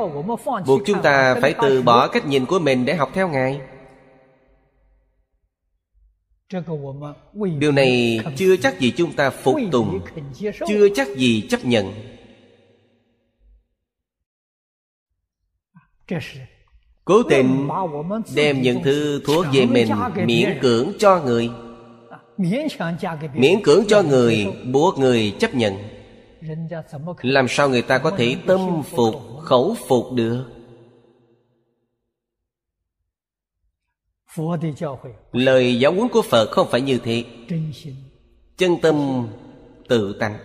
Buộc 0.65 0.81
chúng 0.85 1.01
ta 1.01 1.35
phải 1.41 1.53
từ 1.61 1.81
bỏ 1.81 2.07
cách 2.07 2.25
nhìn 2.25 2.45
của 2.45 2.59
mình 2.59 2.85
để 2.85 2.95
học 2.95 3.09
theo 3.13 3.29
Ngài. 3.29 3.61
Điều 7.59 7.71
này 7.71 8.19
chưa 8.37 8.57
chắc 8.57 8.79
gì 8.79 8.93
chúng 8.97 9.13
ta 9.13 9.29
phục 9.29 9.55
tùng 9.71 10.01
chưa 10.67 10.87
chắc 10.95 11.07
gì 11.07 11.47
chấp 11.49 11.65
nhận 11.65 11.93
cố 17.09 17.23
tình 17.23 17.67
đem 18.35 18.61
những 18.61 18.83
thứ 18.83 19.21
thuốc 19.25 19.45
về 19.53 19.65
mình 19.65 19.87
miễn 20.25 20.59
cưỡng 20.61 20.91
cho 20.99 21.21
người. 21.25 21.49
Miễn 23.33 23.63
cưỡng 23.63 23.83
cho 23.87 24.01
người 24.01 24.47
buộc 24.71 24.99
người 24.99 25.35
chấp 25.39 25.55
nhận. 25.55 25.73
Làm 27.21 27.47
sao 27.49 27.69
người 27.69 27.81
ta 27.81 27.97
có 27.97 28.11
thể 28.11 28.35
tâm 28.47 28.83
phục, 28.83 29.15
khẩu 29.41 29.75
phục 29.87 30.05
được? 30.13 30.45
Lời 35.31 35.79
giáo 35.79 35.93
huấn 35.93 36.09
của 36.09 36.21
phật 36.21 36.51
không 36.51 36.67
phải 36.71 36.81
như 36.81 36.97
thế. 37.03 37.23
Chân 38.57 38.75
tâm 38.81 39.27
tự 39.87 40.13
tánh 40.19 40.37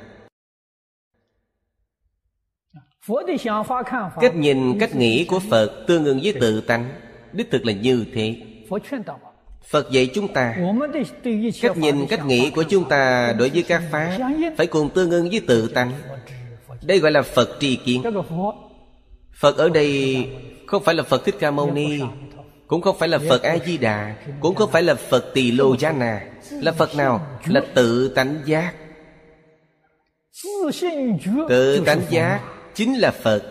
cách 4.20 4.36
nhìn 4.36 4.78
cách 4.78 4.94
nghĩ 4.94 5.24
của 5.24 5.39
phật 5.51 5.85
tương 5.86 6.05
ứng 6.05 6.20
với 6.22 6.32
tự 6.40 6.60
tánh. 6.60 6.89
Đích 7.32 7.51
thực 7.51 7.66
là 7.66 7.72
như 7.72 8.05
thế. 8.14 8.36
phật 9.68 9.90
dạy 9.90 10.10
chúng 10.14 10.28
ta 10.28 10.56
cách 11.62 11.76
nhìn 11.76 12.06
cách 12.06 12.26
nghĩ 12.26 12.51
của 12.51 12.62
chúng 12.62 12.89
ta 12.89 13.35
đối 13.39 13.48
với 13.48 13.62
các 13.62 13.82
pháp 13.90 14.18
phải 14.56 14.66
cùng 14.66 14.90
tương 14.90 15.10
ứng 15.10 15.31
với 15.31 15.40
tự 15.40 15.68
tánh 15.68 15.93
đây 16.82 16.98
gọi 16.98 17.12
là 17.12 17.22
phật 17.22 17.56
tri 17.60 17.76
kiến 17.76 18.02
phật 19.35 19.56
ở 19.56 19.68
đây 19.68 20.26
không 20.66 20.82
phải 20.82 20.94
là 20.94 21.02
phật 21.02 21.24
thích 21.24 21.35
ca 21.40 21.51
mâu 21.51 21.70
ni 21.70 22.01
cũng 22.66 22.82
không 22.82 22.97
phải 22.98 23.09
là 23.09 23.18
Phật 23.28 23.43
A-di-đà 23.43 24.14
Cũng 24.40 24.55
không 24.55 24.70
phải 24.70 24.82
là 24.82 24.94
Phật 24.94 25.35
Tỳ 25.35 25.51
Lô 25.51 25.76
Gia 25.76 25.93
Nà 25.93 26.20
Là 26.51 26.72
Phật 26.72 26.97
nào? 26.97 27.26
Là 27.47 27.62
tự 27.74 28.09
tánh 28.09 28.36
giác. 28.44 28.72
Tự 31.48 31.82
tánh 31.86 32.01
giác 32.10 32.40
Chính 32.74 33.01
là 33.01 33.10
Phật. 33.10 33.42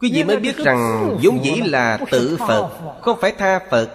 Quý 0.00 0.10
vị 0.12 0.24
mới 0.24 0.36
biết 0.36 0.56
rằng 0.56 1.10
vốn 1.22 1.44
dĩ 1.44 1.60
là 1.64 1.98
tự 2.10 2.36
Phật 2.36 2.70
Không 3.02 3.18
phải 3.20 3.32
tha 3.38 3.60
Phật. 3.70 3.90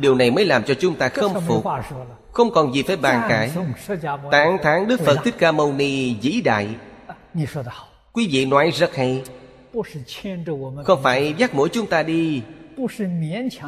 Điều 0.00 0.14
này 0.14 0.30
mới 0.30 0.44
làm 0.44 0.64
cho 0.64 0.74
chúng 0.74 0.94
ta 0.94 1.08
không 1.08 1.34
phục. 1.46 1.64
Không 2.32 2.50
còn 2.50 2.74
gì 2.74 2.82
phải 2.82 2.96
bàn 2.96 3.26
cãi. 3.28 3.50
Tạng 4.30 4.58
thán 4.62 4.88
Đức 4.88 5.00
Phật 5.00 5.16
Thích 5.24 5.34
Ca 5.38 5.52
Mâu 5.52 5.72
Ni 5.72 6.14
vĩ 6.22 6.40
đại. 6.40 6.68
Quý 8.12 8.28
vị 8.32 8.46
nói 8.46 8.70
rất 8.70 8.94
hay. 8.94 9.22
Không 10.84 11.02
phải 11.02 11.34
dắt 11.38 11.54
mũi 11.54 11.68
chúng 11.72 11.86
ta 11.86 12.02
đi. 12.02 12.42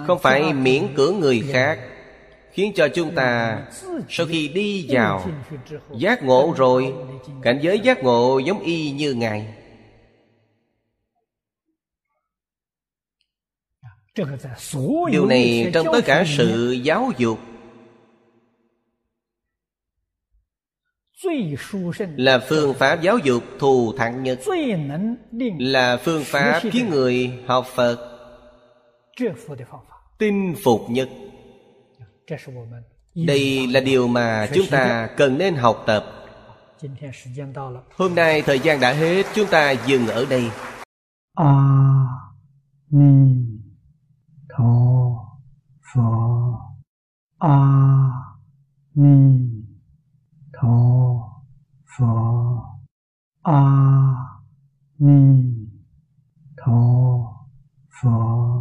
Không 0.06 0.18
phải 0.18 0.52
miễn 0.52 0.94
cưỡng 0.94 1.20
người 1.20 1.42
khác 1.52 1.78
Khiến 2.52 2.72
cho 2.74 2.88
chúng 2.88 3.14
ta 3.14 3.62
Sau 4.08 4.26
khi 4.26 4.48
đi 4.48 4.86
vào 4.88 5.26
Giác 5.96 6.22
ngộ 6.22 6.54
rồi, 6.56 6.94
Cảnh 7.42 7.58
giới 7.62 7.80
giác 7.80 8.02
ngộ 8.02 8.38
giống 8.38 8.60
y 8.60 8.90
như 8.90 9.14
Ngài. 9.14 9.54
Điều 15.10 15.26
này 15.26 15.70
trong 15.74 15.86
tất 15.92 16.00
cả 16.04 16.24
sự 16.26 16.72
giáo 16.82 17.10
dục 17.18 17.38
là 22.16 22.38
phương 22.38 22.74
pháp 22.74 23.02
giáo 23.02 23.18
dục 23.18 23.42
thù 23.58 23.92
thắng 23.96 24.22
nhất, 24.22 24.40
là 25.58 25.96
phương 25.96 26.24
pháp 26.24 26.60
khiến 26.70 26.90
người 26.90 27.30
học 27.46 27.66
phật 27.74 28.08
tin 30.18 30.54
phục 30.64 30.80
nhất 30.90 31.08
đây 33.14 33.66
là 33.66 33.80
điều 33.80 34.08
mà 34.08 34.48
chúng 34.54 34.66
ta 34.70 35.08
cần 35.16 35.38
nên 35.38 35.54
học 35.54 35.82
tập. 35.86 36.04
Hôm 37.96 38.14
nay 38.14 38.42
thời 38.42 38.60
gian 38.60 38.80
đã 38.80 38.92
hết, 38.92 39.26
chúng 39.34 39.46
ta 39.50 39.70
dừng 39.70 40.06
ở 40.06 40.26
đây. 40.30 40.50
A 41.34 41.54
ni 42.90 43.34
tho 44.48 44.64
pho. 45.94 46.58
A 47.38 47.58
ni 48.94 49.38
tho 50.52 50.78
pho. 51.98 52.62
A 53.42 53.62
ni 54.98 55.54
tho 56.56 56.72
pho. 58.02 58.52